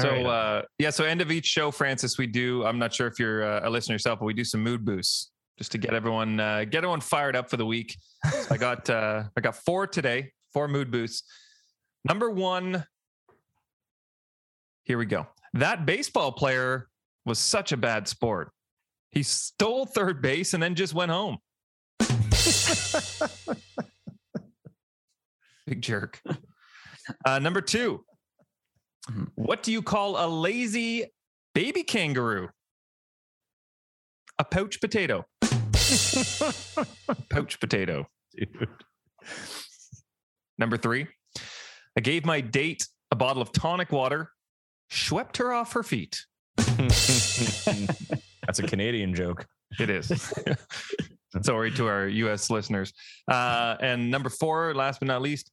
so 0.00 0.10
right. 0.10 0.26
uh, 0.26 0.62
yeah, 0.78 0.90
so 0.90 1.04
end 1.04 1.20
of 1.20 1.30
each 1.30 1.46
show, 1.46 1.70
Francis, 1.70 2.16
we 2.16 2.26
do. 2.26 2.64
I'm 2.64 2.78
not 2.78 2.94
sure 2.94 3.06
if 3.06 3.18
you're 3.18 3.44
uh, 3.44 3.68
a 3.68 3.70
listener 3.70 3.94
yourself, 3.94 4.20
but 4.20 4.24
we 4.24 4.34
do 4.34 4.44
some 4.44 4.62
mood 4.62 4.84
boosts 4.84 5.30
just 5.58 5.72
to 5.72 5.78
get 5.78 5.92
everyone 5.94 6.40
uh, 6.40 6.64
get 6.64 6.78
everyone 6.78 7.00
fired 7.00 7.36
up 7.36 7.50
for 7.50 7.56
the 7.56 7.66
week. 7.66 7.96
So 8.24 8.54
I 8.54 8.56
got 8.56 8.88
uh, 8.88 9.24
I 9.36 9.40
got 9.40 9.56
four 9.56 9.86
today, 9.86 10.32
four 10.52 10.66
mood 10.68 10.90
boosts. 10.90 11.24
Number 12.04 12.30
one, 12.30 12.84
here 14.84 14.98
we 14.98 15.06
go. 15.06 15.26
That 15.54 15.86
baseball 15.86 16.32
player 16.32 16.88
was 17.24 17.38
such 17.38 17.72
a 17.72 17.76
bad 17.76 18.08
sport. 18.08 18.50
He 19.10 19.22
stole 19.22 19.86
third 19.86 20.22
base 20.22 20.54
and 20.54 20.62
then 20.62 20.74
just 20.74 20.94
went 20.94 21.10
home. 21.10 21.36
Big 25.66 25.82
jerk. 25.82 26.20
Uh, 27.24 27.38
number 27.38 27.60
two, 27.60 28.04
Mm-hmm. 29.10 29.24
What 29.34 29.62
do 29.62 29.72
you 29.72 29.82
call 29.82 30.24
a 30.24 30.26
lazy 30.26 31.06
baby 31.54 31.82
kangaroo? 31.82 32.48
A 34.38 34.44
pouch 34.44 34.80
potato. 34.80 35.24
pouch 37.30 37.60
potato. 37.60 38.06
Dude. 38.36 38.68
Number 40.58 40.76
three, 40.76 41.06
I 41.96 42.00
gave 42.00 42.24
my 42.24 42.40
date 42.40 42.86
a 43.10 43.16
bottle 43.16 43.42
of 43.42 43.52
tonic 43.52 43.92
water, 43.92 44.30
swept 44.90 45.36
her 45.38 45.52
off 45.52 45.72
her 45.72 45.82
feet. 45.82 46.24
That's 46.56 48.58
a 48.58 48.66
Canadian 48.66 49.14
joke. 49.14 49.46
It 49.78 49.90
is. 49.90 50.32
Sorry 51.42 51.70
to 51.72 51.86
our 51.86 52.08
US 52.08 52.50
listeners. 52.50 52.92
Uh, 53.28 53.76
and 53.80 54.10
number 54.10 54.28
four, 54.28 54.74
last 54.74 55.00
but 55.00 55.08
not 55.08 55.22
least, 55.22 55.50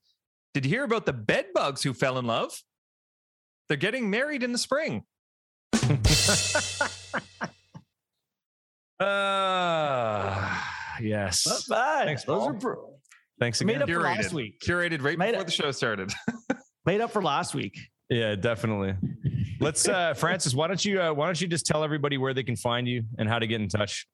did 0.53 0.65
you 0.65 0.69
hear 0.69 0.83
about 0.83 1.05
the 1.05 1.13
bed 1.13 1.47
bugs 1.53 1.83
who 1.83 1.93
fell 1.93 2.17
in 2.17 2.25
love? 2.25 2.51
They're 3.69 3.77
getting 3.77 4.09
married 4.09 4.43
in 4.43 4.51
the 4.51 4.57
spring. 4.57 5.03
uh, 8.99 10.61
yes. 11.01 11.45
Not 11.47 11.63
bad. 11.69 12.05
Thanks, 12.05 12.23
Those 12.23 12.47
are 12.47 12.53
pro- 12.53 12.93
Thanks 13.39 13.61
again. 13.61 13.77
Made 13.77 13.83
up 13.83 13.89
curated. 13.89 13.93
for 13.93 14.01
last 14.01 14.33
week. 14.33 14.59
Curated 14.59 15.01
right 15.01 15.17
made 15.17 15.27
before 15.31 15.41
up. 15.41 15.45
the 15.45 15.51
show 15.53 15.71
started. 15.71 16.11
made 16.85 16.99
up 16.99 17.11
for 17.11 17.21
last 17.21 17.55
week. 17.55 17.79
Yeah, 18.09 18.35
definitely. 18.35 18.95
Let's 19.61 19.87
uh 19.87 20.13
Francis, 20.17 20.53
why 20.53 20.67
don't 20.67 20.83
you 20.83 21.01
uh, 21.01 21.13
why 21.13 21.25
don't 21.27 21.39
you 21.39 21.47
just 21.47 21.65
tell 21.65 21.83
everybody 21.83 22.17
where 22.17 22.33
they 22.33 22.43
can 22.43 22.55
find 22.57 22.87
you 22.87 23.03
and 23.17 23.29
how 23.29 23.39
to 23.39 23.47
get 23.47 23.61
in 23.61 23.69
touch? 23.69 24.07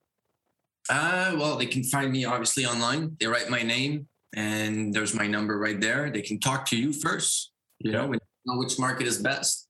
Uh 0.89 1.33
well, 1.37 1.55
they 1.55 1.65
can 1.65 1.83
find 1.83 2.11
me 2.11 2.25
obviously 2.25 2.65
online. 2.65 3.15
They 3.19 3.25
write 3.25 3.49
my 3.49 3.63
name 3.63 4.07
and 4.35 4.93
there's 4.93 5.15
my 5.15 5.25
number 5.25 5.57
right 5.57 5.79
there. 5.79 6.11
They 6.11 6.21
can 6.21 6.39
talk 6.39 6.65
to 6.67 6.75
you 6.77 6.93
first. 6.93 7.51
You 7.79 7.93
know, 7.93 8.07
when 8.07 8.19
know 8.45 8.57
which 8.57 8.79
market 8.79 9.07
is 9.07 9.17
best. 9.17 9.67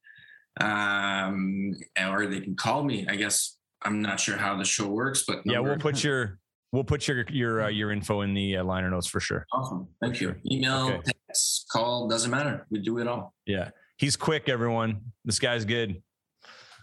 Um, 0.61 1.73
or 1.99 2.27
they 2.27 2.39
can 2.39 2.55
call 2.55 2.83
me. 2.83 3.05
I 3.09 3.15
guess 3.15 3.57
I'm 3.83 4.01
not 4.01 4.19
sure 4.19 4.37
how 4.37 4.57
the 4.57 4.63
show 4.63 4.87
works, 4.87 5.23
but 5.27 5.41
yeah, 5.45 5.59
we'll 5.59 5.77
put 5.77 6.03
your 6.03 6.39
we'll 6.71 6.83
put 6.83 7.07
your 7.07 7.25
your 7.29 7.63
uh, 7.63 7.67
your 7.69 7.91
info 7.91 8.21
in 8.21 8.33
the 8.33 8.57
uh, 8.57 8.63
liner 8.63 8.89
notes 8.89 9.07
for 9.07 9.19
sure. 9.19 9.45
Awesome, 9.51 9.87
thank 10.01 10.17
for 10.17 10.23
you. 10.23 10.29
Sure. 10.29 10.41
Email, 10.51 10.87
okay. 10.93 11.11
text, 11.27 11.67
call 11.71 12.07
doesn't 12.07 12.31
matter. 12.31 12.65
We 12.69 12.79
do 12.79 12.99
it 12.99 13.07
all. 13.07 13.33
Yeah, 13.45 13.69
he's 13.97 14.15
quick. 14.15 14.47
Everyone, 14.47 15.01
this 15.25 15.39
guy's 15.39 15.65
good. 15.65 16.01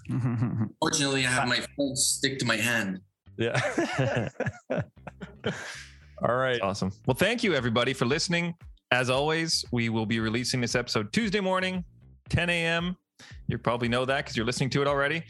Fortunately, 0.81 1.27
I 1.27 1.31
have 1.31 1.49
my 1.49 1.61
phone 1.77 1.97
stick 1.97 2.39
to 2.41 2.45
my 2.45 2.57
hand. 2.57 3.01
Yeah. 3.39 4.29
all 4.71 6.35
right. 6.35 6.53
That's 6.53 6.63
awesome. 6.63 6.93
Well, 7.07 7.15
thank 7.15 7.43
you 7.43 7.55
everybody 7.55 7.93
for 7.95 8.05
listening. 8.05 8.55
As 8.93 9.09
always, 9.09 9.65
we 9.73 9.89
will 9.89 10.05
be 10.05 10.21
releasing 10.21 10.61
this 10.61 10.75
episode 10.75 11.15
Tuesday 11.15 11.41
morning, 11.41 11.83
10 12.29 12.51
a.m. 12.51 12.95
You 13.49 13.57
probably 13.57 13.89
know 13.89 14.05
that 14.05 14.19
because 14.19 14.37
you're 14.37 14.45
listening 14.45 14.69
to 14.69 14.83
it 14.83 14.87
already. 14.87 15.23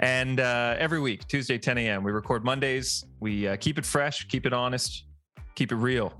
And 0.00 0.38
uh, 0.38 0.76
every 0.78 1.00
week, 1.00 1.26
Tuesday, 1.26 1.56
10 1.56 1.78
a.m., 1.78 2.04
we 2.04 2.12
record 2.12 2.44
Mondays. 2.44 3.06
We 3.20 3.48
uh, 3.48 3.56
keep 3.56 3.78
it 3.78 3.86
fresh, 3.86 4.28
keep 4.28 4.44
it 4.44 4.52
honest, 4.52 5.04
keep 5.54 5.72
it 5.72 5.76
real. 5.76 6.12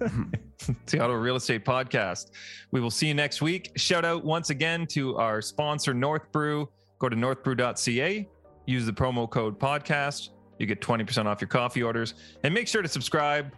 Seattle 0.86 1.16
Real 1.16 1.36
Estate 1.36 1.66
Podcast. 1.66 2.30
We 2.70 2.80
will 2.80 2.90
see 2.90 3.08
you 3.08 3.14
next 3.14 3.42
week. 3.42 3.70
Shout 3.76 4.06
out 4.06 4.24
once 4.24 4.48
again 4.48 4.86
to 4.86 5.18
our 5.18 5.42
sponsor, 5.42 5.92
North 5.92 6.32
Brew. 6.32 6.66
Go 6.98 7.10
to 7.10 7.16
northbrew.ca, 7.16 8.26
use 8.64 8.86
the 8.86 8.92
promo 8.92 9.28
code 9.28 9.60
podcast. 9.60 10.30
You 10.58 10.64
get 10.64 10.80
20% 10.80 11.26
off 11.26 11.42
your 11.42 11.48
coffee 11.48 11.82
orders. 11.82 12.14
And 12.42 12.54
make 12.54 12.68
sure 12.68 12.80
to 12.80 12.88
subscribe, 12.88 13.52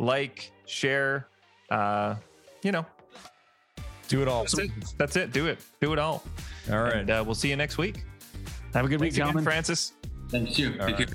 like, 0.00 0.50
share, 0.64 1.28
uh, 1.70 2.14
you 2.62 2.72
know, 2.72 2.86
do 4.08 4.22
it 4.22 4.28
all. 4.28 4.42
That's 4.42 4.58
it. 4.58 4.70
That's 4.98 5.16
it. 5.16 5.32
Do 5.32 5.46
it. 5.46 5.58
Do 5.80 5.92
it 5.92 5.98
all. 5.98 6.22
All 6.70 6.82
right. 6.82 6.96
And, 6.96 7.10
uh, 7.10 7.22
we'll 7.24 7.34
see 7.34 7.50
you 7.50 7.56
next 7.56 7.78
week. 7.78 8.04
Have 8.74 8.84
a 8.84 8.88
good 8.88 9.00
Thanks 9.00 9.14
week, 9.14 9.14
gentlemen. 9.14 9.44
Francis. 9.44 9.92
Thank 10.28 10.58
you. 10.58 10.72
Take 10.72 10.80
right. 10.80 10.96
care. 10.96 11.06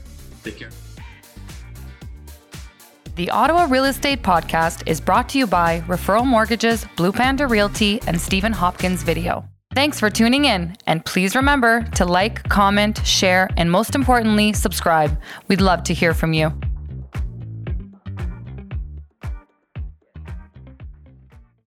Take 0.43 0.57
care. 0.57 0.69
The 3.15 3.29
Ottawa 3.29 3.67
Real 3.69 3.85
Estate 3.85 4.23
Podcast 4.23 4.87
is 4.87 5.01
brought 5.01 5.27
to 5.29 5.37
you 5.37 5.45
by 5.45 5.81
Referral 5.81 6.25
Mortgages, 6.25 6.85
Blue 6.95 7.11
Panda 7.11 7.45
Realty, 7.45 8.01
and 8.07 8.19
Stephen 8.19 8.53
Hopkins 8.53 9.03
Video. 9.03 9.45
Thanks 9.73 9.99
for 9.99 10.09
tuning 10.09 10.45
in, 10.45 10.75
and 10.87 11.05
please 11.05 11.35
remember 11.35 11.83
to 11.95 12.05
like, 12.05 12.47
comment, 12.49 13.05
share, 13.05 13.49
and 13.57 13.69
most 13.69 13.95
importantly, 13.95 14.53
subscribe. 14.53 15.17
We'd 15.47 15.61
love 15.61 15.83
to 15.83 15.93
hear 15.93 16.13
from 16.13 16.33
you. 16.33 16.51